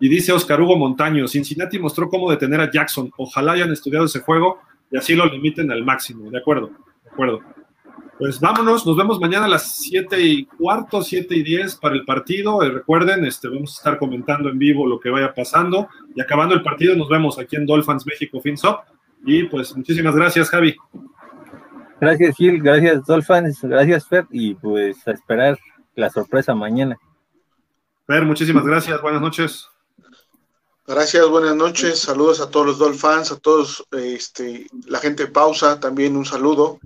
y 0.00 0.08
dice 0.08 0.32
Oscar 0.32 0.60
Hugo 0.60 0.76
Montaño, 0.76 1.28
Cincinnati 1.28 1.78
mostró 1.78 2.08
cómo 2.08 2.30
detener 2.30 2.60
a 2.60 2.70
Jackson, 2.70 3.10
ojalá 3.16 3.52
hayan 3.52 3.72
estudiado 3.72 4.06
ese 4.06 4.20
juego 4.20 4.60
y 4.90 4.96
así 4.96 5.14
lo 5.14 5.26
limiten 5.26 5.70
al 5.70 5.84
máximo, 5.84 6.30
¿de 6.30 6.38
acuerdo? 6.38 6.70
De 7.04 7.10
acuerdo. 7.10 7.53
Pues 8.24 8.40
vámonos, 8.40 8.86
nos 8.86 8.96
vemos 8.96 9.20
mañana 9.20 9.44
a 9.44 9.48
las 9.48 9.70
7 9.82 10.18
y 10.18 10.46
cuarto, 10.46 11.02
7 11.02 11.36
y 11.36 11.42
10 11.42 11.76
para 11.76 11.94
el 11.94 12.06
partido. 12.06 12.62
Eh, 12.62 12.70
recuerden, 12.70 13.26
este, 13.26 13.48
vamos 13.48 13.74
a 13.74 13.76
estar 13.76 13.98
comentando 13.98 14.48
en 14.48 14.58
vivo 14.58 14.86
lo 14.86 14.98
que 14.98 15.10
vaya 15.10 15.34
pasando. 15.34 15.90
Y 16.16 16.22
acabando 16.22 16.54
el 16.54 16.62
partido, 16.62 16.96
nos 16.96 17.10
vemos 17.10 17.38
aquí 17.38 17.56
en 17.56 17.66
Dolphins 17.66 18.06
México 18.06 18.40
FinSop. 18.40 18.80
Y 19.26 19.42
pues 19.42 19.76
muchísimas 19.76 20.16
gracias, 20.16 20.48
Javi. 20.48 20.74
Gracias, 22.00 22.34
Gil. 22.36 22.62
Gracias, 22.62 23.04
Dolphins. 23.04 23.60
Gracias, 23.60 24.08
Fer. 24.08 24.24
Y 24.30 24.54
pues 24.54 25.06
a 25.06 25.10
esperar 25.10 25.58
la 25.94 26.08
sorpresa 26.08 26.54
mañana. 26.54 26.96
Fer, 28.06 28.24
muchísimas 28.24 28.64
gracias. 28.64 29.02
Buenas 29.02 29.20
noches. 29.20 29.68
Gracias, 30.86 31.28
buenas 31.28 31.56
noches. 31.56 31.98
Saludos 31.98 32.40
a 32.40 32.48
todos 32.48 32.64
los 32.64 32.78
Dolphins, 32.78 33.32
a 33.32 33.36
todos 33.36 33.86
este, 33.92 34.66
la 34.86 34.98
gente 35.00 35.26
de 35.26 35.30
pausa. 35.30 35.78
También 35.78 36.16
un 36.16 36.24
saludo. 36.24 36.78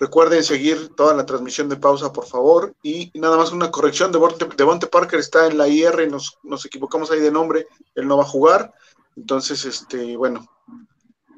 Recuerden 0.00 0.44
seguir 0.44 0.90
toda 0.96 1.14
la 1.14 1.26
transmisión 1.26 1.68
de 1.68 1.76
pausa, 1.76 2.12
por 2.12 2.26
favor. 2.26 2.72
Y 2.82 3.10
nada 3.14 3.36
más 3.36 3.50
una 3.50 3.70
corrección, 3.70 4.12
de 4.12 4.20
Devonte 4.56 4.86
Parker 4.86 5.18
está 5.18 5.46
en 5.46 5.58
la 5.58 5.66
IR, 5.66 6.08
nos, 6.10 6.38
nos 6.42 6.64
equivocamos 6.64 7.10
ahí 7.10 7.20
de 7.20 7.32
nombre, 7.32 7.66
él 7.94 8.06
no 8.06 8.16
va 8.16 8.22
a 8.22 8.26
jugar. 8.26 8.72
Entonces, 9.16 9.64
este, 9.64 10.16
bueno, 10.16 10.46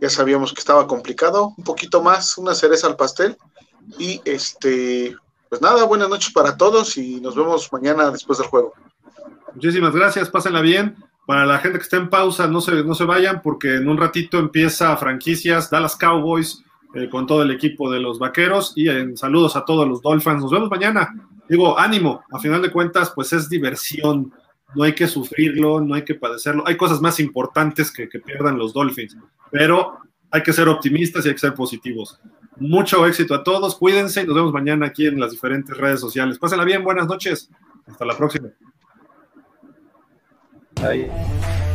ya 0.00 0.10
sabíamos 0.10 0.52
que 0.52 0.60
estaba 0.60 0.86
complicado, 0.86 1.54
un 1.56 1.64
poquito 1.64 2.02
más, 2.02 2.36
una 2.36 2.54
cereza 2.54 2.86
al 2.86 2.96
pastel. 2.96 3.36
Y 3.98 4.20
este, 4.24 5.16
pues 5.48 5.62
nada, 5.62 5.84
buenas 5.84 6.08
noches 6.08 6.32
para 6.32 6.56
todos 6.56 6.96
y 6.98 7.20
nos 7.20 7.34
vemos 7.34 7.72
mañana 7.72 8.10
después 8.10 8.38
del 8.38 8.48
juego. 8.48 8.74
Muchísimas 9.54 9.94
gracias, 9.94 10.28
pásenla 10.28 10.60
bien. 10.60 10.96
Para 11.26 11.46
la 11.46 11.58
gente 11.58 11.78
que 11.78 11.84
está 11.84 11.96
en 11.96 12.10
pausa, 12.10 12.46
no 12.46 12.60
se, 12.60 12.84
no 12.84 12.94
se 12.94 13.04
vayan 13.04 13.40
porque 13.42 13.76
en 13.76 13.88
un 13.88 13.96
ratito 13.96 14.38
empieza 14.38 14.96
franquicias 14.96 15.70
Dallas 15.70 15.96
Cowboys 15.96 16.62
eh, 16.94 17.08
con 17.08 17.26
todo 17.26 17.42
el 17.42 17.50
equipo 17.50 17.90
de 17.90 18.00
los 18.00 18.18
vaqueros 18.18 18.72
y 18.76 18.88
en 18.88 19.16
saludos 19.16 19.56
a 19.56 19.64
todos 19.64 19.88
los 19.88 20.02
Dolphins. 20.02 20.42
Nos 20.42 20.50
vemos 20.50 20.70
mañana. 20.70 21.14
Digo, 21.48 21.78
ánimo, 21.78 22.22
a 22.30 22.38
final 22.38 22.62
de 22.62 22.70
cuentas, 22.70 23.12
pues 23.14 23.32
es 23.32 23.48
diversión. 23.48 24.32
No 24.74 24.84
hay 24.84 24.94
que 24.94 25.08
sufrirlo, 25.08 25.80
no 25.80 25.94
hay 25.94 26.04
que 26.04 26.14
padecerlo. 26.14 26.64
Hay 26.66 26.76
cosas 26.76 27.00
más 27.00 27.18
importantes 27.20 27.90
que, 27.90 28.08
que 28.08 28.20
pierdan 28.20 28.56
los 28.56 28.72
Dolphins, 28.72 29.16
pero 29.50 29.98
hay 30.30 30.42
que 30.42 30.52
ser 30.52 30.68
optimistas 30.68 31.24
y 31.24 31.28
hay 31.28 31.34
que 31.34 31.40
ser 31.40 31.54
positivos. 31.54 32.20
Mucho 32.58 33.06
éxito 33.06 33.34
a 33.34 33.42
todos, 33.42 33.76
cuídense 33.76 34.22
y 34.22 34.26
nos 34.26 34.36
vemos 34.36 34.52
mañana 34.52 34.86
aquí 34.86 35.06
en 35.06 35.18
las 35.18 35.30
diferentes 35.30 35.76
redes 35.76 36.00
sociales. 36.00 36.38
Pásenla 36.38 36.64
bien, 36.64 36.84
buenas 36.84 37.06
noches. 37.06 37.50
Hasta 37.86 38.04
la 38.04 38.16
próxima. 38.16 38.48
Bye. 40.80 41.69